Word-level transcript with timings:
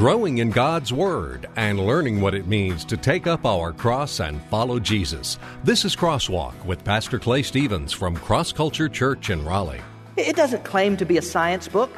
growing 0.00 0.38
in 0.38 0.48
God's 0.48 0.94
Word 0.94 1.46
and 1.56 1.78
learning 1.78 2.22
what 2.22 2.34
it 2.34 2.46
means 2.46 2.86
to 2.86 2.96
take 2.96 3.26
up 3.26 3.44
our 3.44 3.70
cross 3.70 4.18
and 4.18 4.40
follow 4.44 4.78
Jesus. 4.78 5.38
This 5.62 5.84
is 5.84 5.94
Crosswalk 5.94 6.54
with 6.64 6.82
Pastor 6.82 7.18
Clay 7.18 7.42
Stevens 7.42 7.92
from 7.92 8.16
Cross 8.16 8.52
Culture 8.52 8.88
Church 8.88 9.28
in 9.28 9.44
Raleigh. 9.44 9.82
It 10.16 10.36
doesn't 10.36 10.64
claim 10.64 10.96
to 10.96 11.04
be 11.04 11.18
a 11.18 11.22
science 11.22 11.68
book, 11.68 11.90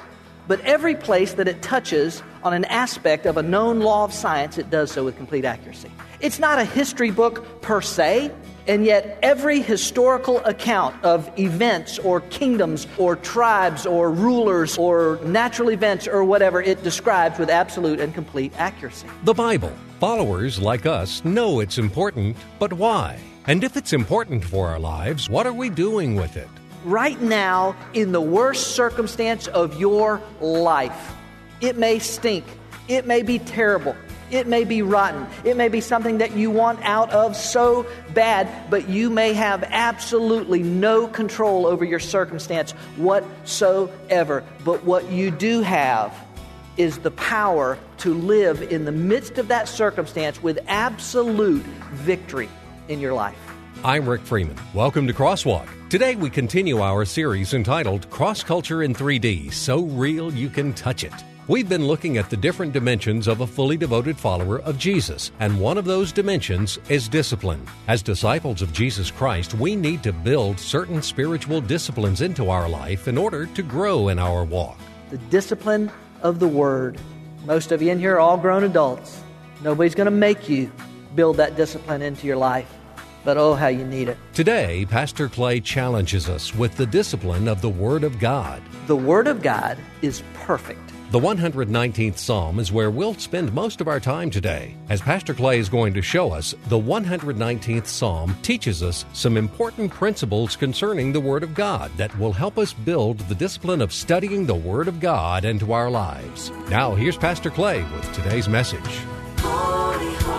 but 0.49 0.59
every 0.63 0.97
place 0.97 1.35
that 1.35 1.47
it 1.47 1.63
touches 1.63 2.25
on 2.43 2.53
an 2.53 2.65
aspect 2.65 3.25
of 3.25 3.37
a 3.37 3.43
known 3.45 3.79
law 3.79 4.03
of 4.03 4.13
science, 4.13 4.59
it 4.59 4.69
does 4.69 4.91
so 4.91 5.05
with 5.05 5.17
complete 5.17 5.45
accuracy. 5.45 5.93
It's 6.19 6.41
not 6.41 6.59
a 6.59 6.65
history 6.65 7.13
book 7.13 7.63
per 7.63 7.81
se, 7.81 8.33
and 8.67 8.85
yet, 8.85 9.19
every 9.23 9.61
historical 9.61 10.39
account 10.45 10.95
of 11.05 11.31
events 11.39 11.99
or 11.99 12.21
kingdoms 12.23 12.87
or 12.97 13.17
tribes 13.17 13.87
or 13.87 14.11
rulers 14.11 14.79
or 14.79 15.19
natural 15.25 15.71
events 15.71 16.07
or 16.07 16.25
whatever 16.25 16.63
it 16.63 16.83
describes 16.83 17.39
with 17.39 17.51
absolute 17.51 17.99
and 17.99 18.15
complete 18.15 18.53
accuracy. 18.59 19.09
The 19.25 19.35
Bible. 19.35 19.73
Followers 19.99 20.61
like 20.61 20.87
us 20.87 21.25
know 21.25 21.61
it's 21.61 21.79
important, 21.79 22.37
but 22.59 22.73
why? 22.73 23.19
And 23.47 23.65
if 23.65 23.77
it's 23.77 23.93
important 23.93 24.45
for 24.45 24.69
our 24.69 24.79
lives, 24.79 25.29
what 25.29 25.47
are 25.47 25.53
we 25.53 25.69
doing 25.69 26.15
with 26.15 26.37
it? 26.37 26.49
Right 26.85 27.21
now, 27.21 27.77
in 27.95 28.13
the 28.13 28.21
worst 28.21 28.75
circumstance 28.77 29.47
of 29.49 29.79
your 29.81 30.21
life, 30.41 31.15
it 31.61 31.77
may 31.77 31.99
stink, 31.99 32.45
it 32.89 33.07
may 33.07 33.23
be 33.23 33.39
terrible. 33.39 33.97
It 34.33 34.47
may 34.47 34.65
be 34.65 34.81
rotten. 34.81 35.27
It 35.45 35.59
may 35.59 35.69
be 35.69 35.83
something 35.83 36.17
that 36.19 36.35
you 36.35 36.51
want 36.51 36.81
out 36.83 37.11
of 37.11 37.37
so 37.37 37.87
bad, 38.15 38.71
but 38.71 38.89
you 38.89 39.11
may 39.11 39.35
have 39.35 39.63
absolutely 39.65 40.63
no 40.63 41.07
control 41.07 41.67
over 41.67 41.85
your 41.85 42.01
circumstance 42.01 42.73
whatsoever. 42.97 44.43
But 44.65 44.85
what 44.85 45.11
you 45.13 45.31
do 45.31 45.61
have 45.61 46.17
is 46.79 47.01
the 47.01 47.11
power 47.11 47.79
to 47.99 48.15
live 48.15 48.63
in 48.63 48.87
the 48.87 48.93
midst 48.93 49.37
of 49.37 49.49
that 49.49 49.69
circumstance 49.69 50.43
with 50.43 50.59
absolute 50.67 51.67
victory 51.93 52.49
in 52.89 53.01
your 53.01 53.13
life. 53.13 53.37
I'm 53.85 54.09
Rick 54.09 54.23
Freeman. 54.23 54.57
Welcome 54.73 55.07
to 55.09 55.13
Crosswalk. 55.13 55.69
Today 55.91 56.17
we 56.17 56.31
continue 56.31 56.81
our 56.81 57.05
series 57.05 57.53
entitled 57.53 58.09
Cross 58.09 58.45
Culture 58.45 58.83
in 58.83 58.95
3D 58.95 59.53
So 59.53 59.83
Real 59.83 60.33
You 60.33 60.49
Can 60.49 60.73
Touch 60.73 61.05
It. 61.05 61.13
We've 61.49 61.69
been 61.69 61.85
looking 61.85 62.19
at 62.19 62.31
the 62.31 62.37
different 62.37 62.73
dimensions 62.73 63.27
of 63.27 63.41
a 63.41 63.49
fully 63.49 63.77
devoted 63.77 64.17
follower 64.17 64.61
of 64.61 64.79
Jesus, 64.79 65.33
and 65.41 65.59
one 65.59 65.77
of 65.77 65.85
those 65.85 66.13
dimensions 66.13 66.79
is 66.89 67.09
discipline. 67.09 67.67
As 67.89 68.01
disciples 68.01 68.63
of 68.63 68.73
Jesus 68.73 69.11
Christ, 69.11 69.53
we 69.55 69.75
need 69.75 70.05
to 70.05 70.13
build 70.13 70.61
certain 70.61 71.03
spiritual 71.03 71.61
disciplines 71.61 72.21
into 72.21 72.49
our 72.49 72.69
life 72.69 73.09
in 73.09 73.19
order 73.19 73.47
to 73.47 73.63
grow 73.65 74.07
in 74.07 74.21
our 74.21 74.45
walk. 74.45 74.79
The 75.11 75.19
discipline 75.19 75.91
of 76.23 76.39
the 76.39 76.47
Word. 76.47 77.01
Most 77.45 77.73
of 77.73 77.83
you 77.83 77.91
in 77.91 77.99
here 77.99 78.15
are 78.15 78.21
all 78.21 78.39
grown 78.39 78.63
adults. 78.63 79.21
Nobody's 79.65 79.97
going 79.97 80.05
to 80.05 80.13
make 80.13 80.49
you 80.49 80.71
build 81.17 81.39
that 81.39 81.57
discipline 81.57 82.03
into 82.03 82.25
your 82.25 82.37
life. 82.37 82.73
But 83.25 83.37
oh, 83.37 83.55
how 83.55 83.67
you 83.67 83.85
need 83.85 84.09
it. 84.09 84.17
Today, 84.33 84.87
Pastor 84.89 85.29
Clay 85.29 85.59
challenges 85.59 86.29
us 86.29 86.55
with 86.55 86.77
the 86.77 86.87
discipline 86.87 87.49
of 87.49 87.63
the 87.63 87.69
Word 87.69 88.05
of 88.05 88.21
God. 88.21 88.63
The 88.87 88.95
Word 88.95 89.27
of 89.27 89.43
God 89.43 89.77
is 90.03 90.23
perfect. 90.35 90.92
The 91.13 91.21
119th 91.21 92.17
Psalm 92.17 92.59
is 92.59 92.73
where 92.73 92.91
we'll 92.91 93.13
spend 93.13 93.53
most 93.53 93.83
of 93.83 93.87
our 93.87 94.01
time 94.01 94.31
today. 94.31 94.75
As 94.89 95.03
Pastor 95.03 95.35
Clay 95.35 95.59
is 95.59 95.69
going 95.69 95.93
to 95.93 96.01
show 96.01 96.33
us, 96.33 96.55
the 96.69 96.79
119th 96.81 97.87
Psalm 97.87 98.35
teaches 98.41 98.83
us 98.83 99.05
some 99.13 99.37
important 99.37 99.91
principles 99.91 100.57
concerning 100.57 101.13
the 101.13 101.21
Word 101.21 101.43
of 101.43 101.53
God 101.53 101.91
that 101.99 102.19
will 102.19 102.33
help 102.33 102.57
us 102.57 102.73
build 102.73 103.19
the 103.19 103.35
discipline 103.35 103.83
of 103.83 103.93
studying 103.93 104.47
the 104.47 104.55
Word 104.55 104.89
of 104.89 105.01
God 105.01 105.45
into 105.45 105.75
our 105.75 105.91
lives. 105.91 106.51
Now, 106.71 106.95
here's 106.95 107.19
Pastor 107.19 107.51
Clay 107.51 107.83
with 107.83 108.11
today's 108.15 108.49
message. 108.49 108.81
Holy, 109.41 110.15
holy, 110.15 110.32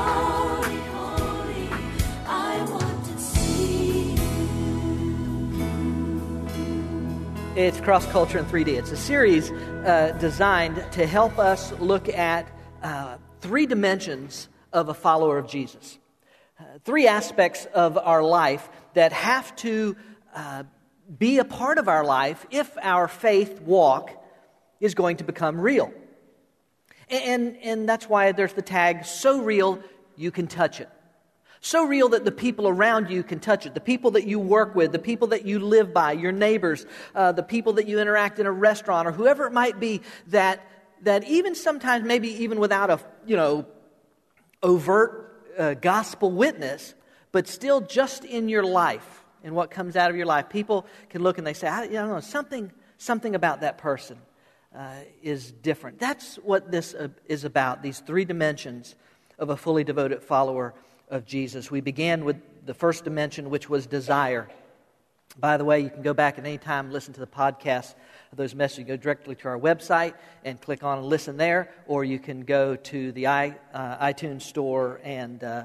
It's 7.55 7.80
Cross 7.80 8.08
Culture 8.08 8.39
in 8.39 8.45
3D. 8.45 8.69
It's 8.69 8.89
a 8.89 8.97
series 8.97 9.52
uh, 9.52 10.17
designed 10.19 10.83
to 10.93 11.05
help 11.05 11.37
us 11.37 11.71
look 11.73 12.09
at 12.09 12.47
uh, 12.81 13.17
three 13.41 13.67
dimensions 13.67 14.49
of 14.71 14.89
a 14.89 14.95
follower 14.95 15.37
of 15.37 15.47
Jesus. 15.47 15.99
Uh, 16.59 16.63
three 16.83 17.08
aspects 17.08 17.67
of 17.75 17.95
our 17.99 18.23
life 18.23 18.67
that 18.95 19.13
have 19.13 19.55
to 19.58 19.95
uh, 20.33 20.63
be 21.19 21.37
a 21.37 21.45
part 21.45 21.77
of 21.77 21.87
our 21.87 22.03
life 22.03 22.43
if 22.49 22.75
our 22.81 23.08
faith 23.08 23.61
walk 23.61 24.09
is 24.80 24.95
going 24.95 25.17
to 25.17 25.23
become 25.23 25.61
real. 25.61 25.93
And, 27.08 27.55
and 27.58 27.87
that's 27.87 28.09
why 28.09 28.31
there's 28.31 28.53
the 28.53 28.63
tag, 28.63 29.05
so 29.05 29.42
real 29.43 29.77
you 30.15 30.31
can 30.31 30.47
touch 30.47 30.81
it. 30.81 30.89
So 31.65 31.85
real 31.85 32.09
that 32.09 32.25
the 32.25 32.31
people 32.31 32.67
around 32.67 33.09
you 33.09 33.23
can 33.23 33.39
touch 33.39 33.65
it. 33.65 33.73
The 33.73 33.79
people 33.79 34.11
that 34.11 34.27
you 34.27 34.37
work 34.37 34.75
with, 34.75 34.91
the 34.91 34.99
people 34.99 35.29
that 35.29 35.45
you 35.45 35.59
live 35.59 35.93
by, 35.93 36.11
your 36.11 36.33
neighbors, 36.33 36.85
uh, 37.15 37.31
the 37.31 37.41
people 37.41 37.73
that 37.73 37.87
you 37.87 38.01
interact 38.01 38.37
in 38.37 38.45
a 38.45 38.51
restaurant, 38.51 39.07
or 39.07 39.13
whoever 39.13 39.47
it 39.47 39.53
might 39.53 39.79
be, 39.79 40.01
that, 40.27 40.67
that 41.03 41.23
even 41.23 41.55
sometimes, 41.55 42.03
maybe 42.03 42.43
even 42.43 42.59
without 42.59 42.89
a, 42.89 42.99
you 43.25 43.37
know, 43.37 43.65
overt 44.61 45.41
uh, 45.57 45.73
gospel 45.75 46.29
witness, 46.31 46.95
but 47.31 47.47
still 47.47 47.80
just 47.80 48.25
in 48.25 48.49
your 48.49 48.65
life, 48.65 49.23
in 49.41 49.55
what 49.55 49.71
comes 49.71 49.95
out 49.95 50.09
of 50.09 50.17
your 50.17 50.25
life, 50.25 50.49
people 50.49 50.85
can 51.09 51.23
look 51.23 51.37
and 51.37 51.47
they 51.47 51.53
say, 51.53 51.67
I, 51.67 51.87
don't 51.87 52.09
know, 52.09 52.19
something, 52.19 52.73
something 52.97 53.35
about 53.35 53.61
that 53.61 53.77
person 53.77 54.17
uh, 54.75 54.95
is 55.21 55.53
different. 55.53 55.97
That's 55.97 56.35
what 56.35 56.71
this 56.71 56.93
uh, 56.93 57.07
is 57.25 57.45
about, 57.45 57.81
these 57.81 57.99
three 57.99 58.25
dimensions 58.25 58.95
of 59.39 59.49
a 59.49 59.55
fully 59.55 59.85
devoted 59.85 60.23
follower 60.23 60.73
of 61.09 61.25
Jesus. 61.25 61.69
We 61.69 61.81
began 61.81 62.25
with 62.25 62.37
the 62.65 62.73
first 62.73 63.03
dimension, 63.03 63.49
which 63.49 63.69
was 63.69 63.86
desire. 63.86 64.49
By 65.37 65.58
the 65.58 65.65
way, 65.65 65.80
you 65.80 65.89
can 65.89 66.03
go 66.03 66.14
back 66.14 66.37
at 66.37 66.45
any 66.45 66.58
time, 66.58 66.91
listen 66.91 67.14
to 67.15 67.19
the 67.19 67.27
podcast 67.27 67.95
of 68.31 68.37
those 68.37 68.53
messages. 68.53 68.87
Go 68.87 68.97
directly 68.97 69.36
to 69.36 69.47
our 69.47 69.59
website 69.59 70.13
and 70.45 70.61
click 70.61 70.83
on 70.83 70.99
and 70.99 71.08
listen 71.08 71.37
there, 71.37 71.71
or 71.87 72.03
you 72.03 72.19
can 72.19 72.42
go 72.42 72.75
to 72.75 73.11
the 73.13 73.27
i 73.27 73.55
uh, 73.73 74.05
iTunes 74.05 74.43
store 74.43 75.02
and 75.03 75.43
uh, 75.43 75.63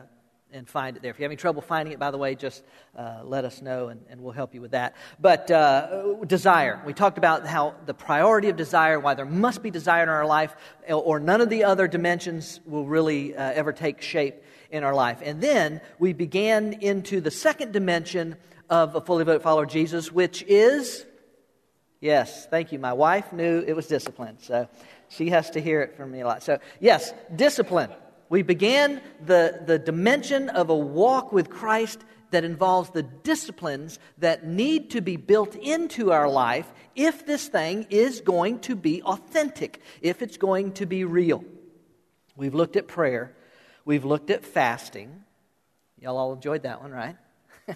and 0.53 0.67
find 0.67 0.97
it 0.97 1.03
there. 1.03 1.11
If 1.11 1.19
you're 1.19 1.27
having 1.27 1.37
trouble 1.37 1.61
finding 1.61 1.93
it, 1.93 1.99
by 1.99 2.11
the 2.11 2.19
way, 2.19 2.35
just 2.35 2.65
uh, 2.97 3.21
let 3.23 3.45
us 3.45 3.61
know 3.61 3.89
and, 3.89 4.01
and, 4.09 4.21
we'll 4.23 4.33
help 4.33 4.55
you 4.55 4.63
with 4.63 4.71
that. 4.71 4.97
But 5.21 5.51
uh, 5.51 6.15
desire. 6.27 6.81
We 6.87 6.95
talked 6.95 7.19
about 7.19 7.47
how 7.47 7.75
the 7.85 7.93
priority 7.93 8.49
of 8.49 8.57
desire, 8.57 8.99
why 8.99 9.13
there 9.13 9.27
must 9.27 9.63
be 9.63 9.71
desire 9.71 10.03
in 10.03 10.09
our 10.09 10.27
life, 10.27 10.57
or 10.89 11.21
none 11.21 11.43
of 11.43 11.51
the 11.51 11.65
other 11.65 11.87
dimensions 11.87 12.61
will 12.65 12.87
really 12.87 13.37
uh, 13.37 13.53
ever 13.53 13.73
take 13.73 14.01
shape 14.01 14.43
in 14.71 14.85
our 14.85 14.95
life. 14.95 15.21
And 15.23 15.41
then 15.41 15.81
we 15.99 16.13
began 16.13 16.75
into 16.75 17.21
the 17.21 17.31
second 17.31 17.73
dimension 17.73 18.37
of 18.69 18.95
a 18.95 19.01
fully 19.01 19.23
devoted 19.23 19.43
follower 19.43 19.65
of 19.65 19.71
Jesus, 19.71 20.13
which 20.13 20.43
is, 20.43 21.07
yes, 22.01 22.47
thank 22.47 22.73
you. 22.73 22.79
My 22.79 22.93
wife 22.93 23.33
knew 23.33 23.65
it 23.67 23.75
was 23.75 23.87
discipline, 23.87 24.39
so 24.41 24.69
she 25.09 25.31
has 25.31 25.51
to 25.51 25.61
hear 25.61 25.81
it 25.81 25.97
from 25.97 26.11
me 26.11 26.21
a 26.21 26.27
lot. 26.27 26.43
So, 26.43 26.59
yes, 26.81 27.13
discipline. 27.35 27.91
We 28.29 28.43
began 28.43 29.01
the, 29.25 29.63
the 29.65 29.79
dimension 29.79 30.51
of 30.51 30.69
a 30.69 30.77
walk 30.77 31.33
with 31.33 31.49
Christ 31.49 32.05
that 32.31 32.45
involves 32.45 32.91
the 32.91 33.03
disciplines 33.03 33.99
that 34.19 34.47
need 34.47 34.91
to 34.91 35.01
be 35.01 35.17
built 35.17 35.55
into 35.55 36.13
our 36.13 36.29
life 36.29 36.71
if 36.95 37.25
this 37.25 37.49
thing 37.49 37.87
is 37.89 38.21
going 38.21 38.59
to 38.61 38.77
be 38.77 39.03
authentic, 39.03 39.81
if 40.03 40.21
it's 40.21 40.37
going 40.37 40.73
to 40.73 40.85
be 40.85 41.05
real. 41.05 41.43
We've 42.37 42.55
looked 42.55 42.77
at 42.77 42.87
prayer. 42.87 43.35
We've 43.89 44.05
looked 44.05 44.29
at 44.29 44.45
fasting. 44.45 45.25
Y'all 45.99 46.19
all 46.19 46.35
enjoyed 46.35 46.65
that 46.65 46.83
one, 46.83 46.93
right? 46.93 47.17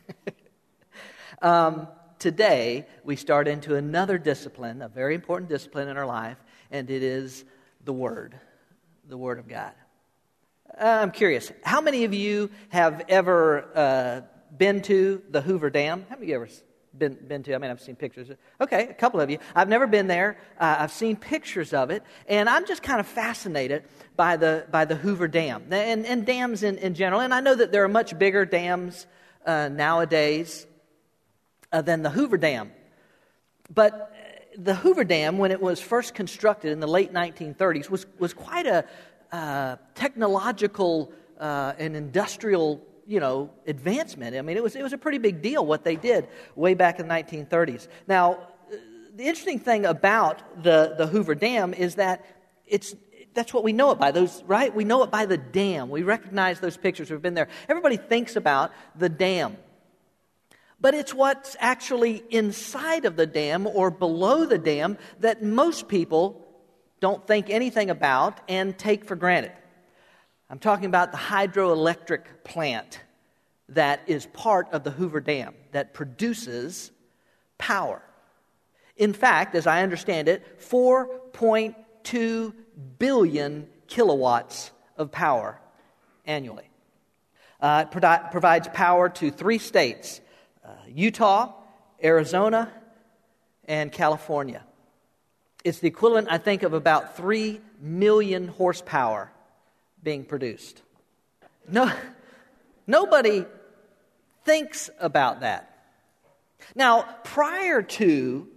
um, 1.41 1.89
today, 2.19 2.85
we 3.03 3.17
start 3.17 3.49
into 3.49 3.77
another 3.77 4.19
discipline, 4.19 4.83
a 4.83 4.91
very 4.91 5.15
important 5.15 5.49
discipline 5.49 5.89
in 5.89 5.97
our 5.97 6.05
life, 6.05 6.37
and 6.71 6.91
it 6.91 7.03
is 7.03 7.47
the 7.87 7.95
Word, 7.95 8.39
the 9.09 9.17
Word 9.17 9.39
of 9.39 9.49
God. 9.49 9.73
I'm 10.79 11.13
curious, 11.13 11.51
how 11.63 11.81
many 11.81 12.05
of 12.05 12.13
you 12.13 12.51
have 12.69 13.07
ever 13.09 13.71
uh, 13.75 14.21
been 14.55 14.83
to 14.83 15.23
the 15.31 15.41
Hoover 15.41 15.71
Dam? 15.71 16.05
How 16.11 16.17
many 16.17 16.27
of 16.27 16.29
you 16.29 16.35
ever 16.35 16.49
been, 16.97 17.15
been 17.15 17.43
to? 17.45 17.55
I 17.55 17.59
mean, 17.59 17.71
I've 17.71 17.81
seen 17.81 17.97
pictures. 17.97 18.31
Okay, 18.61 18.89
a 18.89 18.95
couple 18.95 19.21
of 19.21 19.31
you. 19.31 19.39
I've 19.55 19.69
never 19.69 19.87
been 19.87 20.07
there. 20.07 20.39
Uh, 20.59 20.77
I've 20.81 20.93
seen 20.93 21.17
pictures 21.17 21.73
of 21.73 21.91
it, 21.91 22.03
and 22.29 22.49
I'm 22.49 22.67
just 22.67 22.83
kind 22.83 23.01
of 23.01 23.07
fascinated 23.07 23.85
by 24.17 24.37
the, 24.37 24.67
by 24.71 24.85
the 24.85 24.97
Hoover 24.97 25.29
Dam 25.29 25.73
and, 25.73 26.07
and 26.07 26.27
dams 26.27 26.63
in, 26.63 26.79
in 26.79 26.95
general. 26.95 27.21
And 27.21 27.33
I 27.33 27.41
know 27.41 27.55
that 27.55 27.73
there 27.73 27.85
are 27.85 27.89
much 27.89 28.19
bigger 28.19 28.45
dams 28.45 29.07
uh, 29.47 29.69
nowadays 29.69 30.67
uh, 31.73 31.83
than 31.83 32.03
the 32.03 32.11
Hoover 32.11 32.37
Dam. 32.37 32.73
But 33.73 34.13
the 34.57 34.75
Hoover 34.75 35.05
Dam, 35.05 35.39
when 35.39 35.51
it 35.51 35.61
was 35.61 35.81
first 35.81 36.15
constructed 36.15 36.73
in 36.73 36.81
the 36.81 36.87
late 36.87 37.13
1930s, 37.13 37.89
was, 37.89 38.07
was 38.19 38.35
quite 38.35 38.67
a 38.67 38.85
uh, 39.33 39.77
technological 39.95 41.13
uh, 41.41 41.73
and 41.79 41.97
industrial 41.97 42.85
you 43.13 43.21
know, 43.21 43.51
advancement. 43.67 44.35
I 44.35 44.41
mean, 44.41 44.57
it 44.57 44.63
was, 44.63 44.75
it 44.75 44.83
was 44.83 44.95
a 44.95 44.99
pretty 44.99 45.19
big 45.19 45.43
deal 45.43 45.67
what 45.67 45.85
they 45.85 45.97
did 45.97 46.29
way 46.57 46.73
back 46.73 46.99
in 46.99 47.09
the 47.09 47.15
1930s. 47.15 47.87
Now, 48.09 48.33
uh, 48.33 48.77
the 49.15 49.25
interesting 49.25 49.59
thing 49.59 49.85
about 49.85 50.63
the, 50.63 50.95
the 50.97 51.07
Hoover 51.07 51.35
Dam 51.35 51.75
is 51.75 51.97
that 51.97 52.25
it's, 52.67 52.95
that's 53.35 53.53
what 53.53 53.65
we 53.65 53.75
know 53.75 53.91
it 53.91 53.99
by, 53.99 54.13
those, 54.13 54.43
right? 54.45 54.75
We 54.75 54.85
know 54.85 55.03
it 55.03 55.11
by 55.11 55.27
the 55.27 55.37
dam. 55.37 55.91
We 55.91 56.05
recognize 56.05 56.59
those 56.59 56.79
pictures. 56.79 57.11
We've 57.11 57.21
been 57.21 57.35
there. 57.35 57.49
Everybody 57.69 57.99
thinks 57.99 58.35
about 58.35 58.73
the 58.97 59.11
dam. 59.11 59.59
But 60.81 60.95
it's 60.95 61.13
what's 61.13 61.55
actually 61.61 62.23
inside 62.31 63.05
of 63.05 63.17
the 63.17 63.27
dam 63.27 63.67
or 63.67 63.91
below 63.91 64.47
the 64.47 64.59
dam 64.59 64.97
that 65.21 65.43
most 65.43 65.87
people 65.87 66.49
don't 66.99 67.27
think 67.27 67.51
anything 67.51 67.91
about 67.91 68.41
and 68.49 68.77
take 68.79 69.05
for 69.05 69.17
granted. 69.17 69.53
I'm 70.53 70.59
talking 70.59 70.85
about 70.85 71.13
the 71.13 71.19
hydroelectric 71.19 72.25
plant 72.45 73.01
that 73.71 74.03
is 74.07 74.27
part 74.27 74.69
of 74.73 74.85
the 74.85 74.91
Hoover 74.91 75.19
Dam 75.19 75.55
that 75.71 75.95
produces 75.95 76.91
power. 77.57 78.03
In 78.99 79.15
fact, 79.15 79.55
as 79.55 79.67
I 79.67 79.83
understand 79.83 80.29
it, 80.29 80.61
4.2 80.61 82.53
billion 82.99 83.67
kilowatts 83.87 84.73
of 84.99 85.11
power 85.11 85.59
annually. 86.27 86.69
Uh, 87.59 87.87
it 87.87 87.91
provi- 87.91 88.29
provides 88.31 88.69
power 88.75 89.09
to 89.09 89.31
three 89.31 89.57
states 89.57 90.21
uh, 90.63 90.69
Utah, 90.87 91.55
Arizona, 92.05 92.71
and 93.65 93.91
California. 93.91 94.63
It's 95.65 95.79
the 95.79 95.89
equivalent, 95.89 96.29
I 96.31 96.37
think, 96.37 96.63
of 96.63 96.75
about 96.75 97.17
3 97.17 97.59
million 97.81 98.49
horsepower 98.49 99.33
being 100.03 100.25
produced. 100.25 100.83
No, 101.69 101.93
nobody 102.87 103.45
thinks 104.45 104.91
about 104.99 105.41
that. 105.41 105.69
Now, 106.75 107.03
prior 107.25 107.83
to 107.83 108.49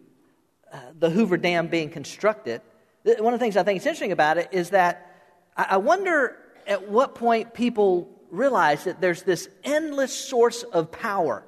uh, 0.71 0.80
the 0.97 1.09
Hoover 1.09 1.38
Dam 1.38 1.68
being 1.68 1.89
constructed, 1.89 2.62
one 3.03 3.33
of 3.33 3.39
the 3.39 3.44
things 3.44 3.57
I 3.57 3.63
think 3.63 3.80
is 3.80 3.86
interesting 3.86 4.12
about 4.12 4.38
it 4.38 4.50
is 4.51 4.71
that 4.71 5.12
I 5.56 5.77
wonder 5.77 6.36
at 6.68 6.89
what 6.89 7.15
point 7.15 7.53
people 7.53 8.09
realize 8.31 8.83
that 8.86 9.00
there's 9.00 9.24
this 9.24 9.47
endless 9.63 10.13
source 10.13 10.63
of 10.63 10.92
power 10.92 11.44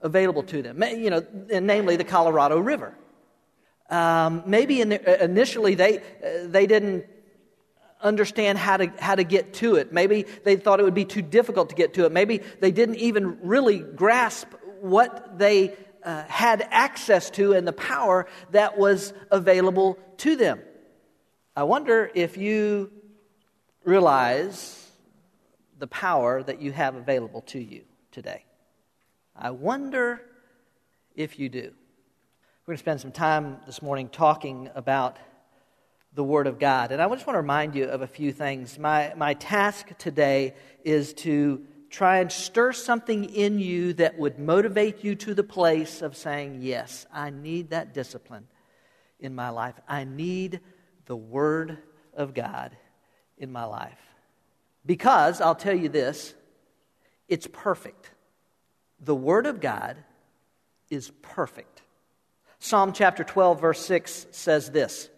available 0.00 0.42
to 0.44 0.62
them, 0.62 0.82
you 0.82 1.10
know, 1.10 1.26
namely 1.50 1.96
the 1.96 2.04
Colorado 2.04 2.58
River. 2.58 2.94
Um, 3.90 4.42
maybe 4.46 4.80
in 4.80 4.90
the, 4.90 5.22
uh, 5.22 5.24
initially 5.24 5.74
they, 5.74 5.98
uh, 5.98 6.46
they 6.46 6.66
didn't 6.66 7.06
understand 8.00 8.58
how 8.58 8.76
to, 8.76 8.92
how 8.98 9.14
to 9.14 9.24
get 9.24 9.54
to 9.54 9.76
it. 9.76 9.92
Maybe 9.92 10.24
they 10.44 10.56
thought 10.56 10.80
it 10.80 10.84
would 10.84 10.94
be 10.94 11.04
too 11.04 11.22
difficult 11.22 11.70
to 11.70 11.74
get 11.74 11.94
to 11.94 12.04
it. 12.04 12.12
Maybe 12.12 12.40
they 12.60 12.70
didn't 12.70 12.96
even 12.96 13.38
really 13.42 13.78
grasp 13.80 14.48
what 14.80 15.38
they 15.38 15.74
uh, 16.04 16.24
had 16.24 16.66
access 16.70 17.30
to 17.30 17.52
and 17.52 17.66
the 17.66 17.72
power 17.72 18.26
that 18.52 18.78
was 18.78 19.12
available 19.30 19.98
to 20.18 20.36
them. 20.36 20.60
I 21.56 21.64
wonder 21.64 22.10
if 22.14 22.36
you 22.36 22.92
realize 23.84 24.90
the 25.78 25.88
power 25.88 26.42
that 26.42 26.60
you 26.60 26.72
have 26.72 26.94
available 26.94 27.42
to 27.42 27.58
you 27.58 27.82
today. 28.12 28.44
I 29.34 29.50
wonder 29.50 30.20
if 31.14 31.38
you 31.38 31.48
do. 31.48 31.72
We're 32.66 32.72
going 32.72 32.76
to 32.76 32.82
spend 32.82 33.00
some 33.00 33.12
time 33.12 33.58
this 33.66 33.82
morning 33.82 34.08
talking 34.08 34.70
about 34.74 35.18
the 36.14 36.24
Word 36.24 36.46
of 36.46 36.58
God. 36.58 36.92
And 36.92 37.00
I 37.00 37.08
just 37.08 37.26
want 37.26 37.34
to 37.34 37.40
remind 37.40 37.74
you 37.74 37.84
of 37.84 38.02
a 38.02 38.06
few 38.06 38.32
things. 38.32 38.78
My, 38.78 39.12
my 39.16 39.34
task 39.34 39.96
today 39.98 40.54
is 40.84 41.12
to 41.14 41.64
try 41.90 42.18
and 42.18 42.30
stir 42.30 42.72
something 42.72 43.24
in 43.24 43.58
you 43.58 43.92
that 43.94 44.18
would 44.18 44.38
motivate 44.38 45.04
you 45.04 45.14
to 45.14 45.34
the 45.34 45.44
place 45.44 46.02
of 46.02 46.16
saying, 46.16 46.58
Yes, 46.60 47.06
I 47.12 47.30
need 47.30 47.70
that 47.70 47.94
discipline 47.94 48.46
in 49.20 49.34
my 49.34 49.50
life. 49.50 49.74
I 49.88 50.04
need 50.04 50.60
the 51.06 51.16
Word 51.16 51.78
of 52.14 52.34
God 52.34 52.76
in 53.36 53.52
my 53.52 53.64
life. 53.64 53.98
Because, 54.84 55.40
I'll 55.40 55.54
tell 55.54 55.76
you 55.76 55.88
this, 55.88 56.34
it's 57.28 57.46
perfect. 57.50 58.10
The 59.00 59.14
Word 59.14 59.46
of 59.46 59.60
God 59.60 59.96
is 60.90 61.10
perfect. 61.22 61.82
Psalm 62.58 62.92
chapter 62.92 63.22
12, 63.22 63.60
verse 63.60 63.84
6 63.84 64.26
says 64.30 64.70
this 64.70 65.10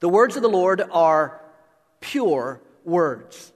The 0.00 0.08
words 0.08 0.36
of 0.36 0.42
the 0.42 0.48
Lord 0.48 0.82
are 0.90 1.40
pure 2.00 2.60
words 2.84 3.52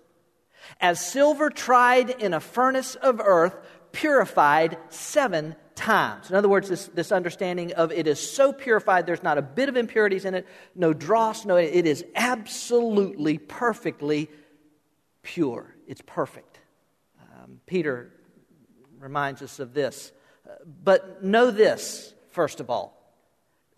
as 0.81 1.05
silver 1.05 1.51
tried 1.51 2.11
in 2.11 2.35
a 2.35 2.41
furnace 2.41 2.95
of 2.95 3.21
earth, 3.21 3.57
purified 3.93 4.77
seven 4.91 5.57
times. 5.75 6.31
In 6.31 6.37
other 6.37 6.49
words, 6.49 6.69
this, 6.69 6.87
this 6.89 7.13
understanding 7.13 7.73
of 7.75 7.93
it 7.93 8.07
is 8.07 8.19
so 8.19 8.53
purified, 8.53 9.07
there's 9.07 9.23
not 9.23 9.39
a 9.39 9.43
bit 9.43 9.69
of 9.69 9.77
impurities 9.77 10.25
in 10.25 10.35
it, 10.35 10.47
no 10.75 10.93
dross, 10.93 11.45
no, 11.45 11.57
it 11.57 11.87
is 11.87 12.05
absolutely, 12.15 13.39
perfectly 13.39 14.29
pure. 15.23 15.75
It's 15.87 16.03
perfect. 16.05 16.61
Um, 17.21 17.61
Peter 17.67 18.13
reminds 18.99 19.43
us 19.43 19.59
of 19.59 19.75
this. 19.75 20.13
But 20.85 21.23
know 21.23 21.51
this, 21.51 22.15
first 22.31 22.61
of 22.61 22.71
all, 22.71 22.95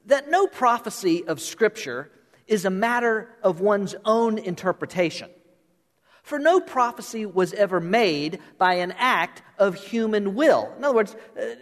that 0.06 0.30
no 0.30 0.46
prophecy 0.46 1.26
of 1.26 1.40
Scripture 1.40 2.10
is 2.50 2.64
a 2.64 2.70
matter 2.70 3.29
of 3.44 3.61
one's 3.61 3.94
own 4.05 4.37
interpretation. 4.37 5.31
For 6.25 6.38
no 6.38 6.61
prophecy 6.61 7.25
was 7.25 7.55
ever 7.55 7.81
made 7.81 8.41
by 8.58 8.75
an 8.75 8.93
act 8.99 9.43
of 9.56 9.76
human 9.76 10.35
will. 10.35 10.70
In 10.76 10.85
other 10.85 10.97
words, 10.97 11.17
uh, 11.41 11.55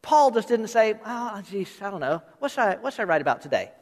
Paul 0.00 0.30
just 0.30 0.46
didn't 0.46 0.68
say, 0.68 0.94
oh, 1.04 1.42
geez, 1.50 1.76
I 1.82 1.90
don't 1.90 2.00
know. 2.00 2.22
What 2.38 2.52
should 2.52 2.60
I, 2.60 2.76
what 2.76 2.94
should 2.94 3.02
I 3.02 3.04
write 3.06 3.20
about 3.20 3.42
today? 3.42 3.72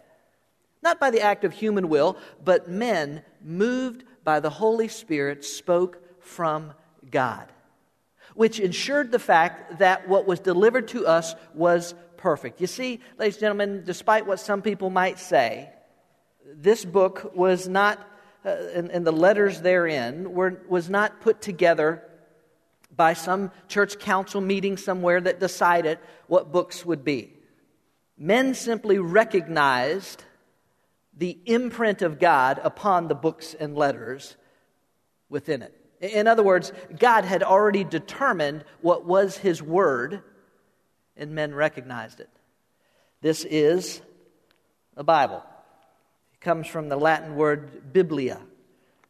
Not 0.82 0.98
by 0.98 1.10
the 1.10 1.20
act 1.20 1.44
of 1.44 1.52
human 1.52 1.90
will, 1.90 2.16
but 2.42 2.66
men 2.66 3.22
moved 3.44 4.04
by 4.24 4.40
the 4.40 4.50
Holy 4.50 4.88
Spirit 4.88 5.44
spoke 5.44 5.98
from 6.20 6.72
God, 7.10 7.52
which 8.34 8.58
ensured 8.58 9.12
the 9.12 9.18
fact 9.18 9.80
that 9.80 10.08
what 10.08 10.26
was 10.26 10.40
delivered 10.40 10.88
to 10.88 11.06
us 11.06 11.34
was 11.54 11.94
perfect. 12.16 12.60
You 12.60 12.66
see, 12.66 13.00
ladies 13.18 13.36
and 13.36 13.40
gentlemen, 13.40 13.82
despite 13.84 14.26
what 14.26 14.40
some 14.40 14.62
people 14.62 14.88
might 14.88 15.18
say, 15.18 15.70
this 16.54 16.84
book 16.84 17.32
was 17.34 17.68
not 17.68 17.98
uh, 18.44 18.50
and, 18.74 18.90
and, 18.92 19.04
the 19.04 19.12
letters 19.12 19.60
therein 19.60 20.32
were, 20.32 20.62
was 20.68 20.88
not 20.88 21.20
put 21.20 21.40
together 21.40 22.00
by 22.94 23.12
some 23.12 23.50
church 23.66 23.98
council 23.98 24.40
meeting 24.40 24.76
somewhere 24.76 25.20
that 25.20 25.40
decided 25.40 25.98
what 26.28 26.52
books 26.52 26.86
would 26.86 27.04
be. 27.04 27.32
Men 28.16 28.54
simply 28.54 29.00
recognized 29.00 30.22
the 31.16 31.36
imprint 31.44 32.02
of 32.02 32.20
God 32.20 32.60
upon 32.62 33.08
the 33.08 33.16
books 33.16 33.52
and 33.52 33.74
letters 33.74 34.36
within 35.28 35.62
it. 35.62 35.74
In 36.00 36.28
other 36.28 36.44
words, 36.44 36.72
God 36.96 37.24
had 37.24 37.42
already 37.42 37.82
determined 37.82 38.64
what 38.80 39.04
was 39.04 39.36
His 39.36 39.60
Word, 39.60 40.22
and 41.16 41.32
men 41.32 41.52
recognized 41.52 42.20
it. 42.20 42.30
This 43.22 43.44
is 43.44 44.00
the 44.94 45.02
Bible 45.02 45.42
comes 46.46 46.68
from 46.68 46.88
the 46.88 46.96
Latin 46.96 47.34
word 47.34 47.92
biblia, 47.92 48.40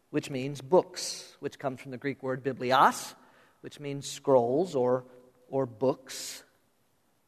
which 0.08 0.30
means 0.30 0.62
books, 0.62 1.36
which 1.40 1.58
comes 1.58 1.78
from 1.82 1.90
the 1.90 1.98
Greek 1.98 2.22
word 2.22 2.42
biblios, 2.42 3.14
which 3.60 3.78
means 3.78 4.08
scrolls 4.08 4.74
or, 4.74 5.04
or 5.50 5.66
books. 5.66 6.42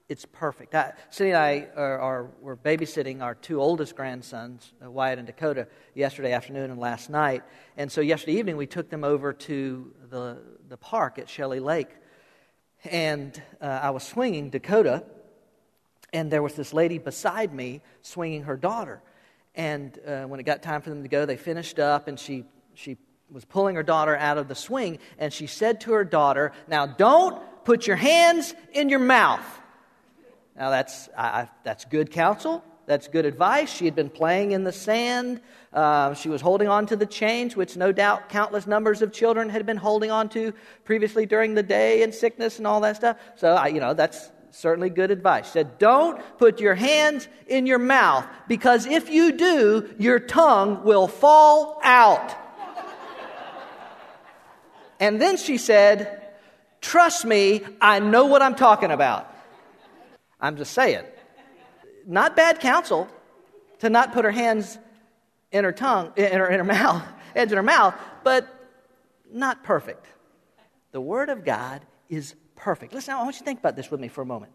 It's 0.08 0.24
perfect. 0.24 0.74
I, 0.74 0.94
Cindy 1.10 1.32
and 1.32 1.38
I 1.38 1.66
are, 1.76 1.98
are, 1.98 2.30
were 2.40 2.56
babysitting 2.56 3.20
our 3.20 3.34
two 3.34 3.60
oldest 3.60 3.96
grandsons, 3.96 4.72
uh, 4.82 4.90
Wyatt 4.90 5.18
and 5.18 5.26
Dakota, 5.26 5.68
yesterday 5.94 6.32
afternoon 6.32 6.70
and 6.70 6.80
last 6.80 7.10
night. 7.10 7.42
And 7.76 7.92
so 7.92 8.00
yesterday 8.00 8.38
evening, 8.38 8.56
we 8.56 8.66
took 8.66 8.88
them 8.88 9.04
over 9.04 9.34
to 9.34 9.92
the, 10.08 10.38
the 10.70 10.78
park 10.78 11.18
at 11.18 11.28
Shelley 11.28 11.60
Lake. 11.60 11.90
And 12.86 13.38
uh, 13.60 13.66
I 13.66 13.90
was 13.90 14.04
swinging 14.04 14.48
Dakota, 14.48 15.04
and 16.14 16.30
there 16.30 16.42
was 16.42 16.54
this 16.54 16.72
lady 16.72 16.96
beside 16.96 17.52
me 17.52 17.82
swinging 18.00 18.44
her 18.44 18.56
daughter. 18.56 19.02
And 19.58 19.98
uh, 20.06 20.22
when 20.22 20.38
it 20.38 20.44
got 20.44 20.62
time 20.62 20.80
for 20.80 20.90
them 20.90 21.02
to 21.02 21.08
go, 21.08 21.26
they 21.26 21.36
finished 21.36 21.80
up, 21.80 22.06
and 22.06 22.18
she, 22.18 22.44
she 22.74 22.96
was 23.28 23.44
pulling 23.44 23.74
her 23.74 23.82
daughter 23.82 24.16
out 24.16 24.38
of 24.38 24.46
the 24.46 24.54
swing, 24.54 25.00
and 25.18 25.32
she 25.32 25.48
said 25.48 25.80
to 25.82 25.92
her 25.92 26.04
daughter, 26.04 26.52
Now 26.68 26.86
don't 26.86 27.42
put 27.64 27.84
your 27.84 27.96
hands 27.96 28.54
in 28.72 28.88
your 28.88 29.00
mouth. 29.00 29.44
Now 30.56 30.70
that's, 30.70 31.08
I, 31.18 31.48
that's 31.64 31.84
good 31.84 32.12
counsel. 32.12 32.64
That's 32.86 33.08
good 33.08 33.26
advice. 33.26 33.70
She 33.70 33.84
had 33.84 33.96
been 33.96 34.10
playing 34.10 34.52
in 34.52 34.62
the 34.62 34.72
sand. 34.72 35.40
Uh, 35.72 36.14
she 36.14 36.28
was 36.28 36.40
holding 36.40 36.68
on 36.68 36.86
to 36.86 36.96
the 36.96 37.04
chains, 37.04 37.56
which 37.56 37.76
no 37.76 37.90
doubt 37.90 38.28
countless 38.28 38.66
numbers 38.66 39.02
of 39.02 39.12
children 39.12 39.48
had 39.50 39.66
been 39.66 39.76
holding 39.76 40.12
on 40.12 40.28
to 40.30 40.54
previously 40.84 41.26
during 41.26 41.54
the 41.54 41.64
day 41.64 42.02
and 42.02 42.14
sickness 42.14 42.58
and 42.58 42.66
all 42.66 42.80
that 42.82 42.94
stuff. 42.94 43.18
So, 43.34 43.54
I, 43.54 43.66
you 43.66 43.80
know, 43.80 43.92
that's, 43.92 44.30
certainly 44.58 44.90
good 44.90 45.10
advice. 45.10 45.46
She 45.46 45.52
said, 45.52 45.78
Don't 45.78 46.20
put 46.36 46.60
your 46.60 46.74
hands 46.74 47.28
in 47.46 47.66
your 47.66 47.78
mouth 47.78 48.26
because 48.48 48.86
if 48.86 49.08
you 49.08 49.32
do, 49.32 49.88
your 49.98 50.18
tongue 50.18 50.82
will 50.82 51.06
fall 51.06 51.80
out. 51.82 52.34
and 54.98 55.20
then 55.20 55.36
she 55.36 55.58
said, 55.58 56.22
Trust 56.80 57.24
me, 57.24 57.62
I 57.80 58.00
know 58.00 58.26
what 58.26 58.42
I'm 58.42 58.54
talking 58.56 58.90
about. 58.90 59.32
I'm 60.40 60.56
just 60.56 60.72
saying. 60.72 61.04
Not 62.06 62.36
bad 62.36 62.60
counsel 62.60 63.08
to 63.80 63.90
not 63.90 64.12
put 64.12 64.24
her 64.24 64.30
hands 64.30 64.78
in 65.52 65.64
her 65.64 65.72
tongue, 65.72 66.12
in 66.16 66.32
her, 66.32 66.48
in 66.48 66.58
her 66.58 66.64
mouth, 66.64 67.02
edge 67.34 67.50
in 67.50 67.56
her 67.56 67.62
mouth, 67.62 67.94
but 68.24 68.46
not 69.32 69.62
perfect. 69.62 70.04
The 70.92 71.00
Word 71.00 71.28
of 71.28 71.44
God 71.44 71.82
is 72.08 72.34
perfect. 72.58 72.92
Listen, 72.92 73.14
I 73.14 73.22
want 73.22 73.36
you 73.36 73.38
to 73.38 73.44
think 73.44 73.60
about 73.60 73.76
this 73.76 73.90
with 73.90 74.00
me 74.00 74.08
for 74.08 74.20
a 74.20 74.26
moment. 74.26 74.52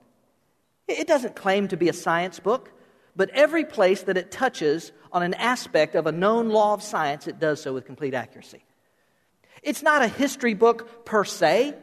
It 0.88 1.08
doesn't 1.08 1.36
claim 1.36 1.70
to 1.70 1.78
be 1.78 1.90
a 1.90 1.94
science 1.94 2.40
book, 2.40 2.72
but 3.16 3.30
every 3.30 3.64
place 3.64 4.04
that 4.04 4.18
it 4.18 4.30
touches 4.30 4.92
on 5.12 5.24
an 5.24 5.34
aspect 5.36 5.96
of 5.96 6.06
a 6.06 6.12
known 6.12 6.50
law 6.50 6.74
of 6.74 6.84
science, 6.84 7.28
it 7.28 7.40
does 7.40 7.62
so 7.62 7.74
with 7.74 7.86
complete 7.86 8.14
accuracy. 8.14 8.64
It's 9.62 9.82
not 9.82 10.02
a 10.02 10.08
history 10.08 10.54
book 10.54 11.06
per 11.06 11.24
se, 11.24 11.76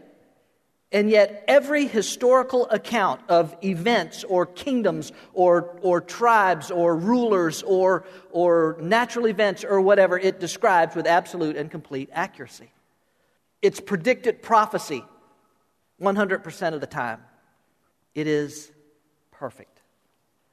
and 0.93 1.09
yet 1.09 1.45
every 1.49 1.87
historical 1.87 2.69
account 2.69 3.23
of 3.29 3.57
events 3.65 4.25
or 4.25 4.45
kingdoms 4.45 5.13
or, 5.33 5.79
or 5.81 6.01
tribes 6.01 6.71
or 6.71 6.97
rulers 6.97 7.63
or, 7.63 8.05
or 8.33 8.77
natural 8.81 9.27
events 9.27 9.65
or 9.65 9.81
whatever 9.81 10.19
it 10.19 10.41
describes 10.41 10.95
with 10.95 11.07
absolute 11.07 11.57
and 11.57 11.71
complete 11.71 12.11
accuracy. 12.13 12.71
It's 13.63 13.81
predicted 13.81 14.43
prophecy 14.43 15.05
100% 16.01 16.75
of 16.75 16.81
the 16.81 16.87
time. 16.87 17.21
It 18.15 18.27
is 18.27 18.71
perfect. 19.31 19.81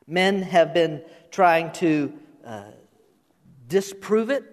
Men 0.06 0.42
have 0.42 0.74
been 0.74 1.04
trying 1.32 1.72
to 1.74 2.14
uh, 2.46 2.72
disprove 3.68 4.30
it, 4.30 4.44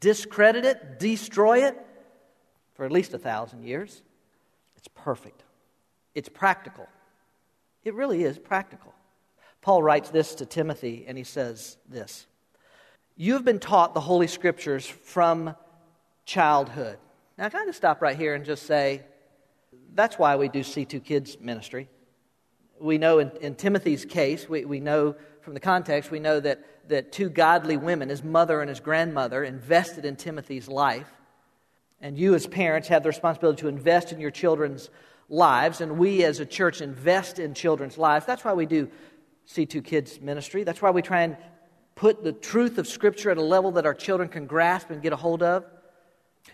discredit 0.00 0.64
it, 0.64 0.98
destroy 0.98 1.64
it 1.64 1.78
for 2.74 2.84
at 2.84 2.92
least 2.92 3.14
a 3.14 3.18
thousand 3.18 3.64
years. 3.64 4.02
It's 4.76 4.88
perfect, 4.88 5.42
it's 6.14 6.28
practical. 6.28 6.86
It 7.84 7.94
really 7.94 8.24
is 8.24 8.36
practical. 8.36 8.92
Paul 9.62 9.82
writes 9.82 10.10
this 10.10 10.34
to 10.36 10.46
Timothy, 10.46 11.04
and 11.06 11.16
he 11.16 11.24
says 11.24 11.76
this 11.88 12.26
You 13.16 13.34
have 13.34 13.44
been 13.44 13.60
taught 13.60 13.94
the 13.94 14.00
Holy 14.00 14.26
Scriptures 14.26 14.86
from 14.86 15.54
childhood. 16.24 16.98
Now, 17.38 17.44
I 17.44 17.46
I 17.46 17.64
just 17.64 17.78
stop 17.78 18.02
right 18.02 18.16
here 18.16 18.34
and 18.34 18.44
just 18.44 18.64
say, 18.66 19.02
that's 19.96 20.18
why 20.18 20.36
we 20.36 20.48
do 20.48 20.60
C2 20.60 21.02
Kids 21.02 21.38
ministry. 21.40 21.88
We 22.78 22.98
know 22.98 23.18
in, 23.18 23.30
in 23.40 23.54
Timothy's 23.54 24.04
case, 24.04 24.48
we, 24.48 24.64
we 24.64 24.80
know 24.80 25.16
from 25.40 25.54
the 25.54 25.60
context, 25.60 26.10
we 26.10 26.20
know 26.20 26.38
that, 26.40 26.88
that 26.88 27.12
two 27.12 27.28
godly 27.28 27.76
women, 27.76 28.08
his 28.08 28.22
mother 28.22 28.60
and 28.60 28.68
his 28.68 28.80
grandmother, 28.80 29.42
invested 29.42 30.04
in 30.04 30.16
Timothy's 30.16 30.68
life. 30.68 31.08
And 32.00 32.18
you, 32.18 32.34
as 32.34 32.46
parents, 32.46 32.88
have 32.88 33.02
the 33.02 33.08
responsibility 33.08 33.62
to 33.62 33.68
invest 33.68 34.12
in 34.12 34.20
your 34.20 34.30
children's 34.30 34.90
lives. 35.28 35.80
And 35.80 35.98
we, 35.98 36.24
as 36.24 36.40
a 36.40 36.46
church, 36.46 36.80
invest 36.80 37.38
in 37.38 37.54
children's 37.54 37.96
lives. 37.96 38.26
That's 38.26 38.44
why 38.44 38.52
we 38.52 38.66
do 38.66 38.90
C2 39.48 39.82
Kids 39.84 40.20
ministry. 40.20 40.64
That's 40.64 40.82
why 40.82 40.90
we 40.90 41.00
try 41.00 41.22
and 41.22 41.36
put 41.94 42.22
the 42.22 42.32
truth 42.32 42.76
of 42.76 42.86
Scripture 42.86 43.30
at 43.30 43.38
a 43.38 43.42
level 43.42 43.72
that 43.72 43.86
our 43.86 43.94
children 43.94 44.28
can 44.28 44.46
grasp 44.46 44.90
and 44.90 45.00
get 45.00 45.12
a 45.12 45.16
hold 45.16 45.42
of. 45.42 45.64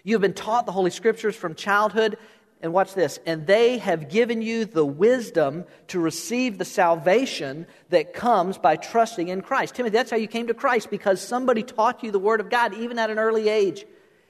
You 0.04 0.14
have 0.14 0.22
been 0.22 0.34
taught 0.34 0.66
the 0.66 0.72
Holy 0.72 0.90
Scriptures 0.90 1.34
from 1.34 1.54
childhood. 1.54 2.16
And 2.62 2.73
watch 2.73 2.95
this. 2.95 3.19
And 3.26 3.45
they 3.45 3.78
have 3.78 4.09
given 4.09 4.40
you 4.40 4.64
the 4.64 4.87
wisdom 4.87 5.64
to 5.88 5.99
receive 5.99 6.59
the 6.59 6.64
salvation 6.64 7.66
that 7.90 8.14
comes 8.14 8.57
by 8.57 8.76
trusting 8.76 9.28
in 9.28 9.42
Christ. 9.42 9.75
Timothy, 9.75 9.95
that's 9.95 10.12
how 10.12 10.16
you 10.16 10.28
came 10.28 10.47
to 10.47 10.54
Christ 10.54 10.88
because 10.88 11.21
somebody 11.21 11.64
taught 11.64 12.04
you 12.04 12.12
the 12.12 12.21
Word 12.21 12.40
of 12.40 12.50
God 12.50 12.73
even 12.75 13.00
at 13.00 13.11
an 13.11 13.19
early 13.19 13.49
age. 13.49 13.85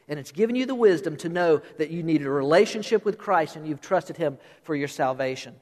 And 0.08 0.18
it's 0.18 0.32
given 0.32 0.56
you 0.56 0.64
the 0.64 0.74
wisdom 0.74 1.16
to 1.18 1.28
know 1.28 1.60
that 1.76 1.90
you 1.90 2.02
need 2.02 2.22
a 2.22 2.30
relationship 2.30 3.04
with 3.04 3.18
Christ 3.18 3.56
and 3.56 3.68
you've 3.68 3.82
trusted 3.82 4.16
Him 4.16 4.38
for 4.62 4.74
your 4.74 4.88
salvation. 4.88 5.54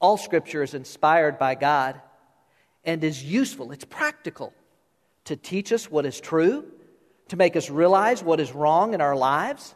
All 0.00 0.16
Scripture 0.16 0.64
is 0.64 0.74
inspired 0.74 1.38
by 1.38 1.54
God 1.54 2.00
and 2.84 3.02
is 3.02 3.22
useful, 3.24 3.72
it's 3.72 3.84
practical 3.84 4.52
to 5.24 5.36
teach 5.36 5.72
us 5.72 5.90
what 5.90 6.04
is 6.04 6.20
true, 6.20 6.66
to 7.28 7.36
make 7.36 7.56
us 7.56 7.70
realize 7.70 8.22
what 8.22 8.40
is 8.40 8.52
wrong 8.52 8.92
in 8.92 9.00
our 9.00 9.16
lives 9.16 9.74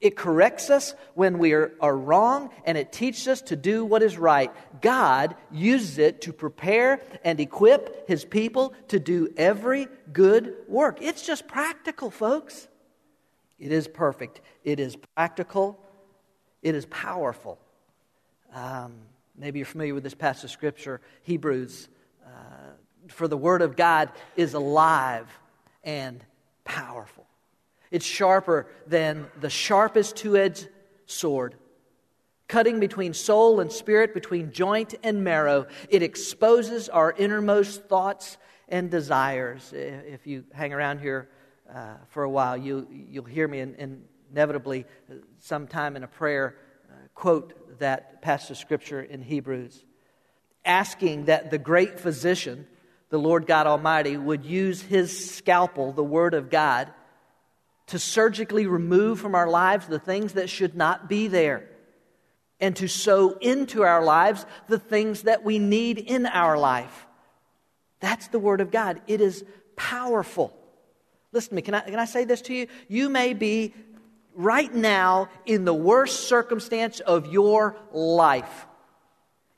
it 0.00 0.14
corrects 0.16 0.68
us 0.68 0.94
when 1.14 1.38
we 1.38 1.52
are, 1.54 1.72
are, 1.80 1.96
wrong, 1.96 2.50
and 2.64 2.76
it 2.76 2.92
teaches 2.92 3.26
us 3.28 3.40
to 3.42 3.56
do 3.56 3.84
what 3.84 4.02
is 4.02 4.18
right. 4.18 4.52
God 4.82 5.36
uses 5.50 5.98
it 5.98 6.20
to 6.22 6.32
prepare 6.32 7.00
and 7.24 7.40
equip 7.40 8.06
His 8.06 8.24
people 8.24 8.74
to 8.88 8.98
do 8.98 9.32
every 9.36 9.88
good 10.12 10.54
work. 10.68 10.98
It's 11.00 11.22
just 11.22 11.48
practical, 11.48 12.10
folks. 12.10 12.68
It 13.58 13.72
is 13.72 13.88
perfect, 13.88 14.42
it 14.64 14.80
is 14.80 14.96
practical, 15.14 15.78
it 16.62 16.74
is 16.74 16.84
powerful. 16.86 17.58
Um, 18.52 18.94
maybe 19.36 19.60
you're 19.60 19.66
familiar 19.66 19.94
with 19.94 20.04
this 20.04 20.14
passage 20.14 20.44
of 20.44 20.50
Scripture, 20.50 21.00
Hebrews. 21.22 21.88
Uh, 22.24 22.28
for 23.08 23.28
the 23.28 23.36
Word 23.36 23.62
of 23.62 23.76
God 23.76 24.10
is 24.36 24.54
alive 24.54 25.26
and 25.84 26.22
powerful. 26.64 27.26
It's 27.90 28.04
sharper 28.04 28.66
than 28.86 29.26
the 29.40 29.50
sharpest 29.50 30.16
two 30.16 30.36
edged 30.36 30.68
sword, 31.06 31.54
cutting 32.48 32.80
between 32.80 33.14
soul 33.14 33.60
and 33.60 33.70
spirit, 33.70 34.14
between 34.14 34.52
joint 34.52 34.94
and 35.02 35.22
marrow. 35.22 35.66
It 35.88 36.02
exposes 36.02 36.88
our 36.88 37.12
innermost 37.12 37.84
thoughts 37.84 38.38
and 38.68 38.90
desires. 38.90 39.72
If 39.72 40.26
you 40.26 40.44
hang 40.52 40.72
around 40.72 40.98
here 40.98 41.28
uh, 41.72 41.94
for 42.08 42.24
a 42.24 42.30
while, 42.30 42.56
you, 42.56 42.86
you'll 42.90 43.24
hear 43.24 43.46
me 43.46 43.60
in, 43.60 43.74
in 43.76 44.02
inevitably, 44.32 44.84
uh, 45.10 45.14
sometime 45.38 45.96
in 45.96 46.02
a 46.02 46.08
prayer, 46.08 46.56
uh, 46.90 46.94
quote 47.14 47.78
that 47.78 48.22
passage 48.22 48.50
of 48.50 48.56
Scripture 48.58 49.00
in 49.00 49.22
Hebrews, 49.22 49.84
asking 50.64 51.26
that 51.26 51.50
the 51.50 51.58
great 51.58 52.00
physician, 52.00 52.66
the 53.10 53.18
Lord 53.18 53.46
God 53.46 53.66
Almighty, 53.66 54.16
would 54.16 54.44
use 54.44 54.82
his 54.82 55.34
scalpel, 55.34 55.92
the 55.92 56.04
Word 56.04 56.34
of 56.34 56.50
God, 56.50 56.92
to 57.86 57.98
surgically 57.98 58.66
remove 58.66 59.20
from 59.20 59.34
our 59.34 59.48
lives 59.48 59.86
the 59.86 59.98
things 59.98 60.34
that 60.34 60.50
should 60.50 60.76
not 60.76 61.08
be 61.08 61.28
there, 61.28 61.68
and 62.58 62.74
to 62.76 62.88
sow 62.88 63.32
into 63.40 63.82
our 63.82 64.02
lives 64.02 64.46
the 64.68 64.78
things 64.78 65.22
that 65.22 65.44
we 65.44 65.58
need 65.58 65.98
in 65.98 66.26
our 66.26 66.58
life. 66.58 67.06
That's 68.00 68.28
the 68.28 68.38
Word 68.38 68.60
of 68.60 68.70
God. 68.70 69.00
It 69.06 69.20
is 69.20 69.44
powerful. 69.76 70.56
Listen 71.32 71.50
to 71.50 71.56
me. 71.56 71.62
Can 71.62 71.74
I, 71.74 71.80
can 71.80 71.98
I 71.98 72.04
say 72.06 72.24
this 72.24 72.40
to 72.42 72.54
you? 72.54 72.66
You 72.88 73.08
may 73.08 73.34
be 73.34 73.74
right 74.34 74.72
now 74.72 75.28
in 75.44 75.64
the 75.64 75.74
worst 75.74 76.28
circumstance 76.28 77.00
of 77.00 77.32
your 77.32 77.76
life. 77.92 78.66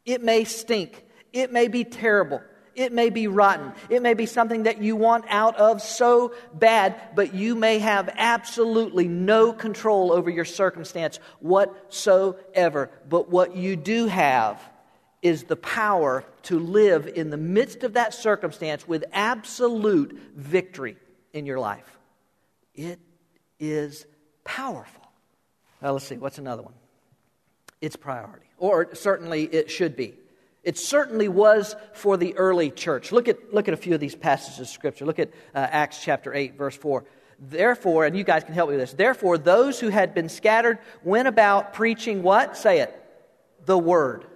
It 0.05 0.23
may 0.23 0.45
stink, 0.45 1.05
it 1.33 1.53
may 1.53 1.69
be 1.69 1.85
terrible. 1.85 2.41
It 2.79 2.93
may 2.93 3.11
be 3.11 3.27
rotten. 3.27 3.73
It 3.91 4.03
may 4.03 4.15
be 4.15 4.25
something 4.25 4.63
that 4.63 4.81
you 4.81 4.95
want 4.95 5.25
out 5.29 5.57
of 5.57 5.83
so 5.83 6.33
bad, 6.55 6.95
but 7.17 7.35
you 7.35 7.57
may 7.57 7.81
have 7.81 8.09
absolutely 8.17 9.09
no 9.09 9.53
control 9.53 10.13
over 10.13 10.31
your 10.31 10.45
circumstance 10.45 11.19
whatsoever. 11.41 12.89
But 13.09 13.31
what 13.31 13.57
you 13.57 13.75
do 13.75 14.07
have 14.07 14.63
is 15.23 15.43
the 15.43 15.57
power 15.57 16.25
to 16.45 16.61
live 16.61 17.09
in 17.09 17.31
the 17.31 17.37
midst 17.37 17.83
of 17.83 17.95
that 17.95 18.15
circumstance 18.15 18.87
with 18.87 19.05
absolute 19.13 20.17
victory 20.37 20.97
in 21.33 21.47
your 21.47 21.59
life. 21.59 21.99
It 22.77 23.01
is 23.59 24.07
powerful. 24.45 25.03
Now, 25.83 25.95
let's 25.95 26.07
see, 26.07 26.17
what's 26.17 26.39
another 26.39 26.63
one? 26.63 26.75
It's 27.81 27.97
priority, 27.97 28.47
or 28.57 28.95
certainly 28.95 29.47
it 29.47 29.69
should 29.69 29.97
be. 29.97 30.15
It 30.63 30.79
certainly 30.79 31.29
was 31.29 31.77
for 31.93 32.17
the 32.17 32.37
early 32.37 32.71
church. 32.71 33.13
Look 33.13 33.29
at, 33.29 33.55
look 33.55 33.69
at 33.69 33.75
a 33.75 33.77
few 33.77 33.95
of 33.95 34.01
these 34.01 34.15
passages 34.15 34.61
of 34.61 34.69
Scripture. 34.69 35.07
Look 35.07 35.19
at 35.19 35.31
uh, 35.55 35.59
Acts 35.71 36.03
chapter 36.03 36.35
8, 36.35 36.57
verse 36.57 36.77
4. 36.77 37.05
Therefore, 37.39 38.05
and 38.05 38.17
you 38.17 38.25
guys 38.25 38.43
can 38.43 38.55
help 38.55 38.69
me 38.69 38.77
with 38.77 38.83
this, 38.83 38.95
therefore, 38.95 39.39
those 39.39 39.79
who 39.79 39.89
had 39.89 40.15
been 40.15 40.29
scattered 40.29 40.79
went 41.05 41.29
about 41.29 41.73
preaching 41.73 42.23
what? 42.23 42.57
Say 42.57 42.81
it. 42.81 42.95
The 43.65 43.79
Word. 43.79 44.27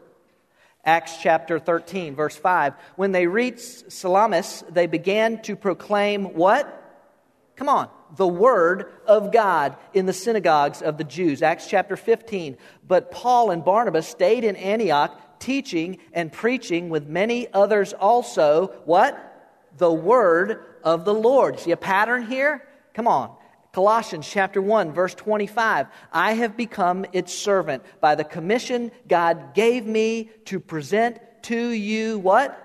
Acts 0.84 1.18
chapter 1.20 1.58
13, 1.58 2.14
verse 2.14 2.36
5. 2.36 2.74
When 2.96 3.12
they 3.12 3.26
reached 3.26 3.92
Salamis, 3.92 4.64
they 4.68 4.86
began 4.86 5.42
to 5.42 5.56
proclaim 5.56 6.34
what? 6.34 6.78
Come 7.56 7.68
on. 7.68 7.88
The 8.16 8.26
Word 8.26 8.92
of 9.06 9.32
God 9.32 9.76
in 9.94 10.06
the 10.06 10.12
synagogues 10.12 10.82
of 10.82 10.98
the 10.98 11.04
Jews. 11.04 11.42
Acts 11.42 11.68
chapter 11.68 11.96
15. 11.96 12.56
But 12.86 13.10
Paul 13.10 13.50
and 13.50 13.64
Barnabas 13.64 14.08
stayed 14.08 14.44
in 14.44 14.56
Antioch 14.56 15.31
teaching 15.42 15.98
and 16.12 16.32
preaching 16.32 16.88
with 16.88 17.08
many 17.08 17.52
others 17.52 17.92
also 17.92 18.68
what? 18.84 19.28
The 19.76 19.92
word 19.92 20.64
of 20.84 21.04
the 21.04 21.12
Lord. 21.12 21.58
See 21.58 21.72
a 21.72 21.76
pattern 21.76 22.26
here? 22.26 22.66
Come 22.94 23.08
on. 23.08 23.34
Colossians 23.72 24.28
chapter 24.28 24.62
1 24.62 24.92
verse 24.92 25.14
25. 25.14 25.88
I 26.12 26.34
have 26.34 26.56
become 26.56 27.04
its 27.12 27.34
servant 27.34 27.82
by 28.00 28.14
the 28.14 28.24
commission 28.24 28.92
God 29.08 29.54
gave 29.54 29.84
me 29.84 30.30
to 30.46 30.60
present 30.60 31.18
to 31.44 31.70
you 31.70 32.18
what? 32.18 32.58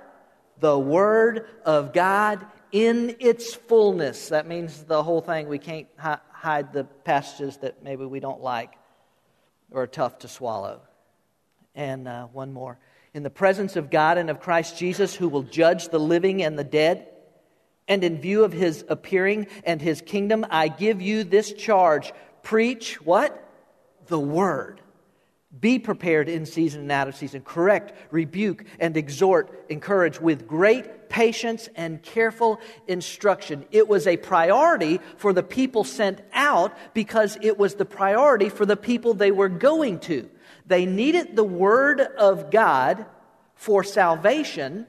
The 0.60 0.78
word 0.78 1.48
of 1.66 1.94
God 1.94 2.46
in 2.72 3.16
its 3.20 3.56
fullness. 3.56 4.30
That 4.30 4.48
means 4.48 4.84
the 4.84 5.02
whole 5.02 5.22
thing. 5.22 5.48
We 5.48 5.60
can't 5.60 5.88
hide 5.98 6.74
the 6.74 6.84
passages 6.84 7.58
that 7.58 7.84
maybe 7.84 8.06
we 8.06 8.20
don't 8.20 8.42
like 8.42 8.74
or 9.72 9.84
are 9.84 9.88
tough 9.88 10.20
to 10.20 10.28
swallow. 10.28 10.82
And 11.78 12.08
uh, 12.08 12.26
one 12.26 12.52
more. 12.52 12.80
In 13.14 13.22
the 13.22 13.30
presence 13.30 13.76
of 13.76 13.92
God 13.92 14.18
and 14.18 14.32
of 14.32 14.40
Christ 14.40 14.78
Jesus, 14.78 15.14
who 15.14 15.30
will 15.30 15.44
judge 15.44 15.90
the 15.90 16.00
living 16.00 16.44
and 16.44 16.58
the 16.58 16.64
dead. 16.64 17.08
And 17.88 18.04
in 18.04 18.20
view 18.20 18.44
of 18.44 18.52
his 18.52 18.84
appearing 18.90 19.48
and 19.64 19.80
his 19.80 20.02
kingdom, 20.02 20.46
I 20.50 20.68
give 20.68 21.02
you 21.02 21.24
this 21.24 21.54
charge 21.54 22.12
preach 22.42 23.00
what? 23.02 23.44
The 24.08 24.20
word. 24.20 24.82
Be 25.58 25.80
prepared 25.80 26.30
in 26.30 26.46
season 26.46 26.82
and 26.82 26.92
out 26.92 27.08
of 27.08 27.16
season. 27.16 27.42
Correct, 27.42 27.94
rebuke, 28.12 28.66
and 28.80 28.98
exhort, 28.98 29.66
encourage 29.70 30.20
with 30.20 30.48
great 30.48 31.10
patience 31.10 31.70
and 31.76 32.02
careful 32.02 32.60
instruction. 32.88 33.66
It 33.72 33.88
was 33.88 34.08
a 34.08 34.18
priority 34.18 35.00
for 35.18 35.32
the 35.32 35.44
people 35.44 35.84
sent 35.84 36.22
out 36.34 36.76
because 36.94 37.38
it 37.42 37.58
was 37.58 37.76
the 37.76 37.86
priority 37.86 38.50
for 38.50 38.66
the 38.66 38.78
people 38.78 39.14
they 39.14 39.32
were 39.32 39.50
going 39.50 40.00
to. 40.02 40.30
They 40.68 40.86
needed 40.86 41.36
the 41.36 41.44
Word 41.44 42.02
of 42.02 42.52
God 42.52 43.06
for 43.56 43.84
salvation. 43.84 44.86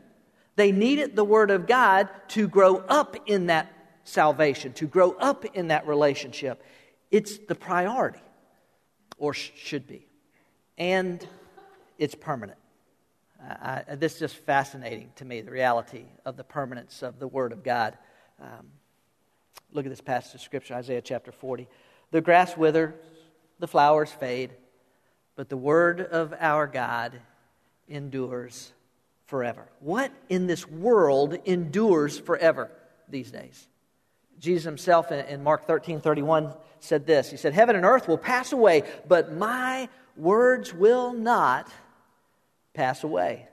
They 0.56 0.72
needed 0.72 1.16
the 1.16 1.24
Word 1.24 1.50
of 1.50 1.66
God 1.66 2.08
to 2.28 2.48
grow 2.48 2.76
up 2.76 3.16
in 3.26 3.46
that 3.46 3.72
salvation, 4.04 4.72
to 4.74 4.86
grow 4.86 5.12
up 5.12 5.44
in 5.44 5.68
that 5.68 5.86
relationship. 5.86 6.62
It's 7.10 7.38
the 7.38 7.54
priority, 7.54 8.20
or 9.16 9.32
sh- 9.32 9.52
should 9.56 9.86
be 9.86 10.08
and 10.78 11.26
it's 11.98 12.14
permanent. 12.14 12.58
Uh, 13.42 13.80
I, 13.88 13.94
this 13.96 14.14
is 14.14 14.20
just 14.20 14.36
fascinating 14.36 15.10
to 15.16 15.24
me, 15.24 15.40
the 15.40 15.50
reality 15.50 16.04
of 16.24 16.36
the 16.36 16.44
permanence 16.44 17.02
of 17.02 17.18
the 17.18 17.28
Word 17.28 17.52
of 17.52 17.62
God. 17.62 17.98
Um, 18.40 18.68
look 19.72 19.84
at 19.84 19.90
this 19.90 20.00
passage 20.00 20.36
of 20.36 20.40
Scripture, 20.40 20.74
Isaiah 20.74 21.02
chapter 21.02 21.32
40. 21.32 21.68
The 22.10 22.20
grass 22.20 22.56
withers, 22.56 22.94
the 23.58 23.68
flowers 23.68 24.10
fade, 24.10 24.50
but 25.38 25.48
the 25.48 25.56
Word 25.56 26.00
of 26.00 26.34
our 26.40 26.66
God 26.66 27.20
endures 27.86 28.72
forever. 29.26 29.68
What 29.78 30.10
in 30.28 30.48
this 30.48 30.66
world 30.66 31.38
endures 31.44 32.18
forever 32.18 32.72
these 33.08 33.30
days? 33.30 33.68
Jesus 34.40 34.64
himself 34.64 35.12
in 35.12 35.44
Mark 35.44 35.68
13 35.68 36.00
31 36.00 36.52
said 36.80 37.06
this 37.06 37.30
He 37.30 37.36
said, 37.36 37.54
Heaven 37.54 37.76
and 37.76 37.84
earth 37.84 38.08
will 38.08 38.18
pass 38.18 38.52
away, 38.52 38.82
but 39.06 39.32
my 39.32 39.88
words 40.16 40.74
will 40.74 41.12
not 41.12 41.70
pass 42.74 43.04
away. 43.04 43.46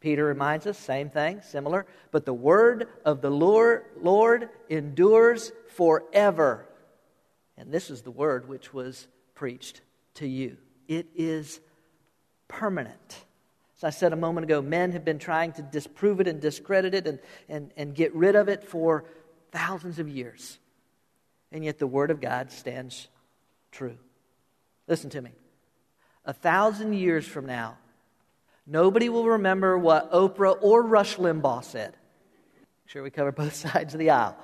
Peter 0.00 0.24
reminds 0.24 0.66
us, 0.66 0.76
same 0.76 1.08
thing, 1.08 1.40
similar. 1.40 1.86
But 2.10 2.26
the 2.26 2.34
word 2.34 2.88
of 3.04 3.20
the 3.20 3.30
Lord, 3.30 3.84
Lord 4.02 4.48
endures 4.68 5.52
forever. 5.68 6.66
And 7.56 7.70
this 7.70 7.90
is 7.90 8.02
the 8.02 8.10
word 8.10 8.48
which 8.48 8.74
was 8.74 9.06
preached 9.36 9.82
to 10.14 10.26
you. 10.26 10.56
It 10.88 11.06
is 11.14 11.60
permanent. 12.48 13.24
As 13.76 13.84
I 13.84 13.90
said 13.90 14.12
a 14.12 14.16
moment 14.16 14.44
ago, 14.44 14.62
men 14.62 14.92
have 14.92 15.04
been 15.04 15.18
trying 15.18 15.52
to 15.52 15.62
disprove 15.62 16.20
it 16.20 16.28
and 16.28 16.40
discredit 16.40 16.94
it 16.94 17.06
and, 17.06 17.18
and, 17.48 17.70
and 17.76 17.94
get 17.94 18.14
rid 18.14 18.34
of 18.34 18.48
it 18.48 18.64
for 18.64 19.04
thousands 19.52 19.98
of 19.98 20.08
years. 20.08 20.58
And 21.52 21.64
yet 21.64 21.78
the 21.78 21.86
Word 21.86 22.10
of 22.10 22.20
God 22.20 22.50
stands 22.50 23.08
true. 23.70 23.98
Listen 24.88 25.10
to 25.10 25.20
me 25.20 25.32
a 26.26 26.32
thousand 26.32 26.92
years 26.94 27.26
from 27.26 27.46
now, 27.46 27.78
nobody 28.66 29.08
will 29.08 29.26
remember 29.26 29.78
what 29.78 30.10
Oprah 30.12 30.58
or 30.60 30.82
Rush 30.82 31.16
Limbaugh 31.16 31.64
said. 31.64 31.92
Make 32.84 32.90
sure 32.90 33.02
we 33.02 33.10
cover 33.10 33.32
both 33.32 33.54
sides 33.70 33.94
of 33.94 34.00
the 34.00 34.10
aisle. 34.10 34.36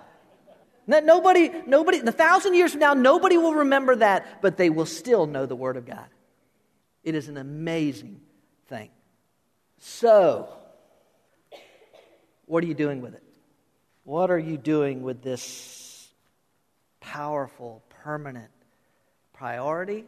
Nobody, 0.87 1.51
nobody, 1.67 1.99
a 1.99 2.13
thousand 2.13 2.55
years 2.55 2.73
from 2.73 2.81
now, 2.81 2.95
nobody 2.95 3.37
will 3.37 3.55
remember 3.55 3.97
that, 3.97 4.43
but 4.43 4.57
they 4.57 4.69
will 4.69 4.87
still 4.87 5.27
know 5.27 5.47
the 5.47 5.57
Word 5.57 5.77
of 5.77 5.87
God. 5.87 6.07
It 7.03 7.15
is 7.15 7.29
an 7.29 7.37
amazing 7.37 8.21
thing. 8.69 8.91
So, 9.79 10.49
what 12.47 12.63
are 12.63 12.67
you 12.67 12.75
doing 12.75 13.01
with 13.01 13.15
it? 13.15 13.23
What 14.05 14.31
are 14.31 14.39
you 14.39 14.57
doing 14.57 15.03
with 15.03 15.23
this 15.23 16.09
powerful, 17.01 17.83
permanent 18.03 18.51
priority 19.33 20.05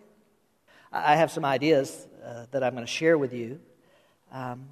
I 0.97 1.17
have 1.17 1.33
some 1.33 1.45
ideas 1.45 2.07
uh, 2.25 2.47
that 2.53 2.63
I'm 2.63 2.75
going 2.75 2.87
to 2.87 2.91
share 2.91 3.19
with 3.19 3.35
you. 3.35 3.59
Um, 4.31 4.69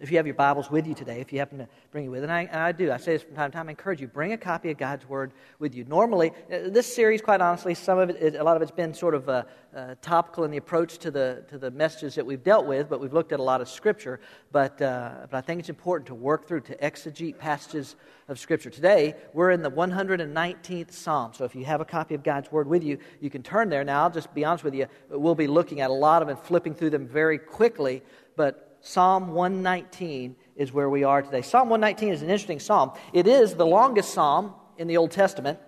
if 0.00 0.10
you 0.10 0.16
have 0.16 0.26
your 0.26 0.34
Bibles 0.34 0.70
with 0.70 0.86
you 0.86 0.94
today, 0.94 1.20
if 1.20 1.30
you 1.30 1.38
happen 1.38 1.58
to 1.58 1.68
bring 1.90 2.06
it 2.06 2.08
with, 2.08 2.22
and 2.22 2.32
I, 2.32 2.42
and 2.44 2.56
I, 2.56 2.72
do, 2.72 2.90
I 2.90 2.96
say 2.96 3.12
this 3.12 3.22
from 3.22 3.34
time 3.34 3.50
to 3.50 3.56
time, 3.56 3.68
I 3.68 3.70
encourage 3.70 4.00
you, 4.00 4.08
bring 4.08 4.32
a 4.32 4.38
copy 4.38 4.70
of 4.70 4.78
God's 4.78 5.06
Word 5.06 5.32
with 5.58 5.74
you. 5.74 5.84
Normally, 5.84 6.30
uh, 6.50 6.70
this 6.70 6.92
series, 6.92 7.20
quite 7.20 7.42
honestly, 7.42 7.74
some 7.74 7.98
of 7.98 8.08
it, 8.08 8.34
a 8.34 8.42
lot 8.42 8.56
of 8.56 8.62
it's 8.62 8.70
been 8.70 8.94
sort 8.94 9.14
of 9.14 9.28
uh, 9.28 9.42
uh, 9.76 9.96
topical 10.00 10.44
in 10.44 10.50
the 10.50 10.56
approach 10.56 10.96
to 10.98 11.10
the, 11.10 11.44
to 11.48 11.58
the 11.58 11.70
messages 11.70 12.14
that 12.14 12.24
we've 12.24 12.42
dealt 12.42 12.64
with, 12.64 12.88
but 12.88 12.98
we've 12.98 13.12
looked 13.12 13.32
at 13.32 13.40
a 13.40 13.42
lot 13.42 13.60
of 13.60 13.68
Scripture. 13.68 14.20
But, 14.52 14.80
uh, 14.80 15.26
but 15.30 15.36
I 15.36 15.42
think 15.42 15.60
it's 15.60 15.68
important 15.68 16.06
to 16.06 16.14
work 16.14 16.48
through, 16.48 16.62
to 16.62 16.76
exegete 16.76 17.36
passages 17.36 17.96
of 18.28 18.38
Scripture. 18.38 18.70
Today, 18.70 19.14
we're 19.34 19.50
in 19.50 19.60
the 19.60 19.70
119th 19.70 20.92
Psalm. 20.92 21.32
So 21.34 21.44
if 21.44 21.54
you 21.54 21.66
have 21.66 21.82
a 21.82 21.84
copy 21.84 22.14
of 22.14 22.22
God's 22.22 22.50
Word 22.50 22.68
with 22.68 22.82
you, 22.82 22.96
you 23.20 23.28
can 23.28 23.42
turn 23.42 23.68
there. 23.68 23.84
Now, 23.84 24.04
I'll 24.04 24.10
just 24.10 24.32
be 24.34 24.46
honest 24.46 24.64
with 24.64 24.74
you, 24.74 24.86
we'll 25.10 25.34
be 25.34 25.46
looking 25.46 25.82
at 25.82 25.90
a 25.90 25.94
lot 25.94 26.22
of 26.22 26.28
them, 26.28 26.38
flipping 26.38 26.74
through 26.74 26.90
them 26.90 27.06
very 27.06 27.38
quickly, 27.38 28.02
but 28.34 28.69
Psalm 28.80 29.28
119 29.28 30.36
is 30.56 30.72
where 30.72 30.88
we 30.88 31.04
are 31.04 31.22
today. 31.22 31.42
Psalm 31.42 31.68
119 31.68 32.12
is 32.12 32.22
an 32.22 32.30
interesting 32.30 32.60
psalm. 32.60 32.92
It 33.12 33.26
is 33.26 33.54
the 33.54 33.66
longest 33.66 34.12
psalm 34.12 34.54
in 34.78 34.88
the 34.88 34.96
Old 34.96 35.10
Testament. 35.10 35.58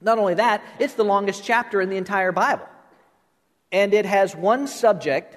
Not 0.00 0.18
only 0.18 0.34
that, 0.34 0.62
it's 0.78 0.94
the 0.94 1.04
longest 1.04 1.44
chapter 1.44 1.80
in 1.80 1.90
the 1.90 1.96
entire 1.96 2.32
Bible. 2.32 2.66
And 3.72 3.92
it 3.92 4.06
has 4.06 4.34
one 4.34 4.66
subject 4.66 5.36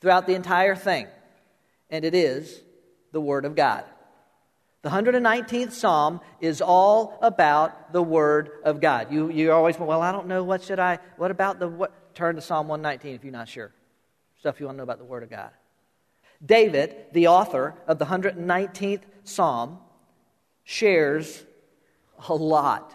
throughout 0.00 0.26
the 0.26 0.34
entire 0.34 0.74
thing, 0.74 1.06
and 1.90 2.04
it 2.04 2.14
is 2.14 2.60
the 3.12 3.20
Word 3.20 3.44
of 3.44 3.54
God. 3.54 3.84
The 4.82 4.88
119th 4.88 5.72
Psalm 5.72 6.20
is 6.40 6.60
all 6.60 7.18
about 7.22 7.92
the 7.92 8.02
Word 8.02 8.50
of 8.64 8.80
God. 8.80 9.12
You, 9.12 9.30
you 9.30 9.52
always, 9.52 9.78
well, 9.78 10.02
I 10.02 10.10
don't 10.10 10.26
know, 10.26 10.42
what 10.42 10.62
should 10.62 10.80
I, 10.80 10.98
what 11.16 11.30
about 11.30 11.60
the, 11.60 11.68
what? 11.68 12.14
Turn 12.14 12.34
to 12.34 12.42
Psalm 12.42 12.68
119 12.68 13.14
if 13.14 13.24
you're 13.24 13.32
not 13.32 13.48
sure. 13.48 13.72
Stuff 14.38 14.60
you 14.60 14.66
want 14.66 14.76
to 14.76 14.78
know 14.78 14.82
about 14.82 14.98
the 14.98 15.04
Word 15.04 15.22
of 15.22 15.30
God. 15.30 15.50
David, 16.44 16.96
the 17.12 17.28
author 17.28 17.74
of 17.86 17.98
the 17.98 18.06
119th 18.06 19.02
Psalm, 19.24 19.78
shares 20.64 21.44
a 22.28 22.34
lot. 22.34 22.94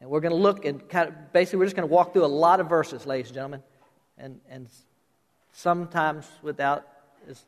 And 0.00 0.10
we're 0.10 0.20
going 0.20 0.32
to 0.32 0.38
look 0.38 0.64
and 0.64 0.86
kind 0.88 1.08
of 1.08 1.32
basically, 1.32 1.58
we're 1.58 1.66
just 1.66 1.76
going 1.76 1.88
to 1.88 1.92
walk 1.92 2.12
through 2.12 2.24
a 2.24 2.26
lot 2.26 2.60
of 2.60 2.68
verses, 2.68 3.06
ladies 3.06 3.28
and 3.28 3.34
gentlemen, 3.34 3.62
and, 4.18 4.40
and 4.48 4.68
sometimes 5.52 6.26
without 6.42 6.86
as, 7.28 7.42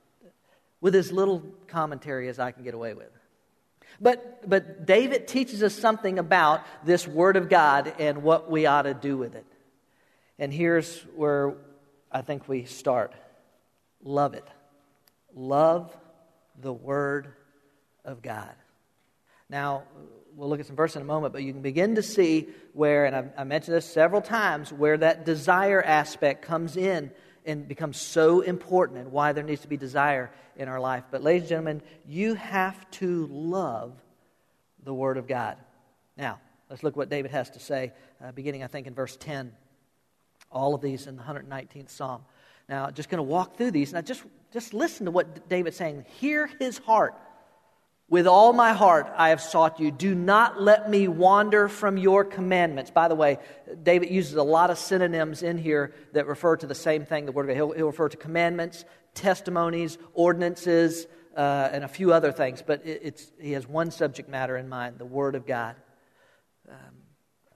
with 0.81 0.95
as 0.95 1.13
little 1.13 1.43
commentary 1.67 2.29
as 2.29 2.39
I 2.39 2.51
can 2.51 2.65
get 2.65 2.75
away 2.75 2.95
with. 2.95 3.11
But, 4.01 4.49
but 4.49 4.87
David 4.87 5.27
teaches 5.27 5.63
us 5.63 5.75
something 5.75 6.19
about 6.19 6.63
this 6.85 7.07
Word 7.07 7.37
of 7.37 7.49
God 7.49 7.95
and 7.99 8.23
what 8.23 8.51
we 8.51 8.67
ought 8.67 8.83
to 8.83 8.95
do 8.95 9.17
with 9.17 9.35
it. 9.35 9.47
And 10.39 10.53
here's 10.53 11.01
where 11.15 11.55
I 12.13 12.21
think 12.21 12.49
we 12.49 12.65
start 12.65 13.15
love 14.03 14.35
it. 14.35 14.47
Love 15.37 15.95
the 16.61 16.73
Word 16.73 17.29
of 18.07 18.23
God. 18.23 18.55
Now, 19.51 19.83
we'll 20.35 20.49
look 20.49 20.61
at 20.61 20.67
some 20.67 20.77
verses 20.77 20.97
in 20.97 21.03
a 21.03 21.05
moment, 21.07 21.35
but 21.35 21.43
you 21.43 21.53
can 21.53 21.61
begin 21.61 21.97
to 21.97 22.03
see 22.03 22.49
where, 22.73 23.05
and 23.05 23.15
I've, 23.15 23.31
I 23.37 23.45
mentioned 23.45 23.77
this 23.77 23.85
several 23.85 24.23
times, 24.23 24.73
where 24.73 24.97
that 24.97 25.27
desire 25.27 25.83
aspect 25.83 26.43
comes 26.43 26.77
in 26.79 27.11
and 27.45 27.69
becomes 27.69 28.01
so 28.01 28.41
important 28.41 28.99
and 28.99 29.13
why 29.13 29.33
there 29.33 29.45
needs 29.45 29.61
to 29.61 29.69
be 29.69 29.77
desire 29.77 30.33
in 30.57 30.69
our 30.69 30.81
life. 30.81 31.05
But, 31.11 31.23
ladies 31.23 31.43
and 31.43 31.49
gentlemen, 31.51 31.83
you 32.09 32.35
have 32.35 32.91
to 32.93 33.29
love 33.31 33.93
the 34.83 34.95
Word 34.95 35.19
of 35.19 35.29
God. 35.29 35.59
Now, 36.17 36.41
let's 36.71 36.83
look 36.83 36.97
what 36.97 37.11
David 37.11 37.31
has 37.33 37.51
to 37.51 37.61
say, 37.61 37.93
uh, 38.25 38.33
beginning, 38.33 38.63
I 38.63 38.69
think, 38.69 38.87
in 38.87 38.95
verse 38.95 39.17
10. 39.19 39.53
All 40.51 40.75
of 40.75 40.81
these 40.81 41.07
in 41.07 41.17
the 41.17 41.23
119th 41.23 41.91
Psalm. 41.91 42.23
Now, 42.69 42.91
just 42.91 43.09
going 43.09 43.19
to 43.19 43.23
walk 43.23 43.57
through 43.57 43.71
these. 43.71 43.93
Now, 43.93 44.01
just, 44.01 44.23
just 44.53 44.75
listen 44.75 45.07
to 45.07 45.13
what 45.13 45.49
David's 45.49 45.77
saying. 45.77 46.05
Hear 46.19 46.49
his 46.59 46.79
heart. 46.79 47.15
With 48.09 48.29
all 48.29 48.53
my 48.53 48.73
heart 48.73 49.13
I 49.17 49.31
have 49.31 49.41
sought 49.41 49.81
you. 49.81 49.91
Do 49.91 50.15
not 50.15 50.63
let 50.63 50.89
me 50.89 51.09
wander 51.09 51.69
from 51.69 51.97
your 51.97 52.25
commandments. 52.25 52.91
By 52.91 53.09
the 53.09 53.17
way, 53.17 53.39
David 53.83 54.11
uses 54.11 54.35
a 54.35 54.45
lot 54.45 54.71
of 54.71 54.79
synonyms 54.79 55.43
in 55.43 55.59
here 55.59 55.93
that 56.13 56.29
refer 56.29 56.57
to 56.57 56.67
the 56.67 56.75
same 56.75 57.05
thing, 57.05 57.27
the 57.27 57.33
word 57.33 57.43
of 57.43 57.49
God. 57.49 57.57
He'll, 57.57 57.73
he'll 57.73 57.87
refer 57.87 58.09
to 58.09 58.17
commandments, 58.17 58.85
testimonies, 59.15 59.99
ordinances, 60.15 61.09
uh, 61.37 61.69
and 61.73 61.83
a 61.83 61.89
few 61.89 62.13
other 62.13 62.31
things. 62.31 62.63
But 62.65 62.87
it, 62.87 63.01
it's, 63.03 63.33
he 63.41 63.53
has 63.53 63.67
one 63.67 63.91
subject 63.91 64.29
matter 64.29 64.57
in 64.57 64.69
mind 64.69 64.99
the 64.99 65.05
word 65.05 65.35
of 65.35 65.45
God. 65.45 65.75
Um, 66.69 66.77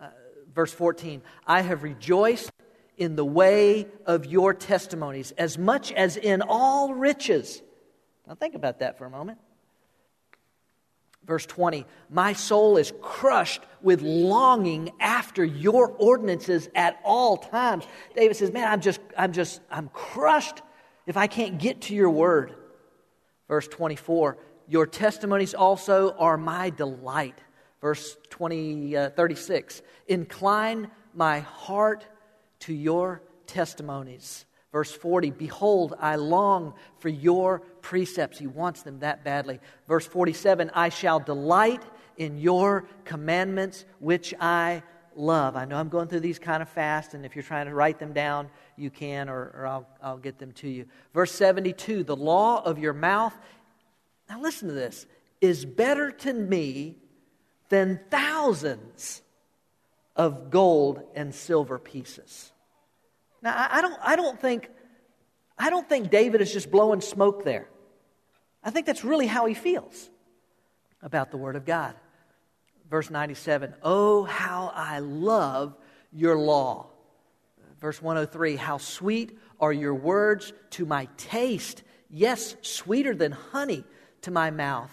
uh, 0.00 0.08
verse 0.52 0.72
14 0.72 1.22
I 1.46 1.62
have 1.62 1.84
rejoiced 1.84 2.50
in 3.00 3.16
the 3.16 3.24
way 3.24 3.88
of 4.04 4.26
your 4.26 4.52
testimonies 4.52 5.32
as 5.32 5.56
much 5.56 5.90
as 5.90 6.18
in 6.18 6.42
all 6.42 6.94
riches. 6.94 7.62
Now, 8.28 8.34
think 8.34 8.54
about 8.54 8.80
that 8.80 8.98
for 8.98 9.06
a 9.06 9.10
moment. 9.10 9.38
Verse 11.24 11.46
20, 11.46 11.86
my 12.10 12.34
soul 12.34 12.76
is 12.76 12.92
crushed 13.00 13.62
with 13.80 14.02
longing 14.02 14.90
after 15.00 15.42
your 15.42 15.88
ordinances 15.92 16.68
at 16.74 17.00
all 17.02 17.38
times. 17.38 17.84
David 18.14 18.36
says, 18.36 18.52
Man, 18.52 18.70
I'm 18.70 18.82
just, 18.82 19.00
I'm 19.16 19.32
just, 19.32 19.62
I'm 19.70 19.88
crushed 19.88 20.60
if 21.06 21.16
I 21.16 21.26
can't 21.26 21.58
get 21.58 21.82
to 21.82 21.94
your 21.94 22.10
word. 22.10 22.54
Verse 23.48 23.66
24, 23.66 24.36
Your 24.68 24.86
testimonies 24.86 25.54
also 25.54 26.14
are 26.18 26.36
my 26.36 26.68
delight. 26.68 27.38
Verse 27.80 28.18
20, 28.28 28.96
uh, 28.96 29.10
36. 29.10 29.80
Incline 30.06 30.90
my 31.14 31.40
heart 31.40 32.06
to 32.60 32.72
your 32.72 33.22
testimonies. 33.46 34.46
Verse 34.72 34.92
40, 34.92 35.32
behold, 35.32 35.94
I 35.98 36.14
long 36.16 36.74
for 36.98 37.08
your 37.08 37.60
precepts. 37.82 38.38
He 38.38 38.46
wants 38.46 38.82
them 38.82 39.00
that 39.00 39.24
badly. 39.24 39.58
Verse 39.88 40.06
47, 40.06 40.70
I 40.74 40.90
shall 40.90 41.18
delight 41.18 41.82
in 42.16 42.38
your 42.38 42.86
commandments, 43.04 43.84
which 43.98 44.32
I 44.38 44.82
love. 45.16 45.56
I 45.56 45.64
know 45.64 45.76
I'm 45.76 45.88
going 45.88 46.06
through 46.06 46.20
these 46.20 46.38
kind 46.38 46.62
of 46.62 46.68
fast, 46.68 47.14
and 47.14 47.26
if 47.26 47.34
you're 47.34 47.42
trying 47.42 47.66
to 47.66 47.74
write 47.74 47.98
them 47.98 48.12
down, 48.12 48.48
you 48.76 48.90
can, 48.90 49.28
or, 49.28 49.52
or 49.56 49.66
I'll, 49.66 49.88
I'll 50.00 50.18
get 50.18 50.38
them 50.38 50.52
to 50.52 50.68
you. 50.68 50.86
Verse 51.12 51.32
72, 51.32 52.04
the 52.04 52.16
law 52.16 52.62
of 52.62 52.78
your 52.78 52.92
mouth, 52.92 53.36
now 54.28 54.40
listen 54.40 54.68
to 54.68 54.74
this, 54.74 55.06
is 55.40 55.64
better 55.64 56.12
to 56.12 56.32
me 56.32 56.96
than 57.70 58.00
thousands 58.10 59.22
of 60.14 60.50
gold 60.50 61.02
and 61.14 61.34
silver 61.34 61.78
pieces. 61.78 62.49
Now, 63.42 63.68
I, 63.70 63.80
don't, 63.80 63.98
I, 64.02 64.16
don't 64.16 64.40
think, 64.40 64.68
I 65.58 65.70
don't 65.70 65.88
think 65.88 66.10
David 66.10 66.40
is 66.40 66.52
just 66.52 66.70
blowing 66.70 67.00
smoke 67.00 67.44
there. 67.44 67.68
I 68.62 68.70
think 68.70 68.86
that's 68.86 69.04
really 69.04 69.26
how 69.26 69.46
he 69.46 69.54
feels 69.54 70.10
about 71.02 71.30
the 71.30 71.36
Word 71.36 71.56
of 71.56 71.64
God. 71.64 71.94
Verse 72.90 73.08
97 73.08 73.74
Oh, 73.82 74.24
how 74.24 74.72
I 74.74 74.98
love 74.98 75.76
your 76.12 76.36
law. 76.36 76.88
Verse 77.80 78.02
103 78.02 78.56
How 78.56 78.78
sweet 78.78 79.38
are 79.58 79.72
your 79.72 79.94
words 79.94 80.52
to 80.70 80.84
my 80.84 81.08
taste. 81.16 81.82
Yes, 82.10 82.56
sweeter 82.62 83.14
than 83.14 83.32
honey 83.32 83.84
to 84.22 84.30
my 84.30 84.50
mouth. 84.50 84.90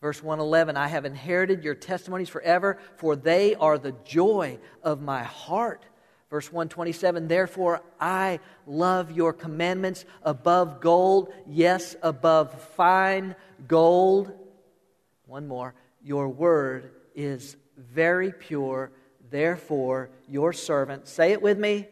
Verse 0.00 0.22
111 0.22 0.76
I 0.76 0.88
have 0.88 1.04
inherited 1.04 1.64
your 1.64 1.74
testimonies 1.74 2.28
forever, 2.28 2.78
for 2.96 3.16
they 3.16 3.54
are 3.54 3.76
the 3.76 3.94
joy 4.04 4.58
of 4.82 5.02
my 5.02 5.24
heart. 5.24 5.84
Verse 6.30 6.52
127 6.52 7.28
Therefore 7.28 7.82
I 8.00 8.40
love 8.66 9.12
your 9.12 9.32
commandments 9.32 10.04
above 10.22 10.80
gold, 10.80 11.32
yes, 11.46 11.96
above 12.02 12.60
fine 12.76 13.36
gold. 13.68 14.32
One 15.26 15.46
more. 15.46 15.74
Your 16.02 16.28
word 16.28 16.92
is 17.14 17.56
very 17.76 18.32
pure. 18.32 18.90
Therefore, 19.30 20.10
your 20.28 20.52
servant, 20.52 21.08
say 21.08 21.32
it 21.32 21.42
with 21.42 21.58
me, 21.58 21.88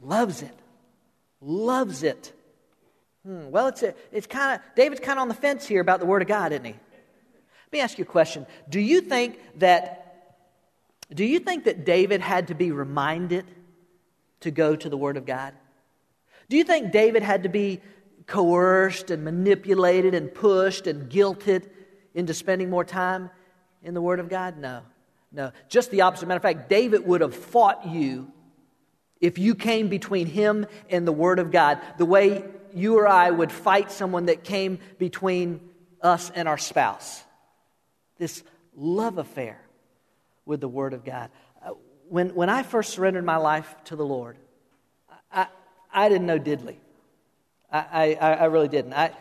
loves 0.00 0.42
it. 0.42 0.56
Loves 1.40 2.02
it. 2.04 2.32
Hmm, 3.26 3.50
well, 3.50 3.68
it's, 3.68 3.84
it's 4.10 4.26
kind 4.26 4.60
of, 4.60 4.74
David's 4.74 5.00
kind 5.00 5.18
of 5.18 5.22
on 5.22 5.28
the 5.28 5.34
fence 5.34 5.66
here 5.66 5.80
about 5.80 6.00
the 6.00 6.06
Word 6.06 6.22
of 6.22 6.28
God, 6.28 6.52
isn't 6.52 6.64
he? 6.64 6.72
Let 6.72 7.72
me 7.72 7.80
ask 7.80 7.98
you 7.98 8.04
a 8.04 8.06
question. 8.06 8.46
Do 8.68 8.80
you 8.80 9.00
think 9.00 9.38
that, 9.58 10.01
do 11.14 11.24
you 11.24 11.38
think 11.38 11.64
that 11.64 11.84
David 11.84 12.20
had 12.20 12.48
to 12.48 12.54
be 12.54 12.72
reminded 12.72 13.46
to 14.40 14.50
go 14.50 14.74
to 14.76 14.88
the 14.88 14.96
Word 14.96 15.16
of 15.16 15.26
God? 15.26 15.54
Do 16.48 16.56
you 16.56 16.64
think 16.64 16.92
David 16.92 17.22
had 17.22 17.44
to 17.44 17.48
be 17.48 17.80
coerced 18.26 19.10
and 19.10 19.24
manipulated 19.24 20.14
and 20.14 20.32
pushed 20.32 20.86
and 20.86 21.10
guilted 21.10 21.68
into 22.14 22.34
spending 22.34 22.70
more 22.70 22.84
time 22.84 23.30
in 23.82 23.94
the 23.94 24.02
Word 24.02 24.20
of 24.20 24.28
God? 24.28 24.58
No. 24.58 24.82
No. 25.30 25.52
Just 25.68 25.90
the 25.90 26.02
opposite. 26.02 26.26
Matter 26.26 26.38
of 26.38 26.42
fact, 26.42 26.68
David 26.68 27.06
would 27.06 27.20
have 27.20 27.34
fought 27.34 27.86
you 27.86 28.30
if 29.20 29.38
you 29.38 29.54
came 29.54 29.88
between 29.88 30.26
him 30.26 30.66
and 30.90 31.06
the 31.06 31.12
Word 31.12 31.38
of 31.38 31.50
God, 31.50 31.80
the 31.96 32.04
way 32.04 32.44
you 32.74 32.98
or 32.98 33.06
I 33.06 33.30
would 33.30 33.52
fight 33.52 33.92
someone 33.92 34.26
that 34.26 34.44
came 34.44 34.78
between 34.98 35.60
us 36.00 36.30
and 36.34 36.48
our 36.48 36.58
spouse. 36.58 37.22
This 38.18 38.42
love 38.74 39.18
affair 39.18 39.61
with 40.46 40.60
the 40.60 40.68
Word 40.68 40.92
of 40.92 41.04
God. 41.04 41.30
Uh, 41.64 41.70
when, 42.08 42.34
when 42.34 42.48
I 42.48 42.62
first 42.62 42.92
surrendered 42.92 43.24
my 43.24 43.36
life 43.36 43.74
to 43.84 43.96
the 43.96 44.04
Lord, 44.04 44.36
I, 45.32 45.46
I 45.92 46.08
didn't 46.08 46.26
know 46.26 46.38
diddly. 46.38 46.76
I, 47.70 48.16
I, 48.20 48.32
I 48.34 48.44
really 48.46 48.68
didn't. 48.68 48.92
I, 48.92 49.12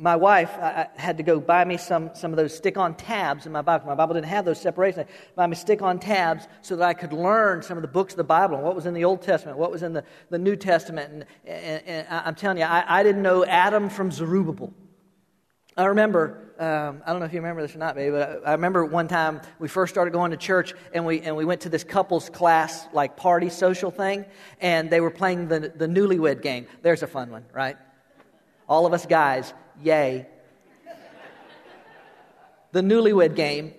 my 0.00 0.14
wife 0.14 0.56
I, 0.56 0.88
had 0.96 1.16
to 1.16 1.24
go 1.24 1.40
buy 1.40 1.64
me 1.64 1.76
some, 1.76 2.10
some 2.14 2.30
of 2.30 2.36
those 2.36 2.56
stick 2.56 2.78
on 2.78 2.94
tabs 2.94 3.46
in 3.46 3.52
my 3.52 3.62
Bible. 3.62 3.86
My 3.86 3.96
Bible 3.96 4.14
didn't 4.14 4.28
have 4.28 4.44
those 4.44 4.60
separations. 4.60 5.06
I 5.08 5.34
buy 5.34 5.46
me 5.48 5.56
stick 5.56 5.82
on 5.82 5.98
tabs 5.98 6.46
so 6.62 6.76
that 6.76 6.88
I 6.88 6.94
could 6.94 7.12
learn 7.12 7.62
some 7.62 7.76
of 7.76 7.82
the 7.82 7.88
books 7.88 8.12
of 8.12 8.18
the 8.18 8.24
Bible 8.24 8.56
and 8.56 8.64
what 8.64 8.76
was 8.76 8.86
in 8.86 8.94
the 8.94 9.04
Old 9.04 9.22
Testament, 9.22 9.58
what 9.58 9.72
was 9.72 9.82
in 9.82 9.92
the, 9.92 10.04
the 10.30 10.38
New 10.38 10.54
Testament. 10.54 11.12
And, 11.12 11.24
and, 11.46 11.82
and 11.86 12.06
I'm 12.10 12.36
telling 12.36 12.58
you, 12.58 12.64
I, 12.64 13.00
I 13.00 13.02
didn't 13.02 13.22
know 13.22 13.44
Adam 13.44 13.90
from 13.90 14.12
Zerubbabel. 14.12 14.72
I 15.78 15.84
remember, 15.84 16.36
um, 16.58 17.02
I 17.06 17.12
don't 17.12 17.20
know 17.20 17.26
if 17.26 17.32
you 17.32 17.38
remember 17.38 17.62
this 17.62 17.76
or 17.76 17.78
not, 17.78 17.94
baby, 17.94 18.10
but 18.10 18.42
I, 18.44 18.48
I 18.48 18.52
remember 18.52 18.84
one 18.84 19.06
time 19.06 19.40
we 19.60 19.68
first 19.68 19.94
started 19.94 20.10
going 20.10 20.32
to 20.32 20.36
church 20.36 20.74
and 20.92 21.06
we, 21.06 21.20
and 21.20 21.36
we 21.36 21.44
went 21.44 21.60
to 21.60 21.68
this 21.68 21.84
couples 21.84 22.28
class, 22.30 22.84
like 22.92 23.16
party 23.16 23.48
social 23.48 23.92
thing, 23.92 24.24
and 24.60 24.90
they 24.90 25.00
were 25.00 25.12
playing 25.12 25.46
the, 25.46 25.60
the 25.60 25.86
newlywed 25.86 26.42
game. 26.42 26.66
There's 26.82 27.04
a 27.04 27.06
fun 27.06 27.30
one, 27.30 27.44
right? 27.52 27.76
All 28.68 28.86
of 28.86 28.92
us 28.92 29.06
guys 29.06 29.54
Yay. 29.80 30.26
the 32.72 32.80
newlywed 32.80 33.36
game. 33.36 33.72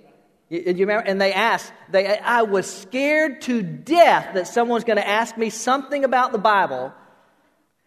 You, 0.48 0.62
you, 0.68 0.86
remember? 0.86 1.06
And 1.06 1.20
they 1.20 1.34
asked, 1.34 1.74
they, 1.92 2.18
I 2.18 2.44
was 2.44 2.66
scared 2.66 3.42
to 3.42 3.62
death 3.62 4.36
that 4.36 4.48
someone 4.48 4.76
was 4.76 4.86
going 4.86 5.00
to 5.00 5.08
ask 5.08 5.38
me 5.38 5.50
something 5.50 6.06
about 6.06 6.32
the 6.32 6.38
Bible. 6.38 6.94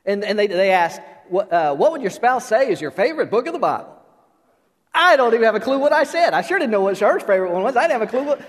And, 0.05 0.23
and 0.23 0.39
they, 0.39 0.49
they 0.49 0.71
asked, 0.71 1.01
what, 1.31 1.51
uh, 1.51 1.75
what 1.75 1.93
would 1.93 2.03
your 2.03 2.11
spouse 2.11 2.47
say 2.47 2.71
is 2.71 2.79
your 2.79 2.91
favorite 2.91 3.31
book 3.31 3.47
of 3.47 3.55
the 3.55 3.59
Bible? 3.59 4.01
I 4.95 5.17
don't 5.17 5.33
even 5.33 5.45
have 5.45 5.55
a 5.55 5.61
clue 5.61 5.79
what 5.79 5.93
I 5.93 6.05
said. 6.05 6.35
I 6.35 6.43
sure 6.43 6.59
didn't 6.59 6.73
know 6.73 6.83
what 6.83 6.99
her 6.99 7.21
favorite 7.21 7.51
one 7.51 7.63
was. 7.63 7.77
I 7.77 7.83
didn't 7.83 8.01
have 8.01 8.03
a 8.03 8.07
clue 8.07 8.25
what. 8.25 8.43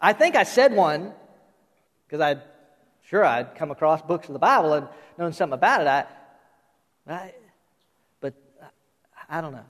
I 0.00 0.12
think 0.12 0.34
I 0.34 0.44
said 0.44 0.74
one 0.74 1.12
because 2.06 2.20
I, 2.20 2.40
sure, 3.02 3.24
I'd 3.24 3.54
come 3.54 3.70
across 3.70 4.02
books 4.02 4.28
of 4.28 4.32
the 4.32 4.38
Bible 4.38 4.72
and 4.74 4.88
known 5.18 5.32
something 5.32 5.54
about 5.54 5.82
it. 5.82 5.86
I, 5.86 6.06
I 7.08 7.32
I 9.32 9.40
don't 9.40 9.52
know. 9.52 9.64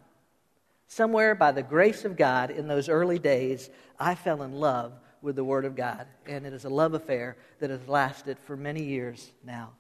Somewhere 0.88 1.37
by 1.37 1.53
the 1.53 1.62
grace 1.62 2.05
of 2.05 2.16
God 2.16 2.51
in 2.51 2.66
those 2.66 2.88
early 2.88 3.21
days, 3.21 3.71
I 3.99 4.16
fell 4.16 4.42
in 4.42 4.53
love 4.53 4.92
with 5.23 5.37
the 5.37 5.45
Word 5.45 5.64
of 5.64 5.77
God. 5.77 6.07
And 6.27 6.45
it 6.45 6.53
is 6.53 6.64
a 6.64 6.68
love 6.68 6.95
affair 6.95 7.37
that 7.61 7.71
has 7.71 7.87
lasted 7.87 8.38
for 8.40 8.57
many 8.57 8.83
years 8.83 9.31
now. 9.45 9.71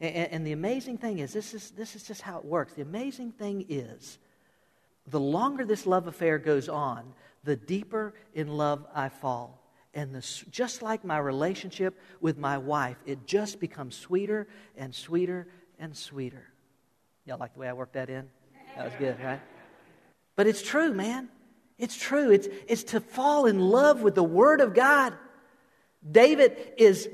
And, 0.00 0.32
and, 0.32 0.46
the 0.46 0.52
amazing 0.52 0.98
thing 0.98 1.18
is, 1.18 1.32
this 1.32 1.54
is, 1.54 1.70
this 1.70 1.94
is 1.94 2.02
just 2.02 2.22
how 2.22 2.38
it 2.38 2.44
works. 2.44 2.72
The 2.72 2.82
amazing 2.82 3.32
thing 3.32 3.66
is, 3.68 4.18
the 5.10 5.20
longer 5.20 5.64
this 5.64 5.86
love 5.86 6.06
affair 6.06 6.38
goes 6.38 6.68
on, 6.68 7.12
the 7.44 7.56
deeper 7.56 8.14
in 8.34 8.48
love 8.48 8.86
I 8.94 9.08
fall. 9.08 9.58
And 9.92 10.22
just 10.50 10.82
like 10.82 11.04
my 11.04 11.18
relationship 11.18 11.98
with 12.20 12.38
my 12.38 12.58
wife, 12.58 12.96
it 13.06 13.26
just 13.26 13.58
becomes 13.58 13.96
sweeter 13.96 14.46
and 14.76 14.94
sweeter 14.94 15.48
and 15.78 15.96
sweeter. 15.96 16.46
Y'all 17.24 17.38
like 17.38 17.54
the 17.54 17.60
way 17.60 17.68
I 17.68 17.72
worked 17.72 17.94
that 17.94 18.08
in? 18.08 18.28
That 18.76 18.84
was 18.84 18.94
good, 18.98 19.16
right? 19.22 19.40
But 20.36 20.46
it's 20.46 20.62
true, 20.62 20.94
man. 20.94 21.28
It's 21.76 21.96
true. 21.96 22.30
It's, 22.30 22.46
it's 22.68 22.84
to 22.84 23.00
fall 23.00 23.46
in 23.46 23.58
love 23.58 24.02
with 24.02 24.14
the 24.14 24.22
Word 24.22 24.60
of 24.60 24.74
God. 24.74 25.14
David 26.08 26.74
is, 26.76 27.08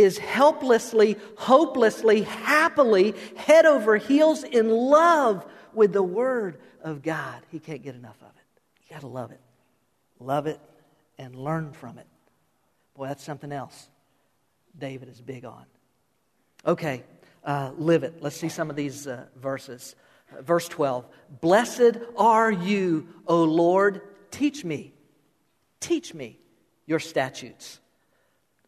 is 0.00 0.18
helplessly, 0.18 1.16
hopelessly, 1.36 2.22
happily, 2.22 3.14
head 3.36 3.66
over 3.66 3.96
heels 3.96 4.42
in 4.42 4.70
love 4.70 5.44
with 5.72 5.92
the 5.92 6.02
Word 6.02 6.60
of 6.82 7.02
God. 7.02 7.42
He 7.50 7.58
can't 7.58 7.82
get 7.82 7.94
enough 7.94 8.16
of 8.20 8.28
it. 8.28 8.60
You 8.88 8.94
got 8.94 9.00
to 9.00 9.06
love 9.06 9.30
it. 9.30 9.40
Love 10.18 10.46
it 10.46 10.60
and 11.18 11.34
learn 11.34 11.72
from 11.72 11.98
it. 11.98 12.06
Boy, 12.94 13.06
that's 13.06 13.24
something 13.24 13.52
else 13.52 13.88
David 14.78 15.08
is 15.08 15.20
big 15.20 15.44
on. 15.44 15.64
Okay, 16.66 17.04
uh, 17.44 17.72
live 17.76 18.02
it. 18.02 18.22
Let's 18.22 18.36
see 18.36 18.48
some 18.48 18.70
of 18.70 18.76
these 18.76 19.06
uh, 19.06 19.26
verses. 19.36 19.94
Verse 20.40 20.68
12 20.68 21.06
Blessed 21.40 21.98
are 22.16 22.50
you, 22.50 23.08
O 23.26 23.44
Lord, 23.44 24.02
teach 24.30 24.64
me, 24.64 24.92
teach 25.80 26.14
me 26.14 26.38
your 26.86 26.98
statutes. 26.98 27.80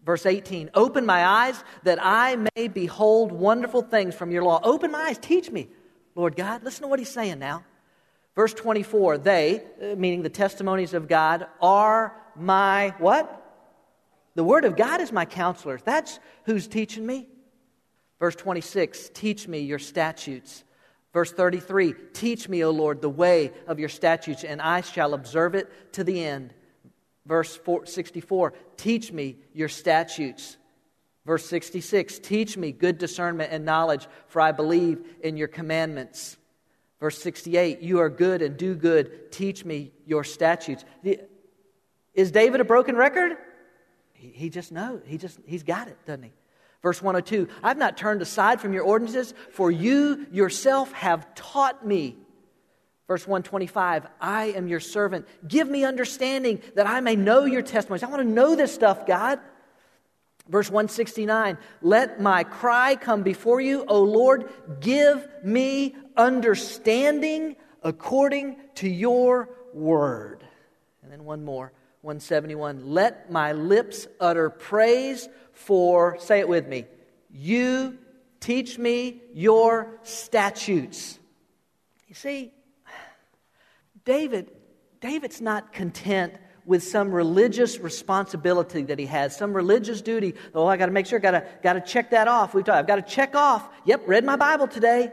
Verse 0.04 0.26
18 0.26 0.70
Open 0.74 1.06
my 1.06 1.24
eyes 1.24 1.62
that 1.84 1.98
I 2.02 2.36
may 2.56 2.68
behold 2.68 3.32
wonderful 3.32 3.82
things 3.82 4.14
from 4.14 4.30
your 4.30 4.42
law. 4.42 4.60
Open 4.62 4.90
my 4.90 5.02
eyes, 5.02 5.18
teach 5.18 5.50
me, 5.50 5.68
Lord 6.14 6.36
God. 6.36 6.62
Listen 6.62 6.82
to 6.82 6.88
what 6.88 6.98
he's 6.98 7.12
saying 7.12 7.38
now. 7.38 7.64
Verse 8.34 8.54
24 8.54 9.18
They, 9.18 9.62
uh, 9.80 9.94
meaning 9.96 10.22
the 10.22 10.28
testimonies 10.28 10.94
of 10.94 11.08
God, 11.08 11.46
are 11.60 12.16
my 12.36 12.94
what? 12.98 13.38
The 14.34 14.44
word 14.44 14.64
of 14.64 14.76
God 14.76 15.00
is 15.00 15.12
my 15.12 15.24
counselors. 15.24 15.82
That's 15.84 16.18
who's 16.44 16.66
teaching 16.66 17.06
me. 17.06 17.28
Verse 18.18 18.36
26 18.36 19.10
Teach 19.14 19.46
me 19.46 19.60
your 19.60 19.78
statutes. 19.78 20.64
Verse 21.12 21.30
33 21.32 21.94
Teach 22.12 22.48
me, 22.48 22.64
O 22.64 22.70
Lord, 22.70 23.02
the 23.02 23.10
way 23.10 23.52
of 23.66 23.78
your 23.78 23.88
statutes, 23.88 24.44
and 24.44 24.60
I 24.60 24.80
shall 24.80 25.14
observe 25.14 25.54
it 25.54 25.92
to 25.94 26.04
the 26.04 26.24
end. 26.24 26.54
Verse 27.26 27.58
64 27.84 28.54
Teach 28.76 29.12
me 29.12 29.36
your 29.52 29.68
statutes. 29.68 30.56
Verse 31.24 31.46
66 31.46 32.18
Teach 32.18 32.56
me 32.56 32.72
good 32.72 32.98
discernment 32.98 33.52
and 33.52 33.64
knowledge, 33.64 34.08
for 34.28 34.40
I 34.40 34.52
believe 34.52 35.04
in 35.22 35.36
your 35.36 35.48
commandments. 35.48 36.36
Verse 37.00 37.20
68 37.22 37.80
You 37.80 38.00
are 38.00 38.10
good 38.10 38.42
and 38.42 38.56
do 38.56 38.74
good. 38.74 39.30
Teach 39.32 39.64
me 39.64 39.92
your 40.06 40.24
statutes. 40.24 40.84
The- 41.02 41.20
Is 42.14 42.30
David 42.30 42.60
a 42.60 42.64
broken 42.64 42.96
record? 42.96 43.36
He, 44.14 44.28
he 44.28 44.50
just 44.50 44.72
knows. 44.72 45.02
He 45.06 45.18
just, 45.18 45.38
he's 45.46 45.62
got 45.62 45.88
it, 45.88 45.98
doesn't 46.06 46.22
he? 46.22 46.32
Verse 46.82 47.00
102 47.00 47.48
I've 47.62 47.78
not 47.78 47.96
turned 47.96 48.22
aside 48.22 48.60
from 48.60 48.72
your 48.72 48.84
ordinances, 48.84 49.34
for 49.52 49.70
you 49.70 50.26
yourself 50.32 50.92
have 50.92 51.34
taught 51.34 51.86
me. 51.86 52.16
Verse 53.12 53.26
125 53.26 54.06
I 54.22 54.44
am 54.52 54.68
your 54.68 54.80
servant. 54.80 55.28
Give 55.46 55.68
me 55.68 55.84
understanding 55.84 56.62
that 56.76 56.86
I 56.86 57.00
may 57.00 57.14
know 57.14 57.44
your 57.44 57.60
testimonies. 57.60 58.02
I 58.02 58.06
want 58.06 58.22
to 58.22 58.28
know 58.28 58.56
this 58.56 58.72
stuff, 58.72 59.06
God. 59.06 59.38
Verse 60.48 60.70
169 60.70 61.58
Let 61.82 62.22
my 62.22 62.42
cry 62.42 62.96
come 62.96 63.22
before 63.22 63.60
you, 63.60 63.84
O 63.86 64.02
Lord. 64.02 64.50
Give 64.80 65.28
me 65.44 65.94
understanding 66.16 67.56
according 67.82 68.56
to 68.76 68.88
your 68.88 69.50
word. 69.74 70.42
And 71.02 71.12
then 71.12 71.24
one 71.24 71.44
more 71.44 71.74
171 72.00 72.94
Let 72.94 73.30
my 73.30 73.52
lips 73.52 74.06
utter 74.20 74.48
praise 74.48 75.28
for, 75.52 76.16
say 76.18 76.38
it 76.38 76.48
with 76.48 76.66
me, 76.66 76.86
you 77.30 77.98
teach 78.40 78.78
me 78.78 79.20
your 79.34 79.98
statutes. 80.02 81.18
You 82.08 82.14
see, 82.14 82.54
David, 84.04 84.50
David's 85.00 85.40
not 85.40 85.72
content 85.72 86.34
with 86.64 86.82
some 86.84 87.12
religious 87.12 87.78
responsibility 87.78 88.82
that 88.82 88.98
he 88.98 89.06
has, 89.06 89.36
some 89.36 89.52
religious 89.52 90.00
duty. 90.00 90.34
Oh, 90.54 90.66
I 90.66 90.76
got 90.76 90.86
to 90.86 90.92
make 90.92 91.06
sure, 91.06 91.18
got 91.18 91.32
to 91.32 91.44
got 91.62 91.72
to 91.72 91.80
check 91.80 92.10
that 92.10 92.28
off. 92.28 92.54
We've 92.54 92.64
talked, 92.64 92.78
I've 92.78 92.86
got 92.86 92.96
to 92.96 93.02
check 93.02 93.34
off. 93.34 93.68
Yep, 93.84 94.02
read 94.06 94.24
my 94.24 94.36
Bible 94.36 94.68
today. 94.68 95.12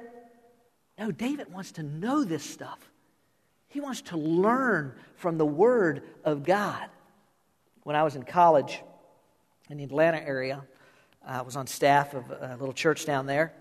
No, 0.97 1.11
David 1.11 1.51
wants 1.51 1.73
to 1.73 1.83
know 1.83 2.23
this 2.23 2.43
stuff. 2.43 2.77
He 3.67 3.79
wants 3.79 4.01
to 4.03 4.17
learn 4.17 4.93
from 5.15 5.37
the 5.37 5.45
Word 5.45 6.03
of 6.23 6.43
God. 6.43 6.89
When 7.83 7.95
I 7.95 8.03
was 8.03 8.15
in 8.15 8.23
college 8.23 8.81
in 9.69 9.77
the 9.77 9.83
Atlanta 9.83 10.17
area, 10.17 10.63
I 11.25 11.41
was 11.41 11.55
on 11.55 11.67
staff 11.67 12.13
of 12.13 12.29
a 12.31 12.57
little 12.59 12.73
church 12.73 13.05
down 13.05 13.25
there. 13.25 13.53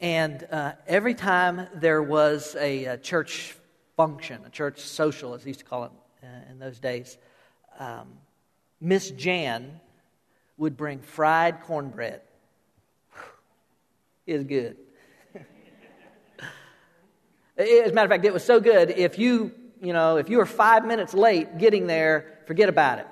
And 0.00 0.46
uh, 0.50 0.72
every 0.86 1.14
time 1.14 1.68
there 1.74 2.02
was 2.02 2.56
a, 2.58 2.84
a, 2.86 2.98
church 2.98 3.56
function, 3.96 4.40
a 4.46 4.50
church 4.50 4.80
social, 4.80 5.34
as 5.34 5.44
they 5.44 5.50
used 5.50 5.60
to 5.60 5.66
call 5.66 5.84
it 5.84 5.90
uh, 6.22 6.50
in 6.50 6.58
those 6.58 6.78
days, 6.78 7.18
um, 7.78 8.08
Miss 8.80 9.10
Jan 9.10 9.80
would 10.56 10.76
bring 10.76 11.00
fried 11.00 11.62
cornbread. 11.62 12.20
Is 14.26 14.44
good. 14.44 14.76
As 17.56 17.90
a 17.90 17.92
matter 17.92 18.04
of 18.04 18.10
fact, 18.10 18.24
it 18.24 18.32
was 18.32 18.44
so 18.44 18.60
good. 18.60 18.90
If 18.90 19.18
you, 19.18 19.52
you 19.80 19.92
know, 19.92 20.16
if 20.16 20.28
you 20.30 20.38
were 20.38 20.46
five 20.46 20.86
minutes 20.86 21.12
late 21.12 21.58
getting 21.58 21.88
there, 21.88 22.38
forget 22.46 22.68
about 22.68 23.00
it, 23.00 23.08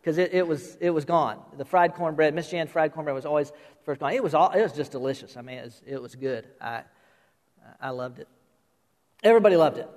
because 0.00 0.18
it, 0.18 0.32
it, 0.32 0.46
was 0.46 0.76
it 0.80 0.90
was 0.90 1.04
gone. 1.04 1.40
The 1.58 1.64
fried 1.64 1.94
cornbread, 1.94 2.32
Miss 2.32 2.48
Jan's 2.48 2.70
fried 2.70 2.92
cornbread 2.92 3.16
was 3.16 3.26
always 3.26 3.50
first 3.84 4.00
gone. 4.00 4.12
It 4.12 4.22
was 4.22 4.34
all, 4.34 4.50
it 4.50 4.62
was 4.62 4.72
just 4.72 4.92
delicious. 4.92 5.36
I 5.36 5.42
mean, 5.42 5.58
it 5.58 5.64
was, 5.64 5.82
it 5.84 6.00
was 6.00 6.14
good. 6.14 6.46
I 6.60 6.82
I 7.80 7.90
loved 7.90 8.20
it. 8.20 8.28
Everybody 9.22 9.56
loved 9.56 9.78
it. 9.78 9.88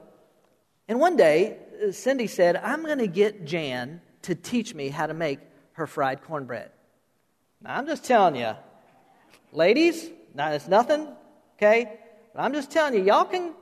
And 0.87 0.99
one 0.99 1.15
day, 1.15 1.57
Cindy 1.91 2.27
said, 2.27 2.55
"I'm 2.57 2.83
going 2.83 2.99
to 2.99 3.07
get 3.07 3.45
Jan 3.45 4.01
to 4.23 4.35
teach 4.35 4.73
me 4.73 4.89
how 4.89 5.07
to 5.07 5.13
make 5.13 5.39
her 5.73 5.87
fried 5.87 6.23
cornbread." 6.23 6.71
Now, 7.61 7.77
I'm 7.77 7.87
just 7.87 8.05
telling 8.05 8.35
you, 8.35 8.53
ladies, 9.51 10.09
now 10.33 10.51
it's 10.51 10.67
nothing, 10.67 11.07
okay? 11.57 11.99
But 12.33 12.41
I'm 12.41 12.53
just 12.53 12.71
telling 12.71 12.93
you, 12.93 13.03
y'all 13.03 13.25
can 13.25 13.53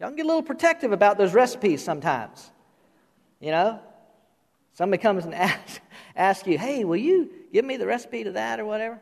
Y'all 0.00 0.08
can 0.08 0.16
get 0.16 0.24
a 0.24 0.28
little 0.28 0.42
protective 0.42 0.92
about 0.92 1.18
those 1.18 1.32
recipes 1.34 1.82
sometimes. 1.82 2.50
You 3.40 3.52
know? 3.52 3.80
Somebody 4.72 5.00
comes 5.00 5.24
and 5.24 5.34
asks, 5.34 5.80
asks 6.16 6.46
you, 6.48 6.58
hey, 6.58 6.84
will 6.84 6.96
you 6.96 7.30
give 7.52 7.64
me 7.64 7.76
the 7.76 7.86
recipe 7.86 8.24
to 8.24 8.32
that 8.32 8.60
or 8.60 8.64
whatever? 8.64 9.00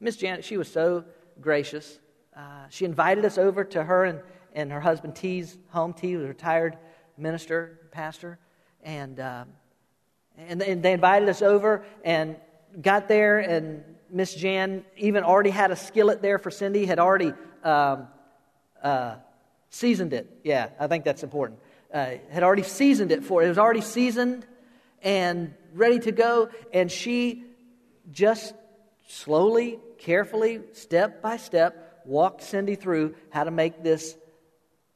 Miss 0.00 0.16
Janet, 0.16 0.44
she 0.44 0.56
was 0.56 0.68
so 0.68 1.04
gracious. 1.40 1.98
Uh, 2.36 2.66
she 2.68 2.84
invited 2.84 3.24
us 3.24 3.38
over 3.38 3.64
to 3.64 3.84
her 3.84 4.04
and, 4.06 4.20
and 4.54 4.70
her 4.72 4.80
husband 4.80 5.16
T's 5.16 5.58
home. 5.68 5.92
T 5.92 6.16
was 6.16 6.24
a 6.24 6.28
retired 6.28 6.78
minister, 7.18 7.80
pastor. 7.90 8.38
And, 8.82 9.18
uh, 9.20 9.44
and, 10.36 10.62
and 10.62 10.82
they 10.82 10.92
invited 10.92 11.28
us 11.28 11.42
over 11.42 11.84
and 12.04 12.36
got 12.80 13.08
there, 13.08 13.38
and 13.38 13.84
Miss 14.10 14.34
Jan 14.34 14.84
even 14.96 15.24
already 15.24 15.50
had 15.50 15.70
a 15.70 15.76
skillet 15.76 16.22
there 16.22 16.38
for 16.38 16.50
Cindy, 16.50 16.86
had 16.86 16.98
already 16.98 17.32
um, 17.62 18.08
uh, 18.82 19.16
seasoned 19.70 20.12
it. 20.12 20.40
Yeah, 20.44 20.68
I 20.78 20.86
think 20.86 21.04
that's 21.04 21.22
important. 21.22 21.60
Uh, 21.92 22.14
had 22.30 22.42
already 22.42 22.62
seasoned 22.62 23.12
it 23.12 23.24
for 23.24 23.42
it. 23.42 23.46
It 23.46 23.48
was 23.48 23.58
already 23.58 23.80
seasoned 23.80 24.46
and 25.02 25.54
ready 25.74 25.98
to 26.00 26.12
go. 26.12 26.48
And 26.72 26.90
she 26.90 27.44
just 28.10 28.54
slowly, 29.06 29.78
carefully, 29.98 30.60
step 30.72 31.22
by 31.22 31.36
step, 31.36 32.02
walked 32.04 32.42
Cindy 32.42 32.74
through 32.74 33.14
how 33.30 33.44
to 33.44 33.50
make 33.50 33.82
this 33.82 34.16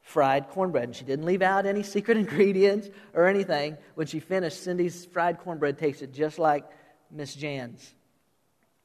fried 0.09 0.49
cornbread. 0.49 0.85
And 0.85 0.97
she 0.97 1.05
didn't 1.05 1.27
leave 1.27 1.43
out 1.43 1.67
any 1.67 1.83
secret 1.83 2.17
ingredients 2.25 2.89
or 3.13 3.27
anything. 3.27 3.77
When 3.95 4.07
she 4.07 4.21
finished, 4.21 4.63
Cindy's 4.63 5.05
fried 5.05 5.39
cornbread 5.39 5.79
tasted 5.79 6.15
just 6.15 6.39
like 6.39 6.65
Miss 7.11 7.35
Jan's. 7.35 7.95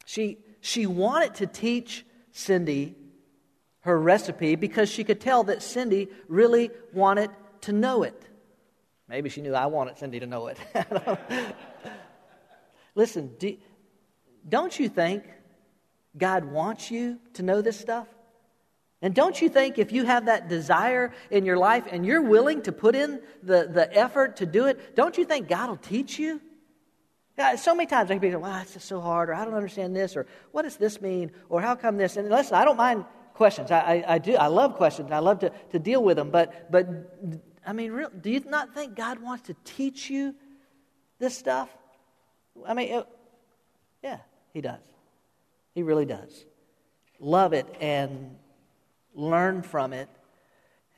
She, 0.06 0.40
she 0.60 0.86
wanted 0.86 1.36
to 1.36 1.48
teach 1.48 2.06
Cindy 2.34 2.96
her 3.82 3.98
recipe 3.98 4.56
because 4.56 4.90
she 4.90 5.06
could 5.06 5.22
tell 5.22 5.46
that 5.46 5.62
Cindy 5.62 6.10
really 6.28 6.72
wanted 6.92 7.30
to 7.62 7.72
know 7.72 8.04
it. 8.04 8.22
Maybe 9.08 9.30
she 9.30 9.42
knew 9.42 9.54
I 9.54 9.68
wanted 9.68 9.98
Cindy 9.98 10.20
to 10.20 10.28
know 10.28 10.48
it. 10.48 10.58
Listen, 12.96 13.32
do, 13.40 13.56
don't 14.48 14.78
you 14.78 14.90
think 14.90 15.24
God 16.18 16.44
wants 16.46 16.92
you 16.92 17.20
to 17.36 17.44
know 17.44 17.62
this 17.62 17.80
stuff? 17.80 18.08
And 19.04 19.14
don't 19.14 19.40
you 19.42 19.50
think 19.50 19.78
if 19.78 19.92
you 19.92 20.06
have 20.06 20.28
that 20.28 20.48
desire 20.48 21.12
in 21.30 21.44
your 21.44 21.58
life 21.58 21.84
and 21.92 22.06
you're 22.06 22.22
willing 22.22 22.62
to 22.62 22.72
put 22.72 22.96
in 22.96 23.22
the, 23.44 23.68
the 23.70 23.94
effort 23.94 24.38
to 24.38 24.46
do 24.46 24.66
it, 24.66 24.96
don't 24.96 25.18
you 25.18 25.26
think 25.26 25.50
God 25.50 25.70
will 25.70 25.76
teach 25.76 26.18
you? 26.18 26.40
Yeah, 27.38 27.58
so 27.58 27.76
many 27.76 27.86
times 27.86 28.10
I 28.10 28.14
can 28.14 28.22
be 28.22 28.32
like, 28.32 28.42
wow, 28.42 28.62
it's 28.62 28.76
just 28.76 28.88
so 28.88 29.02
hard, 29.02 29.30
or 29.30 29.34
I 29.34 29.44
don't 29.44 29.56
understand 29.56 29.94
this, 29.94 30.16
or 30.16 30.26
what 30.54 30.62
does 30.62 30.78
this 30.78 31.02
mean, 31.02 31.32
or 31.50 31.60
how 31.60 31.76
come 31.76 31.98
this? 31.98 32.16
And 32.16 32.30
listen, 32.30 32.56
I 32.56 32.64
don't 32.64 32.78
mind 32.78 33.04
questions. 33.34 33.72
I, 33.72 33.80
I, 33.80 34.14
I, 34.14 34.18
do. 34.20 34.36
I 34.36 34.48
love 34.48 34.76
questions. 34.76 35.12
I 35.12 35.20
love 35.20 35.40
to, 35.40 35.52
to 35.72 35.80
deal 35.80 36.02
with 36.02 36.16
them. 36.16 36.30
But, 36.30 36.72
but 36.72 36.88
I 37.68 37.74
mean, 37.74 37.92
real, 37.92 38.10
do 38.10 38.30
you 38.30 38.40
not 38.46 38.74
think 38.74 38.96
God 38.96 39.20
wants 39.20 39.48
to 39.48 39.56
teach 39.66 40.10
you 40.10 40.34
this 41.20 41.38
stuff? 41.38 41.68
I 42.66 42.74
mean, 42.74 42.94
it, 42.94 43.08
yeah, 44.02 44.20
He 44.54 44.62
does. 44.62 44.84
He 45.76 45.84
really 45.84 46.06
does. 46.06 46.46
Love 47.20 47.52
it 47.52 47.68
and 47.82 48.38
learn 49.14 49.62
from 49.62 49.94
it 49.94 50.10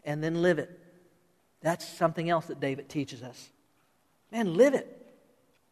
and 0.04 0.23
then 0.23 0.41
live 0.41 0.60
it. 0.60 0.80
That's 1.62 1.88
something 1.88 2.30
else 2.30 2.45
that 2.47 2.60
David 2.60 2.89
teaches 2.89 3.23
us. 3.23 3.49
Man, 4.32 4.54
live 4.56 4.73
it. 4.73 4.91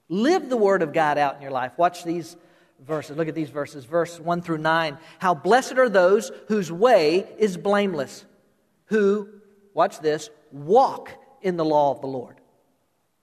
Live 0.10 0.50
the 0.50 0.58
Word 0.58 0.82
of 0.82 0.94
God 0.94 1.18
out 1.18 1.36
in 1.36 1.42
your 1.42 1.52
life. 1.52 1.74
Watch 1.78 2.04
these 2.04 2.36
verses. 2.80 3.16
Look 3.16 3.28
at 3.28 3.36
these 3.36 3.50
verses, 3.50 3.86
verse 3.86 4.20
1 4.20 4.42
through 4.42 4.58
9. 4.58 4.98
How 5.20 5.34
blessed 5.34 5.78
are 5.78 5.90
those 5.90 6.32
whose 6.48 6.72
way 6.72 7.28
is 7.38 7.58
blameless, 7.58 8.26
who, 8.86 9.30
watch 9.74 10.00
this, 10.00 10.30
walk 10.52 11.10
in 11.42 11.58
the 11.58 11.66
law 11.66 11.92
of 11.92 12.02
the 12.02 12.08
Lord. 12.08 12.36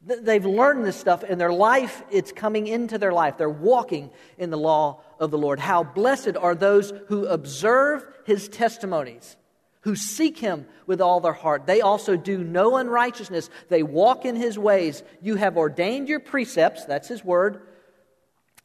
They've 0.02 0.44
learned 0.44 0.84
this 0.84 0.96
stuff 0.96 1.24
in 1.24 1.38
their 1.38 1.52
life, 1.52 2.02
it's 2.10 2.32
coming 2.32 2.66
into 2.66 2.96
their 2.96 3.12
life. 3.12 3.36
They're 3.36 3.50
walking 3.50 4.10
in 4.38 4.50
the 4.50 4.58
law 4.58 5.02
of 5.18 5.30
the 5.30 5.38
Lord. 5.38 5.60
How 5.60 5.82
blessed 5.84 6.36
are 6.38 6.54
those 6.54 6.92
who 7.08 7.26
observe 7.26 8.06
his 8.24 8.48
testimonies, 8.48 9.36
who 9.82 9.94
seek 9.94 10.38
him 10.38 10.66
with 10.86 11.02
all 11.02 11.20
their 11.20 11.34
heart. 11.34 11.66
They 11.66 11.82
also 11.82 12.16
do 12.16 12.42
no 12.42 12.76
unrighteousness, 12.76 13.50
they 13.68 13.82
walk 13.82 14.24
in 14.24 14.36
his 14.36 14.58
ways. 14.58 15.02
You 15.20 15.36
have 15.36 15.58
ordained 15.58 16.08
your 16.08 16.20
precepts, 16.20 16.86
that's 16.86 17.08
his 17.08 17.22
word 17.22 17.60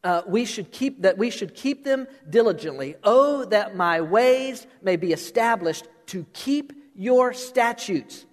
uh, 0.05 0.21
we 0.27 0.45
should 0.45 0.71
keep 0.71 1.01
that 1.01 1.17
we 1.17 1.31
should 1.31 1.55
keep 1.55 1.83
them 1.83 2.07
diligently. 2.29 2.95
Oh, 3.03 3.43
that 3.45 3.75
my 3.75 4.01
ways 4.01 4.67
may 4.83 4.97
be 4.97 5.11
established 5.11 5.87
to 6.07 6.25
keep 6.31 6.73
your 6.95 7.33
statutes. 7.33 8.25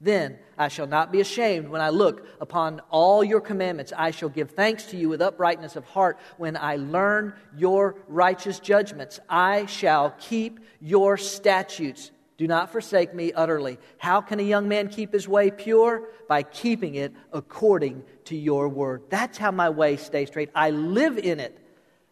Then 0.00 0.38
I 0.56 0.68
shall 0.68 0.86
not 0.86 1.10
be 1.10 1.20
ashamed 1.20 1.68
when 1.68 1.80
I 1.80 1.88
look 1.88 2.24
upon 2.40 2.80
all 2.90 3.24
your 3.24 3.40
commandments. 3.40 3.92
I 3.96 4.12
shall 4.12 4.28
give 4.28 4.52
thanks 4.52 4.84
to 4.86 4.96
you 4.96 5.08
with 5.08 5.20
uprightness 5.20 5.74
of 5.74 5.84
heart 5.84 6.18
when 6.36 6.56
I 6.56 6.76
learn 6.76 7.34
your 7.56 7.96
righteous 8.06 8.60
judgments. 8.60 9.18
I 9.28 9.66
shall 9.66 10.14
keep 10.20 10.60
your 10.80 11.16
statutes. 11.16 12.12
Do 12.36 12.46
not 12.46 12.70
forsake 12.70 13.12
me 13.12 13.32
utterly. 13.32 13.78
How 13.98 14.20
can 14.20 14.38
a 14.38 14.44
young 14.44 14.68
man 14.68 14.88
keep 14.88 15.12
his 15.12 15.26
way 15.26 15.50
pure? 15.50 16.08
By 16.28 16.44
keeping 16.44 16.94
it 16.94 17.12
according 17.32 18.04
to 18.26 18.36
your 18.36 18.68
word. 18.68 19.02
That's 19.08 19.36
how 19.36 19.50
my 19.50 19.70
way 19.70 19.96
stays 19.96 20.28
straight. 20.28 20.50
I 20.54 20.70
live 20.70 21.18
in 21.18 21.40
it. 21.40 21.58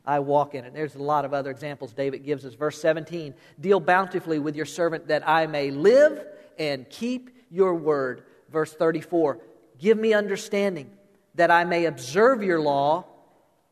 I 0.05 0.18
walk 0.18 0.57
in 0.57 0.64
it. 0.64 0.75
There's 0.75 0.96
a 0.96 1.03
lot 1.03 1.25
of 1.25 1.33
other 1.33 1.51
examples 1.51 1.92
David 1.92 2.25
gives 2.25 2.44
us. 2.44 2.55
Verse 2.55 2.81
17 2.81 3.35
Deal 3.61 3.79
bountifully 3.79 4.40
with 4.40 4.57
your 4.57 4.66
servant 4.66 5.07
that 5.07 5.29
I 5.29 5.46
may 5.46 5.70
live 5.70 6.27
and 6.59 6.88
keep 6.90 7.31
your 7.51 7.75
word. 7.75 8.25
Verse 8.51 8.73
34 8.73 9.39
Give 9.79 9.99
me 9.99 10.15
understanding 10.15 10.91
that 11.35 11.51
I 11.51 11.65
may 11.65 11.85
observe 11.85 12.43
your 12.43 12.61
law 12.61 13.05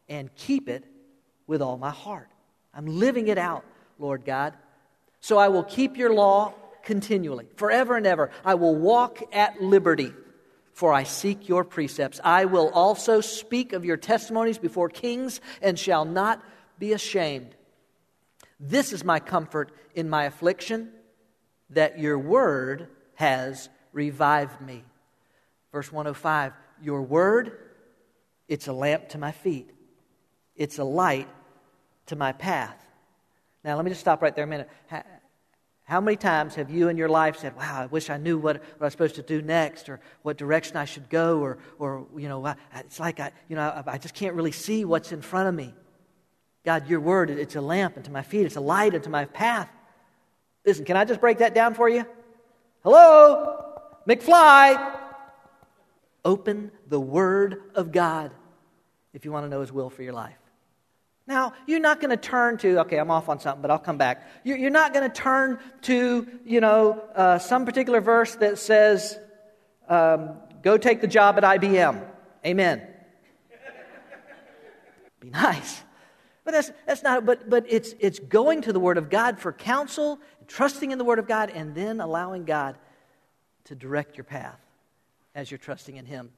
and 0.08 0.34
keep 0.34 0.68
it 0.68 0.84
with 1.46 1.62
all 1.62 1.76
my 1.76 1.90
heart. 1.90 2.28
I'm 2.74 2.86
living 2.86 3.28
it 3.28 3.38
out, 3.38 3.64
Lord 3.98 4.24
God. 4.24 4.54
So 5.20 5.38
I 5.38 5.48
will 5.48 5.64
keep 5.64 5.96
your 5.96 6.12
law 6.12 6.52
continually, 6.82 7.46
forever 7.56 7.96
and 7.96 8.06
ever. 8.06 8.30
I 8.44 8.54
will 8.54 8.74
walk 8.74 9.22
at 9.32 9.62
liberty, 9.62 10.12
for 10.74 10.92
I 10.92 11.04
seek 11.04 11.48
your 11.48 11.64
precepts. 11.64 12.20
I 12.22 12.44
will 12.44 12.68
also 12.70 13.20
speak 13.20 13.72
of 13.72 13.84
your 13.84 13.96
testimonies 13.96 14.58
before 14.58 14.90
kings 14.90 15.40
and 15.62 15.78
shall 15.78 16.04
not 16.04 16.42
be 16.78 16.92
ashamed. 16.92 17.54
This 18.60 18.92
is 18.92 19.04
my 19.04 19.20
comfort 19.20 19.72
in 19.94 20.10
my 20.10 20.24
affliction, 20.24 20.90
that 21.70 21.98
your 21.98 22.18
word 22.18 22.88
has 23.14 23.68
revived 23.92 24.60
me. 24.60 24.84
Verse 25.72 25.90
105 25.90 26.52
Your 26.82 27.02
word, 27.02 27.58
it's 28.48 28.68
a 28.68 28.72
lamp 28.72 29.08
to 29.10 29.18
my 29.18 29.32
feet, 29.32 29.70
it's 30.56 30.78
a 30.78 30.84
light 30.84 31.28
to 32.06 32.16
my 32.16 32.32
path. 32.32 32.80
Now, 33.64 33.76
let 33.76 33.84
me 33.84 33.90
just 33.90 34.02
stop 34.02 34.20
right 34.20 34.34
there 34.34 34.44
a 34.44 34.46
minute. 34.46 34.68
How 35.84 36.00
many 36.00 36.16
times 36.16 36.54
have 36.54 36.70
you 36.70 36.88
in 36.88 36.96
your 36.96 37.10
life 37.10 37.36
said, 37.36 37.56
Wow, 37.56 37.82
I 37.82 37.86
wish 37.86 38.08
I 38.08 38.16
knew 38.16 38.38
what, 38.38 38.56
what 38.56 38.80
I 38.80 38.84
was 38.84 38.92
supposed 38.92 39.16
to 39.16 39.22
do 39.22 39.42
next 39.42 39.88
or 39.88 40.00
what 40.22 40.38
direction 40.38 40.76
I 40.76 40.86
should 40.86 41.10
go 41.10 41.40
or, 41.40 41.58
or 41.78 42.06
you 42.16 42.28
know, 42.28 42.54
it's 42.74 42.98
like 42.98 43.20
I, 43.20 43.32
you 43.48 43.56
know, 43.56 43.82
I, 43.86 43.98
just 43.98 44.14
can't 44.14 44.34
really 44.34 44.52
see 44.52 44.84
what's 44.84 45.12
in 45.12 45.20
front 45.20 45.48
of 45.48 45.54
me. 45.54 45.74
God, 46.64 46.88
your 46.88 47.00
word, 47.00 47.28
it's 47.28 47.56
a 47.56 47.60
lamp 47.60 47.98
unto 47.98 48.10
my 48.10 48.22
feet, 48.22 48.46
it's 48.46 48.56
a 48.56 48.60
light 48.60 48.94
unto 48.94 49.10
my 49.10 49.26
path. 49.26 49.68
Listen, 50.64 50.86
can 50.86 50.96
I 50.96 51.04
just 51.04 51.20
break 51.20 51.38
that 51.38 51.54
down 51.54 51.74
for 51.74 51.88
you? 51.88 52.06
Hello? 52.84 53.80
McFly! 54.06 54.94
Open 56.22 56.70
the 56.86 57.00
word 57.00 57.62
of 57.74 57.92
God 57.92 58.30
if 59.14 59.24
you 59.24 59.32
want 59.32 59.46
to 59.46 59.48
know 59.48 59.62
his 59.62 59.72
will 59.72 59.88
for 59.88 60.02
your 60.02 60.12
life. 60.12 60.36
Now, 61.26 61.54
you're 61.66 61.80
not 61.80 62.02
going 62.02 62.10
to 62.10 62.18
turn 62.18 62.58
to, 62.58 62.80
okay, 62.80 62.98
I'm 62.98 63.10
off 63.10 63.30
on 63.30 63.40
something, 63.40 63.62
but 63.62 63.70
I'll 63.70 63.78
come 63.78 63.96
back. 63.96 64.28
You're 64.44 64.68
not 64.68 64.92
going 64.92 65.10
to 65.10 65.14
turn 65.14 65.58
to, 65.82 66.28
you 66.44 66.60
know, 66.60 67.02
uh, 67.14 67.38
some 67.38 67.64
particular 67.64 68.02
verse 68.02 68.34
that 68.36 68.58
says, 68.58 69.18
um, 69.88 70.36
go 70.60 70.76
take 70.76 71.00
the 71.00 71.06
job 71.06 71.38
at 71.38 71.44
IBM. 71.44 72.06
Amen. 72.44 72.86
Be 75.20 75.30
nice. 75.30 75.82
But 76.44 76.52
that's, 76.52 76.72
that's 76.86 77.02
not, 77.02 77.24
but, 77.24 77.48
but 77.48 77.64
it's, 77.68 77.94
it's 77.98 78.18
going 78.18 78.60
to 78.62 78.72
the 78.72 78.80
Word 78.80 78.98
of 78.98 79.08
God 79.08 79.38
for 79.38 79.52
counsel, 79.52 80.20
trusting 80.48 80.90
in 80.90 80.98
the 80.98 81.04
Word 81.04 81.18
of 81.18 81.26
God, 81.26 81.50
and 81.50 81.74
then 81.74 82.00
allowing 82.00 82.44
God 82.44 82.76
to 83.64 83.74
direct 83.74 84.16
your 84.16 84.24
path 84.24 84.60
as 85.34 85.50
you're 85.50 85.58
trusting 85.58 85.96
in 85.96 86.06
Him. 86.06 86.30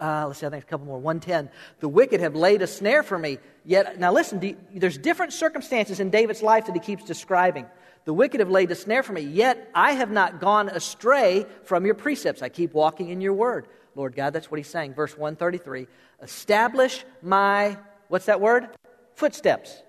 Uh, 0.00 0.26
let's 0.26 0.40
see, 0.40 0.46
I 0.46 0.50
think 0.50 0.64
a 0.64 0.66
couple 0.66 0.86
more. 0.86 0.98
110. 0.98 1.48
The 1.80 1.88
wicked 1.88 2.20
have 2.20 2.34
laid 2.34 2.62
a 2.62 2.66
snare 2.66 3.02
for 3.02 3.18
me. 3.18 3.38
Yet, 3.64 4.00
now 4.00 4.12
listen, 4.12 4.56
there's 4.74 4.98
different 4.98 5.32
circumstances 5.32 6.00
in 6.00 6.10
David's 6.10 6.42
life 6.42 6.66
that 6.66 6.74
he 6.74 6.80
keeps 6.80 7.04
describing. 7.04 7.66
The 8.04 8.12
wicked 8.12 8.40
have 8.40 8.50
laid 8.50 8.70
a 8.72 8.74
snare 8.74 9.04
for 9.04 9.12
me, 9.12 9.20
yet 9.20 9.70
I 9.74 9.92
have 9.92 10.10
not 10.10 10.40
gone 10.40 10.68
astray 10.68 11.46
from 11.64 11.86
your 11.86 11.94
precepts. 11.94 12.42
I 12.42 12.48
keep 12.48 12.74
walking 12.74 13.10
in 13.10 13.20
your 13.20 13.32
word. 13.32 13.68
Lord 13.94 14.16
God, 14.16 14.32
that's 14.32 14.50
what 14.50 14.58
he's 14.58 14.68
saying. 14.68 14.94
Verse 14.94 15.16
133 15.16 15.86
Establish 16.20 17.04
my, 17.20 17.78
what's 18.08 18.26
that 18.26 18.40
word? 18.40 18.68
Footsteps. 19.14 19.82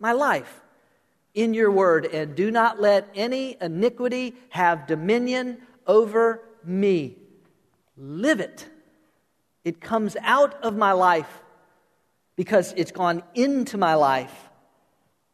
My 0.00 0.12
life 0.12 0.60
in 1.34 1.54
your 1.54 1.70
word, 1.70 2.06
and 2.06 2.34
do 2.34 2.50
not 2.50 2.80
let 2.80 3.08
any 3.14 3.56
iniquity 3.60 4.34
have 4.50 4.86
dominion 4.86 5.58
over 5.86 6.42
me. 6.64 7.16
Live 7.96 8.40
it 8.40 8.68
it 9.64 9.80
comes 9.80 10.16
out 10.22 10.54
of 10.62 10.76
my 10.76 10.92
life 10.92 11.42
because 12.36 12.72
it's 12.76 12.92
gone 12.92 13.22
into 13.34 13.76
my 13.76 13.94
life. 13.94 14.48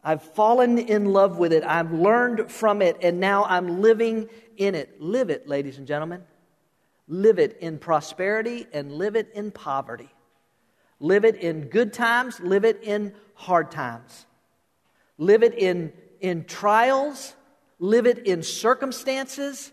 I've 0.03 0.23
fallen 0.23 0.79
in 0.79 1.07
love 1.07 1.39
with 1.39 1.53
it. 1.53 1.65
I've 1.65 1.93
learned 1.93 2.51
from 2.51 2.83
it, 2.83 2.97
and 3.03 3.21
now 3.21 3.45
I'm 3.45 3.81
living 3.81 4.29
in 4.57 4.75
it. 4.75 5.01
Live 5.01 5.31
it, 5.31 5.49
ladies 5.49 5.79
and 5.79 5.87
gentlemen. 5.87 6.23
Live 7.09 7.39
it 7.39 7.59
in 7.61 7.79
prosperity 7.79 8.67
and 8.73 8.93
live 8.93 9.15
it 9.15 9.31
in 9.35 9.51
poverty. 9.51 10.11
Live 10.99 11.25
it 11.25 11.37
in 11.37 11.69
good 11.69 11.93
times, 11.93 12.41
live 12.41 12.65
it 12.65 12.83
in 12.83 13.15
hard 13.35 13.71
times. 13.71 14.26
Live 15.18 15.42
it 15.42 15.55
in, 15.59 15.92
in 16.20 16.44
trials, 16.44 17.35
live 17.79 18.07
it 18.07 18.26
in 18.26 18.42
circumstances, 18.42 19.72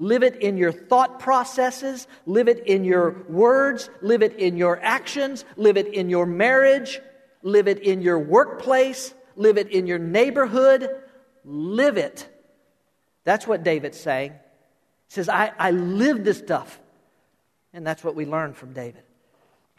Live 0.00 0.22
it 0.22 0.36
in 0.36 0.56
your 0.56 0.70
thought 0.70 1.18
processes, 1.18 2.06
live 2.24 2.46
it 2.46 2.68
in 2.68 2.84
your 2.84 3.24
words, 3.28 3.90
live 4.00 4.22
it 4.22 4.34
in 4.38 4.56
your 4.56 4.78
actions, 4.80 5.44
live 5.56 5.76
it 5.76 5.92
in 5.92 6.08
your 6.08 6.24
marriage, 6.24 7.00
live 7.42 7.66
it 7.66 7.80
in 7.80 8.00
your 8.00 8.20
workplace, 8.20 9.12
live 9.34 9.58
it 9.58 9.72
in 9.72 9.88
your 9.88 9.98
neighborhood. 9.98 10.88
Live 11.44 11.96
it. 11.96 12.28
That's 13.24 13.46
what 13.46 13.64
David's 13.64 13.98
saying. 13.98 14.32
He 14.32 15.14
says, 15.14 15.30
I, 15.30 15.52
I 15.58 15.70
live 15.70 16.22
this 16.22 16.38
stuff. 16.38 16.78
And 17.72 17.86
that's 17.86 18.04
what 18.04 18.14
we 18.14 18.26
learn 18.26 18.52
from 18.52 18.72
David 18.72 19.02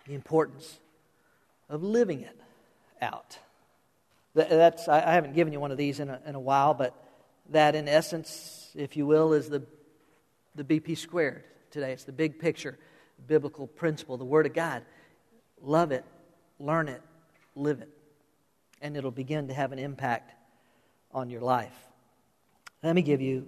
the 0.07 0.15
importance 0.15 0.79
of 1.69 1.83
living 1.83 2.21
it 2.21 2.35
out. 2.99 3.37
That's, 4.35 4.87
I 4.87 5.11
haven't 5.11 5.33
given 5.33 5.53
you 5.53 5.59
one 5.59 5.71
of 5.71 5.77
these 5.77 5.99
in 5.99 6.09
a, 6.09 6.19
in 6.25 6.35
a 6.35 6.39
while, 6.39 6.73
but 6.73 6.95
that, 7.49 7.75
in 7.75 7.87
essence, 7.87 8.71
if 8.75 8.95
you 8.95 9.05
will, 9.05 9.33
is 9.33 9.49
the 9.49 9.63
the 10.55 10.63
BP 10.63 10.97
squared 10.97 11.43
today. 11.71 11.91
It's 11.91 12.03
the 12.03 12.11
big 12.11 12.39
picture, 12.39 12.77
biblical 13.27 13.67
principle, 13.67 14.17
the 14.17 14.25
Word 14.25 14.45
of 14.45 14.53
God. 14.53 14.83
Love 15.61 15.91
it, 15.91 16.05
learn 16.59 16.87
it, 16.87 17.01
live 17.55 17.81
it, 17.81 17.89
and 18.81 18.95
it'll 18.95 19.11
begin 19.11 19.47
to 19.47 19.53
have 19.53 19.71
an 19.71 19.79
impact 19.79 20.33
on 21.11 21.29
your 21.29 21.41
life. 21.41 21.75
Let 22.83 22.95
me 22.95 23.01
give 23.01 23.21
you, 23.21 23.47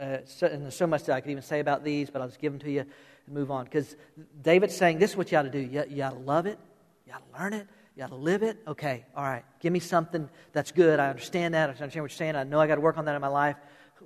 uh, 0.00 0.18
so, 0.24 0.48
and 0.48 0.62
there's 0.62 0.74
so 0.74 0.88
much 0.88 1.04
that 1.04 1.14
I 1.14 1.20
could 1.20 1.30
even 1.30 1.42
say 1.42 1.60
about 1.60 1.84
these, 1.84 2.10
but 2.10 2.20
I'll 2.20 2.28
just 2.28 2.40
give 2.40 2.52
them 2.52 2.60
to 2.60 2.70
you 2.70 2.80
and 2.80 3.34
move 3.34 3.50
on. 3.50 3.64
Because 3.64 3.94
David's 4.40 4.76
saying 4.76 4.98
this 4.98 5.12
is 5.12 5.16
what 5.16 5.30
you 5.30 5.38
ought 5.38 5.42
to 5.42 5.50
do. 5.50 5.60
You, 5.60 5.84
you 5.88 6.02
ought 6.02 6.10
to 6.10 6.18
love 6.18 6.46
it, 6.46 6.58
you 7.06 7.12
ought 7.12 7.22
to 7.32 7.40
learn 7.40 7.52
it, 7.52 7.68
you 7.96 8.04
ought 8.04 8.08
to 8.08 8.14
live 8.16 8.42
it. 8.42 8.58
Okay, 8.66 9.04
all 9.16 9.24
right, 9.24 9.44
give 9.60 9.72
me 9.72 9.78
something 9.78 10.28
that's 10.52 10.72
good. 10.72 10.98
I 10.98 11.08
understand 11.10 11.54
that. 11.54 11.68
I 11.68 11.72
understand 11.72 12.02
what 12.02 12.10
you're 12.10 12.16
saying. 12.16 12.36
I 12.36 12.44
know 12.44 12.60
I 12.60 12.66
got 12.66 12.76
to 12.76 12.80
work 12.80 12.98
on 12.98 13.04
that 13.04 13.14
in 13.14 13.20
my 13.20 13.28
life. 13.28 13.56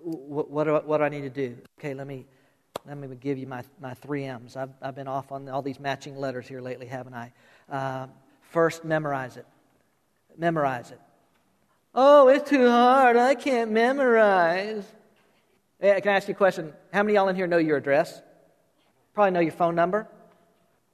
What, 0.02 0.50
what, 0.50 0.64
do, 0.64 0.76
I, 0.76 0.80
what 0.80 0.98
do 0.98 1.04
I 1.04 1.08
need 1.08 1.22
to 1.22 1.30
do? 1.30 1.56
Okay, 1.78 1.94
let 1.94 2.06
me 2.06 2.26
let 2.86 2.98
me 2.98 3.08
give 3.16 3.36
you 3.36 3.46
my, 3.46 3.64
my 3.80 3.94
three 3.94 4.24
M's. 4.24 4.56
I've, 4.56 4.70
I've 4.80 4.94
been 4.94 5.08
off 5.08 5.32
on 5.32 5.48
all 5.48 5.62
these 5.62 5.80
matching 5.80 6.16
letters 6.16 6.46
here 6.46 6.60
lately, 6.60 6.86
haven't 6.86 7.14
I? 7.14 7.32
Uh, 7.68 8.06
first, 8.42 8.84
memorize 8.84 9.36
it. 9.36 9.46
Memorize 10.38 10.92
it. 10.92 11.00
Oh, 11.94 12.28
it's 12.28 12.48
too 12.48 12.68
hard. 12.68 13.16
I 13.16 13.34
can't 13.34 13.72
memorize. 13.72 14.84
Yeah, 15.82 15.98
can 16.00 16.12
I 16.12 16.16
ask 16.16 16.28
you 16.28 16.34
a 16.34 16.36
question? 16.36 16.72
How 16.92 17.02
many 17.02 17.16
of 17.16 17.22
y'all 17.22 17.28
in 17.28 17.36
here 17.36 17.46
know 17.46 17.58
your 17.58 17.76
address? 17.76 18.20
Probably 19.14 19.32
know 19.32 19.40
your 19.40 19.52
phone 19.52 19.74
number. 19.74 20.06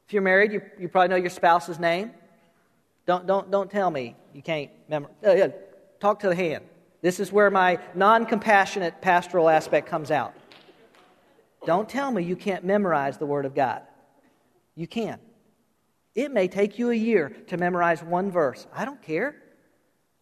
If 0.06 0.14
you're 0.14 0.22
married, 0.22 0.52
you, 0.52 0.62
you 0.78 0.88
probably 0.88 1.08
know 1.08 1.16
your 1.16 1.30
spouse's 1.30 1.78
name. 1.78 2.12
Don't, 3.06 3.26
don't, 3.26 3.50
don't 3.50 3.70
tell 3.70 3.90
me 3.90 4.16
you 4.32 4.42
can't 4.42 4.70
memorize. 4.88 5.14
Uh, 5.24 5.48
talk 6.00 6.20
to 6.20 6.28
the 6.28 6.34
hand. 6.34 6.64
This 7.00 7.18
is 7.18 7.32
where 7.32 7.50
my 7.50 7.78
non 7.94 8.26
compassionate 8.26 9.00
pastoral 9.00 9.48
aspect 9.48 9.88
comes 9.88 10.10
out. 10.10 10.34
Don't 11.66 11.88
tell 11.88 12.10
me 12.10 12.24
you 12.24 12.36
can't 12.36 12.64
memorize 12.64 13.18
the 13.18 13.26
Word 13.26 13.44
of 13.44 13.54
God. 13.54 13.82
You 14.74 14.86
can. 14.86 15.18
It 16.14 16.30
may 16.30 16.48
take 16.48 16.78
you 16.78 16.90
a 16.90 16.94
year 16.94 17.30
to 17.48 17.56
memorize 17.56 18.02
one 18.02 18.30
verse. 18.30 18.66
I 18.74 18.84
don't 18.84 19.00
care. 19.02 19.36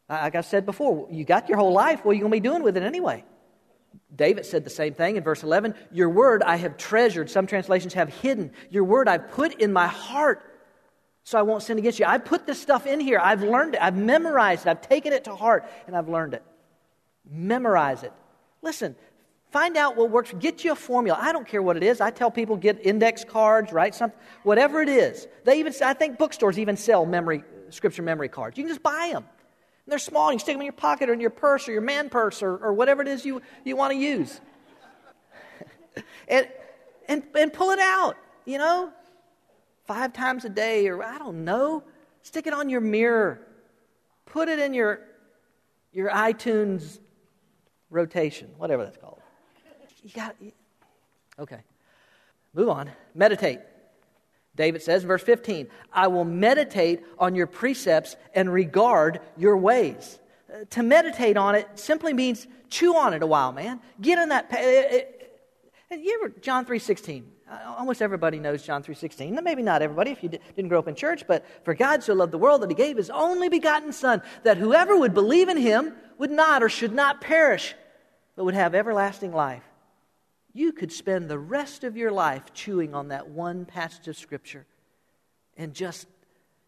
Like 0.09 0.35
I 0.35 0.41
said 0.41 0.67
before, 0.67 1.07
you 1.11 1.25
got 1.25 1.49
your 1.49 1.59
whole 1.59 1.73
life. 1.73 2.05
What 2.05 2.13
are 2.13 2.15
you 2.15 2.21
going 2.21 2.33
to 2.33 2.37
be 2.37 2.41
doing 2.41 2.63
with 2.63 2.77
it 2.77 2.83
anyway? 2.83 3.25
David 4.15 4.45
said 4.45 4.65
the 4.65 4.71
same 4.71 4.95
thing 4.95 5.17
in 5.17 5.23
verse 5.23 5.43
11 5.43 5.75
Your 5.93 6.09
word 6.09 6.43
I 6.43 6.57
have 6.57 6.77
treasured. 6.77 7.31
Some 7.31 7.47
translations 7.47 7.95
have 7.95 8.09
hidden. 8.09 8.53
Your 8.71 8.85
word 8.85 9.09
I've 9.09 9.31
put 9.31 9.61
in 9.61 9.73
my 9.73 9.87
heart 9.87 10.43
so 11.31 11.39
I 11.39 11.43
won't 11.43 11.63
sin 11.63 11.79
against 11.79 12.01
you. 12.01 12.07
I 12.07 12.19
put 12.19 12.45
this 12.45 12.61
stuff 12.61 12.89
in 12.89 12.99
here. 12.99 13.21
I've 13.23 13.45
learned 13.45 13.75
it. 13.75 13.81
I've 13.81 13.97
memorized 13.97 14.67
it. 14.67 14.71
I've 14.71 14.81
taken 14.81 15.13
it 15.13 15.23
to 15.25 15.37
heart 15.37 15.65
and 15.87 15.97
I've 15.97 16.09
learned 16.09 16.35
it. 16.35 16.43
Memorize 17.31 18.03
it. 18.03 18.13
Listen, 18.63 18.97
Find 19.53 19.77
out 19.77 19.97
what 19.97 20.11
works. 20.11 20.33
Get 20.39 20.63
you 20.63 20.71
a 20.71 20.77
formula. 20.77 21.19
I 21.21 21.33
don't 21.33 21.47
care 21.47 21.61
what 21.61 21.77
it 21.77 21.83
is. 21.83 22.01
I 22.01 22.13
tell 22.13 22.31
people 22.31 22.57
get 22.57 22.87
index 22.87 23.25
cards, 23.25 23.73
write 23.73 23.97
something, 23.97 24.17
whatever 24.45 24.81
it 24.81 24.89
is. 24.89 25.27
They 25.45 25.59
even, 25.59 25.73
I 25.83 25.93
think 25.93 26.19
bookstores 26.19 26.57
even 26.57 26.77
sell 26.77 27.05
memory, 27.05 27.43
scripture 27.71 28.03
memory 28.03 28.29
cards. 28.29 28.57
You 28.57 28.63
can 28.63 28.71
just 28.71 28.83
buy 28.83 29.11
them. 29.13 29.25
And 29.25 29.93
they're 29.93 29.99
small. 29.99 30.31
You 30.31 30.39
can 30.39 30.45
stick 30.45 30.55
them 30.55 30.61
in 30.61 30.67
your 30.67 30.73
pocket 30.73 31.09
or 31.09 31.15
in 31.15 31.21
your 31.21 31.31
purse 31.31 31.69
or 31.69 31.73
your 31.73 31.81
man 31.83 32.11
purse 32.11 32.45
or, 32.45 32.59
or 32.59 32.73
whatever 32.73 33.03
it 33.03 33.09
is 33.09 33.25
you, 33.25 33.43
you 33.65 33.75
want 33.75 33.93
to 33.93 33.99
use. 33.99 34.41
and, 36.29 36.47
and, 37.09 37.25
and 37.35 37.53
pull 37.53 37.71
it 37.71 37.81
out, 37.81 38.17
you 38.45 38.59
know, 38.59 38.93
five 39.91 40.13
times 40.13 40.45
a 40.45 40.49
day 40.49 40.87
or 40.87 41.03
I 41.03 41.19
don't 41.19 41.45
know. 41.45 41.83
Stick 42.23 42.47
it 42.47 42.53
on 42.53 42.69
your 42.69 42.81
mirror. 42.81 43.41
Put 44.25 44.49
it 44.49 44.61
in 44.61 44.73
your, 44.73 45.01
your 45.93 46.11
iTunes 46.11 47.01
rotation, 47.91 48.51
whatever 48.57 48.85
that's 48.85 48.99
called. 48.99 49.21
You 50.05 50.11
got 50.15 50.37
Okay. 51.41 51.59
Move 52.55 52.69
on. 52.69 52.93
Meditate. 53.17 53.59
David 54.55 54.81
says, 54.81 55.03
verse 55.03 55.25
15, 55.25 55.67
I 55.93 56.07
will 56.07 56.25
meditate 56.25 57.03
on 57.19 57.35
your 57.35 57.49
precepts 57.49 58.15
and 58.33 58.53
regard 58.53 59.21
your 59.37 59.57
ways. 59.57 60.21
Uh, 60.49 60.67
to 60.71 60.85
meditate 60.85 61.37
on 61.37 61.57
it 61.57 61.67
simply 61.75 62.13
means 62.13 62.47
chew 62.69 62.95
on 62.95 63.13
it 63.13 63.25
a 63.25 63.27
while, 63.27 63.51
man. 63.51 63.81
Get 64.01 64.21
in 64.21 64.29
that. 64.29 64.51
Pa- 64.51 64.59
it, 64.61 65.33
it, 65.91 66.01
you 66.01 66.21
ever, 66.23 66.33
John 66.41 66.65
3.16. 66.65 67.23
Uh, 67.23 67.25
Uh, 67.51 67.75
almost 67.79 68.01
everybody 68.01 68.39
knows 68.39 68.63
John 68.63 68.83
3.16. 68.83 69.43
Maybe 69.43 69.63
not 69.63 69.83
everybody 69.83 70.13
if 70.13 70.23
you 70.23 70.29
didn't 70.29 70.69
grow 70.69 70.79
up 70.79 70.87
in 70.87 70.95
church, 70.95 71.27
but 71.27 71.45
for 71.65 71.75
God 71.75 72.03
so 72.03 72.15
loved 72.15 72.33
the 72.33 72.39
world 72.39 72.63
that 72.63 72.71
he 72.71 72.77
gave 72.77 72.97
his 72.97 73.11
only 73.11 73.49
begotten 73.49 73.93
Son, 73.93 74.23
that 74.45 74.57
whoever 74.57 74.97
would 74.97 75.15
believe 75.15 75.49
in 75.49 75.57
him 75.57 75.95
would 76.19 76.31
not 76.31 76.63
or 76.63 76.69
should 76.69 76.93
not 76.93 77.21
perish, 77.21 77.75
but 78.37 78.45
would 78.45 78.55
have 78.55 78.75
everlasting 78.75 79.33
life. 79.33 79.65
You 80.53 80.73
could 80.73 80.93
spend 80.93 81.29
the 81.29 81.39
rest 81.39 81.83
of 81.83 81.97
your 81.97 82.13
life 82.13 82.53
chewing 82.55 82.95
on 82.95 83.09
that 83.09 83.29
one 83.29 83.65
passage 83.65 84.07
of 84.07 84.17
Scripture 84.17 84.67
and 85.57 85.75
just 85.75 86.07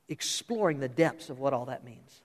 exploring 0.09 0.80
the 0.80 0.89
depths 0.89 1.30
of 1.30 1.39
what 1.39 1.53
all 1.53 1.66
that 1.66 1.85
means. 1.85 2.22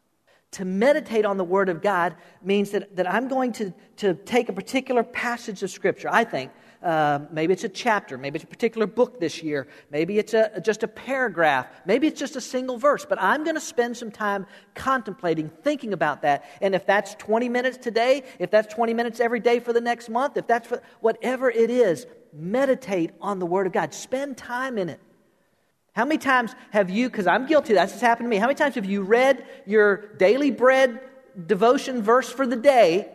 To 0.51 0.65
meditate 0.65 1.25
on 1.25 1.37
the 1.37 1.43
Word 1.43 1.69
of 1.69 1.81
God 1.81 2.15
means 2.41 2.71
that, 2.71 2.95
that 2.95 3.11
I'm 3.11 3.27
going 3.27 3.51
to, 3.53 3.73
to 3.97 4.15
take 4.15 4.49
a 4.49 4.53
particular 4.53 5.03
passage 5.03 5.61
of 5.61 5.69
Scripture, 5.69 6.09
I 6.11 6.23
think, 6.23 6.51
uh, 6.83 7.19
maybe 7.31 7.53
it's 7.53 7.63
a 7.63 7.69
chapter, 7.69 8.17
maybe 8.17 8.37
it's 8.37 8.43
a 8.43 8.47
particular 8.47 8.87
book 8.87 9.19
this 9.19 9.41
year, 9.41 9.67
maybe 9.91 10.19
it's 10.19 10.33
a, 10.33 10.61
just 10.63 10.83
a 10.83 10.87
paragraph, 10.87 11.67
maybe 11.85 12.07
it's 12.07 12.19
just 12.19 12.35
a 12.35 12.41
single 12.41 12.77
verse, 12.77 13.05
but 13.05 13.21
I'm 13.21 13.43
going 13.43 13.55
to 13.55 13.61
spend 13.61 13.97
some 13.97 14.11
time 14.11 14.45
contemplating, 14.75 15.49
thinking 15.49 15.93
about 15.93 16.21
that. 16.21 16.45
And 16.61 16.75
if 16.75 16.85
that's 16.85 17.15
20 17.15 17.49
minutes 17.49 17.77
today, 17.77 18.23
if 18.39 18.51
that's 18.51 18.73
20 18.73 18.93
minutes 18.93 19.19
every 19.19 19.39
day 19.39 19.59
for 19.59 19.73
the 19.73 19.81
next 19.81 20.09
month, 20.09 20.37
if 20.37 20.47
that's 20.47 20.67
for, 20.67 20.81
whatever 20.99 21.49
it 21.49 21.69
is, 21.69 22.05
meditate 22.33 23.11
on 23.21 23.39
the 23.39 23.45
Word 23.45 23.67
of 23.67 23.73
God. 23.73 23.93
Spend 23.93 24.37
time 24.37 24.77
in 24.77 24.89
it. 24.89 24.99
How 25.93 26.05
many 26.05 26.19
times 26.19 26.53
have 26.69 26.91
you, 26.91 27.09
because 27.09 27.25
I'm 27.25 27.47
guilty, 27.47 27.73
that's 27.73 27.91
what's 27.91 28.01
happened 28.01 28.25
to 28.25 28.29
me, 28.29 28.37
how 28.37 28.45
many 28.45 28.55
times 28.55 28.75
have 28.75 28.85
you 28.85 29.01
read 29.01 29.43
your 29.65 30.13
daily 30.17 30.51
bread 30.51 31.01
devotion 31.47 32.03
verse 32.03 32.29
for 32.29 32.45
the 32.45 32.55
day, 32.55 33.09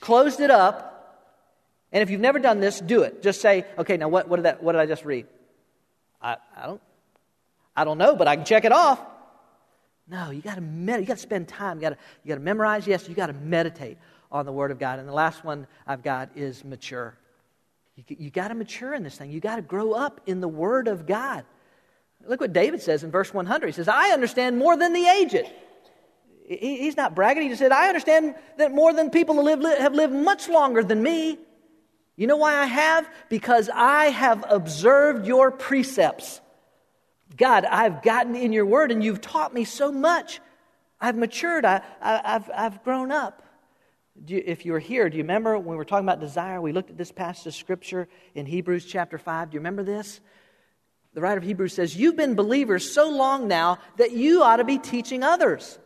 closed 0.00 0.40
it 0.40 0.50
up, 0.50 0.97
and 1.92 2.02
if 2.02 2.10
you've 2.10 2.20
never 2.20 2.38
done 2.38 2.60
this, 2.60 2.80
do 2.80 3.02
it. 3.02 3.22
Just 3.22 3.40
say, 3.40 3.64
okay, 3.78 3.96
now 3.96 4.08
what, 4.08 4.28
what, 4.28 4.36
did, 4.36 4.44
that, 4.44 4.62
what 4.62 4.72
did 4.72 4.80
I 4.80 4.86
just 4.86 5.04
read? 5.04 5.26
I, 6.20 6.36
I, 6.56 6.66
don't, 6.66 6.82
I 7.76 7.84
don't 7.84 7.98
know, 7.98 8.14
but 8.14 8.28
I 8.28 8.36
can 8.36 8.44
check 8.44 8.64
it 8.64 8.72
off. 8.72 9.00
No, 10.10 10.30
you 10.30 10.40
got 10.40 10.54
to 10.54 10.60
med- 10.60 11.00
you 11.00 11.06
got 11.06 11.16
to 11.16 11.22
spend 11.22 11.48
time. 11.48 11.78
You 11.78 11.82
got 11.82 11.90
to 11.90 11.96
you 12.24 12.28
got 12.30 12.36
to 12.36 12.40
memorize. 12.40 12.86
Yes, 12.86 13.08
you 13.08 13.14
got 13.14 13.26
to 13.26 13.34
meditate 13.34 13.98
on 14.32 14.46
the 14.46 14.52
Word 14.52 14.70
of 14.70 14.78
God. 14.78 14.98
And 14.98 15.08
the 15.08 15.12
last 15.12 15.44
one 15.44 15.66
I've 15.86 16.02
got 16.02 16.30
is 16.34 16.64
mature. 16.64 17.14
You, 17.96 18.04
you 18.18 18.30
got 18.30 18.48
to 18.48 18.54
mature 18.54 18.94
in 18.94 19.02
this 19.02 19.16
thing. 19.16 19.30
You 19.30 19.40
got 19.40 19.56
to 19.56 19.62
grow 19.62 19.92
up 19.92 20.22
in 20.26 20.40
the 20.40 20.48
Word 20.48 20.88
of 20.88 21.06
God. 21.06 21.44
Look 22.26 22.40
what 22.40 22.52
David 22.52 22.80
says 22.80 23.04
in 23.04 23.10
verse 23.10 23.34
100. 23.34 23.66
He 23.66 23.72
says, 23.72 23.86
"I 23.86 24.10
understand 24.10 24.58
more 24.58 24.76
than 24.76 24.94
the 24.94 25.06
aged." 25.06 25.46
He, 26.46 26.78
he's 26.78 26.96
not 26.96 27.14
bragging. 27.14 27.42
He 27.42 27.50
just 27.50 27.58
said, 27.58 27.72
"I 27.72 27.88
understand 27.88 28.34
that 28.56 28.72
more 28.72 28.94
than 28.94 29.10
people 29.10 29.34
who 29.34 29.42
live, 29.42 29.78
have 29.78 29.94
lived 29.94 30.14
much 30.14 30.48
longer 30.48 30.82
than 30.82 31.02
me." 31.02 31.38
You 32.18 32.26
know 32.26 32.36
why 32.36 32.56
I 32.56 32.66
have? 32.66 33.08
Because 33.28 33.70
I 33.72 34.06
have 34.06 34.44
observed 34.50 35.24
your 35.24 35.52
precepts. 35.52 36.40
God, 37.36 37.64
I've 37.64 38.02
gotten 38.02 38.34
in 38.34 38.52
your 38.52 38.66
word 38.66 38.90
and 38.90 39.04
you've 39.04 39.20
taught 39.20 39.54
me 39.54 39.62
so 39.62 39.92
much. 39.92 40.40
I've 41.00 41.16
matured, 41.16 41.64
I, 41.64 41.80
have 42.02 42.50
I've 42.52 42.82
grown 42.82 43.12
up. 43.12 43.44
You, 44.26 44.42
if 44.44 44.66
you 44.66 44.72
were 44.72 44.80
here, 44.80 45.08
do 45.08 45.16
you 45.16 45.22
remember 45.22 45.56
when 45.56 45.68
we 45.68 45.76
were 45.76 45.84
talking 45.84 46.04
about 46.04 46.18
desire? 46.18 46.60
We 46.60 46.72
looked 46.72 46.90
at 46.90 46.98
this 46.98 47.12
passage 47.12 47.46
of 47.46 47.54
scripture 47.54 48.08
in 48.34 48.46
Hebrews 48.46 48.84
chapter 48.84 49.16
5. 49.16 49.50
Do 49.50 49.54
you 49.54 49.60
remember 49.60 49.84
this? 49.84 50.20
The 51.14 51.20
writer 51.20 51.38
of 51.38 51.44
Hebrews 51.44 51.72
says, 51.72 51.94
You've 51.94 52.16
been 52.16 52.34
believers 52.34 52.92
so 52.92 53.10
long 53.10 53.46
now 53.46 53.78
that 53.96 54.10
you 54.10 54.42
ought 54.42 54.56
to 54.56 54.64
be 54.64 54.78
teaching 54.78 55.22
others. 55.22 55.78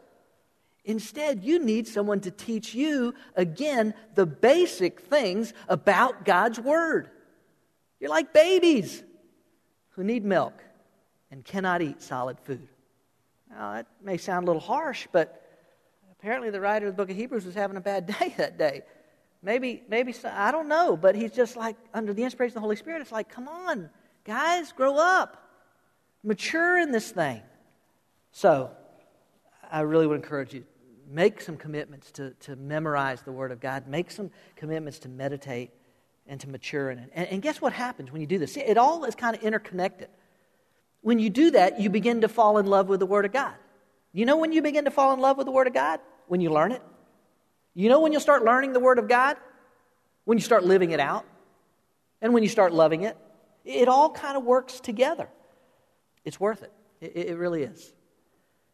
Instead, 0.84 1.44
you 1.44 1.64
need 1.64 1.86
someone 1.86 2.20
to 2.20 2.30
teach 2.30 2.74
you, 2.74 3.14
again, 3.36 3.94
the 4.14 4.26
basic 4.26 5.00
things 5.00 5.52
about 5.68 6.24
God's 6.24 6.58
Word. 6.58 7.08
You're 8.00 8.10
like 8.10 8.32
babies 8.32 9.04
who 9.90 10.02
need 10.02 10.24
milk 10.24 10.54
and 11.30 11.44
cannot 11.44 11.82
eat 11.82 12.02
solid 12.02 12.38
food. 12.40 12.66
Now, 13.48 13.74
that 13.74 13.86
may 14.02 14.16
sound 14.16 14.44
a 14.44 14.46
little 14.46 14.60
harsh, 14.60 15.06
but 15.12 15.40
apparently 16.18 16.50
the 16.50 16.60
writer 16.60 16.88
of 16.88 16.96
the 16.96 16.96
book 16.96 17.10
of 17.10 17.16
Hebrews 17.16 17.44
was 17.44 17.54
having 17.54 17.76
a 17.76 17.80
bad 17.80 18.06
day 18.18 18.34
that 18.36 18.58
day. 18.58 18.82
Maybe, 19.40 19.82
maybe, 19.88 20.14
I 20.24 20.50
don't 20.50 20.68
know, 20.68 20.96
but 20.96 21.14
he's 21.14 21.32
just 21.32 21.56
like, 21.56 21.76
under 21.94 22.12
the 22.12 22.24
inspiration 22.24 22.52
of 22.52 22.54
the 22.54 22.60
Holy 22.60 22.76
Spirit, 22.76 23.02
it's 23.02 23.12
like, 23.12 23.28
come 23.28 23.46
on, 23.46 23.88
guys, 24.24 24.72
grow 24.72 24.96
up, 24.96 25.36
mature 26.24 26.78
in 26.78 26.90
this 26.90 27.10
thing. 27.10 27.42
So, 28.32 28.70
I 29.70 29.80
really 29.80 30.06
would 30.06 30.16
encourage 30.16 30.54
you 30.54 30.64
make 31.12 31.40
some 31.40 31.56
commitments 31.56 32.10
to, 32.12 32.30
to 32.40 32.56
memorize 32.56 33.22
the 33.22 33.32
Word 33.32 33.52
of 33.52 33.60
God, 33.60 33.86
make 33.86 34.10
some 34.10 34.30
commitments 34.56 34.98
to 35.00 35.08
meditate 35.08 35.70
and 36.26 36.40
to 36.40 36.48
mature 36.48 36.90
in 36.90 36.98
it. 36.98 37.10
And, 37.14 37.28
and 37.28 37.42
guess 37.42 37.60
what 37.60 37.72
happens 37.72 38.10
when 38.10 38.20
you 38.20 38.26
do 38.26 38.38
this? 38.38 38.56
It 38.56 38.78
all 38.78 39.04
is 39.04 39.14
kind 39.14 39.36
of 39.36 39.42
interconnected. 39.42 40.08
When 41.02 41.18
you 41.18 41.30
do 41.30 41.50
that, 41.52 41.80
you 41.80 41.90
begin 41.90 42.22
to 42.22 42.28
fall 42.28 42.58
in 42.58 42.66
love 42.66 42.88
with 42.88 43.00
the 43.00 43.06
Word 43.06 43.24
of 43.24 43.32
God. 43.32 43.54
You 44.12 44.24
know 44.24 44.36
when 44.36 44.52
you 44.52 44.62
begin 44.62 44.84
to 44.84 44.90
fall 44.90 45.12
in 45.12 45.20
love 45.20 45.36
with 45.36 45.46
the 45.46 45.52
Word 45.52 45.66
of 45.66 45.74
God? 45.74 46.00
When 46.28 46.40
you 46.40 46.50
learn 46.50 46.72
it. 46.72 46.82
You 47.74 47.88
know 47.88 48.00
when 48.00 48.12
you'll 48.12 48.20
start 48.20 48.44
learning 48.44 48.72
the 48.72 48.80
Word 48.80 48.98
of 48.98 49.08
God? 49.08 49.36
When 50.24 50.38
you 50.38 50.42
start 50.42 50.64
living 50.64 50.92
it 50.92 51.00
out. 51.00 51.26
And 52.20 52.32
when 52.32 52.42
you 52.42 52.48
start 52.48 52.72
loving 52.72 53.02
it. 53.02 53.16
It 53.64 53.88
all 53.88 54.10
kind 54.10 54.36
of 54.36 54.44
works 54.44 54.80
together. 54.80 55.28
It's 56.24 56.38
worth 56.38 56.62
it. 56.62 56.72
It, 57.00 57.28
it 57.28 57.36
really 57.36 57.62
is 57.64 57.92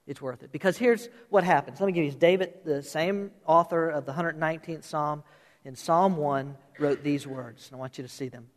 it's 0.08 0.22
worth 0.22 0.42
it. 0.42 0.50
Because 0.50 0.78
here's 0.78 1.08
what 1.28 1.44
happens. 1.44 1.80
Let 1.80 1.86
me 1.86 1.92
give 1.92 2.04
you 2.04 2.10
David, 2.10 2.54
the 2.64 2.82
same 2.82 3.30
author 3.46 3.90
of 3.90 4.06
the 4.06 4.12
119th 4.12 4.82
Psalm, 4.82 5.22
in 5.64 5.76
Psalm 5.76 6.16
1, 6.16 6.56
wrote 6.78 7.04
these 7.04 7.26
words, 7.26 7.68
and 7.68 7.76
I 7.76 7.78
want 7.78 7.98
you 7.98 8.02
to 8.02 8.08
see 8.08 8.28
them. 8.28 8.48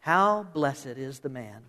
How 0.00 0.44
blessed 0.44 0.86
is 0.86 1.18
the 1.18 1.28
man 1.28 1.62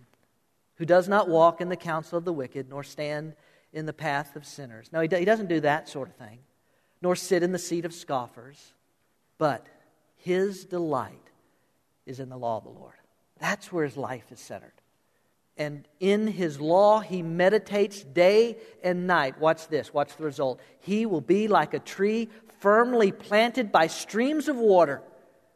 who 0.76 0.86
does 0.86 1.06
not 1.06 1.28
walk 1.28 1.60
in 1.60 1.68
the 1.68 1.76
counsel 1.76 2.16
of 2.16 2.24
the 2.24 2.32
wicked, 2.32 2.70
nor 2.70 2.82
stand 2.82 3.34
in 3.72 3.84
the 3.84 3.92
path 3.92 4.36
of 4.36 4.46
sinners. 4.46 4.88
No, 4.90 5.00
he, 5.00 5.08
he 5.08 5.24
doesn't 5.26 5.48
do 5.48 5.60
that 5.60 5.88
sort 5.88 6.08
of 6.08 6.14
thing, 6.16 6.38
nor 7.02 7.14
sit 7.14 7.42
in 7.42 7.52
the 7.52 7.58
seat 7.58 7.84
of 7.84 7.92
scoffers, 7.92 8.72
but 9.36 9.66
his 10.16 10.64
delight 10.64 11.30
is 12.06 12.20
in 12.20 12.30
the 12.30 12.38
law 12.38 12.56
of 12.56 12.64
the 12.64 12.70
Lord. 12.70 12.94
That's 13.38 13.70
where 13.70 13.84
his 13.84 13.98
life 13.98 14.32
is 14.32 14.40
centered 14.40 14.72
and 15.56 15.88
in 16.00 16.26
his 16.26 16.60
law 16.60 17.00
he 17.00 17.22
meditates 17.22 18.02
day 18.02 18.58
and 18.82 19.06
night. 19.06 19.40
Watch 19.40 19.68
this, 19.68 19.92
watch 19.92 20.16
the 20.16 20.24
result. 20.24 20.60
He 20.80 21.06
will 21.06 21.20
be 21.20 21.48
like 21.48 21.72
a 21.74 21.78
tree 21.78 22.28
firmly 22.60 23.12
planted 23.12 23.72
by 23.72 23.86
streams 23.86 24.48
of 24.48 24.56
water, 24.56 25.02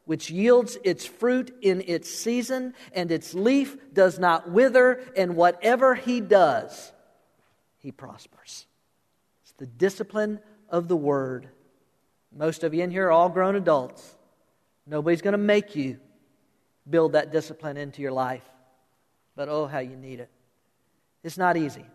which 0.04 0.30
yields 0.30 0.78
its 0.84 1.04
fruit 1.06 1.54
in 1.60 1.82
its 1.86 2.10
season, 2.10 2.74
and 2.92 3.10
its 3.10 3.34
leaf 3.34 3.76
does 3.92 4.18
not 4.18 4.50
wither, 4.50 5.02
and 5.16 5.36
whatever 5.36 5.94
he 5.94 6.20
does, 6.20 6.92
he 7.78 7.92
prospers. 7.92 8.66
It's 9.42 9.52
the 9.52 9.66
discipline 9.66 10.40
of 10.68 10.88
the 10.88 10.96
word. 10.96 11.48
Most 12.34 12.64
of 12.64 12.74
you 12.74 12.82
in 12.82 12.90
here 12.90 13.08
are 13.08 13.12
all 13.12 13.28
grown 13.28 13.56
adults. 13.56 14.16
Nobody's 14.86 15.22
going 15.22 15.32
to 15.32 15.38
make 15.38 15.76
you 15.76 15.98
build 16.88 17.12
that 17.12 17.30
discipline 17.32 17.76
into 17.76 18.02
your 18.02 18.12
life 18.12 18.44
but 19.40 19.48
oh, 19.48 19.66
how 19.66 19.78
you 19.78 19.96
need 19.96 20.20
it. 20.20 20.28
It's 21.24 21.38
not 21.38 21.56
easy. 21.56 21.86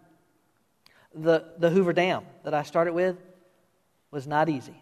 The, 1.13 1.45
the 1.59 1.69
Hoover 1.69 1.93
Dam 1.93 2.23
that 2.43 2.55
I 2.55 2.63
started 2.63 2.93
with 2.93 3.17
was 4.09 4.25
not 4.25 4.49
easy. 4.49 4.81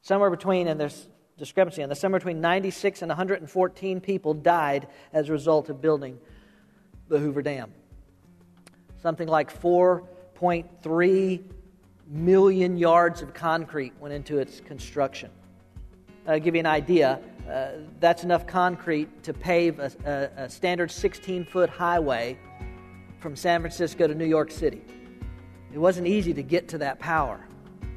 Somewhere 0.00 0.30
between, 0.30 0.66
and 0.66 0.80
there's 0.80 1.06
discrepancy 1.36 1.82
on 1.82 1.90
this, 1.90 2.00
somewhere 2.00 2.20
between 2.20 2.40
96 2.40 3.02
and 3.02 3.10
114 3.10 4.00
people 4.00 4.32
died 4.32 4.86
as 5.12 5.28
a 5.28 5.32
result 5.32 5.68
of 5.68 5.82
building 5.82 6.18
the 7.08 7.18
Hoover 7.18 7.42
Dam. 7.42 7.70
Something 9.02 9.28
like 9.28 9.52
4.3 9.60 11.42
million 12.08 12.78
yards 12.78 13.20
of 13.20 13.34
concrete 13.34 13.92
went 14.00 14.14
into 14.14 14.38
its 14.38 14.60
construction. 14.60 15.28
I'll 16.26 16.40
give 16.40 16.54
you 16.54 16.60
an 16.60 16.66
idea. 16.66 17.20
Uh, 17.48 17.72
that's 18.00 18.24
enough 18.24 18.46
concrete 18.46 19.22
to 19.22 19.34
pave 19.34 19.78
a, 19.78 19.90
a, 20.06 20.44
a 20.44 20.48
standard 20.48 20.90
16 20.90 21.44
foot 21.44 21.68
highway 21.68 22.38
from 23.18 23.36
San 23.36 23.60
Francisco 23.60 24.06
to 24.06 24.14
New 24.14 24.24
York 24.24 24.50
City. 24.50 24.82
It 25.72 25.78
wasn't 25.78 26.06
easy 26.06 26.32
to 26.34 26.42
get 26.42 26.68
to 26.68 26.78
that 26.78 26.98
power, 27.00 27.46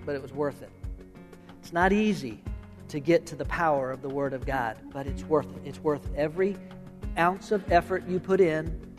but 0.05 0.15
it 0.15 0.21
was 0.21 0.33
worth 0.33 0.61
it. 0.61 0.71
It's 1.59 1.71
not 1.71 1.93
easy 1.93 2.41
to 2.89 2.99
get 2.99 3.25
to 3.27 3.35
the 3.35 3.45
power 3.45 3.91
of 3.91 4.01
the 4.01 4.09
Word 4.09 4.33
of 4.33 4.45
God, 4.45 4.77
but 4.91 5.07
it's 5.07 5.23
worth 5.23 5.47
it. 5.55 5.61
It's 5.65 5.79
worth 5.79 6.07
every 6.15 6.57
ounce 7.17 7.51
of 7.51 7.71
effort 7.71 8.07
you 8.07 8.19
put 8.19 8.41
in, 8.41 8.95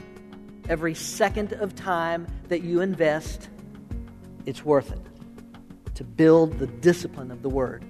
every 0.68 0.94
second 0.94 1.52
of 1.54 1.74
time 1.74 2.26
that 2.48 2.62
you 2.62 2.80
invest, 2.80 3.48
it's 4.46 4.64
worth 4.64 4.92
it 4.92 5.00
to 5.94 6.04
build 6.04 6.58
the 6.58 6.66
discipline 6.66 7.30
of 7.30 7.42
the 7.42 7.48
Word. 7.48 7.84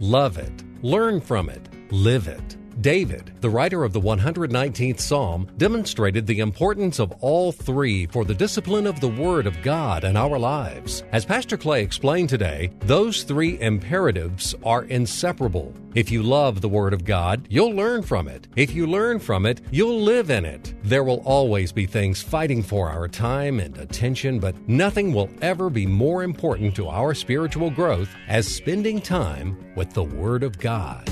Love 0.00 0.38
it, 0.38 0.67
learn 0.82 1.20
from 1.20 1.48
it, 1.48 1.68
live 1.90 2.28
it. 2.28 2.57
David, 2.80 3.32
the 3.40 3.50
writer 3.50 3.82
of 3.82 3.92
the 3.92 4.00
119th 4.00 5.00
Psalm, 5.00 5.48
demonstrated 5.56 6.26
the 6.26 6.38
importance 6.38 7.00
of 7.00 7.12
all 7.20 7.50
three 7.50 8.06
for 8.06 8.24
the 8.24 8.34
discipline 8.34 8.86
of 8.86 9.00
the 9.00 9.08
Word 9.08 9.48
of 9.48 9.60
God 9.62 10.04
in 10.04 10.16
our 10.16 10.38
lives. 10.38 11.02
As 11.10 11.24
Pastor 11.24 11.56
Clay 11.56 11.82
explained 11.82 12.28
today, 12.28 12.70
those 12.80 13.24
three 13.24 13.60
imperatives 13.60 14.54
are 14.62 14.84
inseparable. 14.84 15.74
If 15.96 16.12
you 16.12 16.22
love 16.22 16.60
the 16.60 16.68
Word 16.68 16.92
of 16.92 17.04
God, 17.04 17.48
you'll 17.50 17.74
learn 17.74 18.02
from 18.02 18.28
it. 18.28 18.46
If 18.54 18.72
you 18.72 18.86
learn 18.86 19.18
from 19.18 19.44
it, 19.44 19.60
you'll 19.72 20.00
live 20.00 20.30
in 20.30 20.44
it. 20.44 20.74
There 20.84 21.02
will 21.02 21.22
always 21.24 21.72
be 21.72 21.86
things 21.86 22.22
fighting 22.22 22.62
for 22.62 22.88
our 22.88 23.08
time 23.08 23.58
and 23.58 23.76
attention, 23.78 24.38
but 24.38 24.54
nothing 24.68 25.12
will 25.12 25.30
ever 25.42 25.68
be 25.68 25.86
more 25.86 26.22
important 26.22 26.76
to 26.76 26.86
our 26.86 27.12
spiritual 27.12 27.70
growth 27.70 28.14
as 28.28 28.46
spending 28.46 29.00
time 29.00 29.58
with 29.74 29.92
the 29.94 30.04
Word 30.04 30.44
of 30.44 30.58
God. 30.58 31.10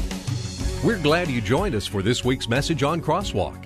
We're 0.86 1.02
glad 1.02 1.28
you 1.28 1.40
joined 1.40 1.74
us 1.74 1.84
for 1.84 2.00
this 2.00 2.24
week's 2.24 2.48
message 2.48 2.84
on 2.84 3.00
Crosswalk. 3.00 3.65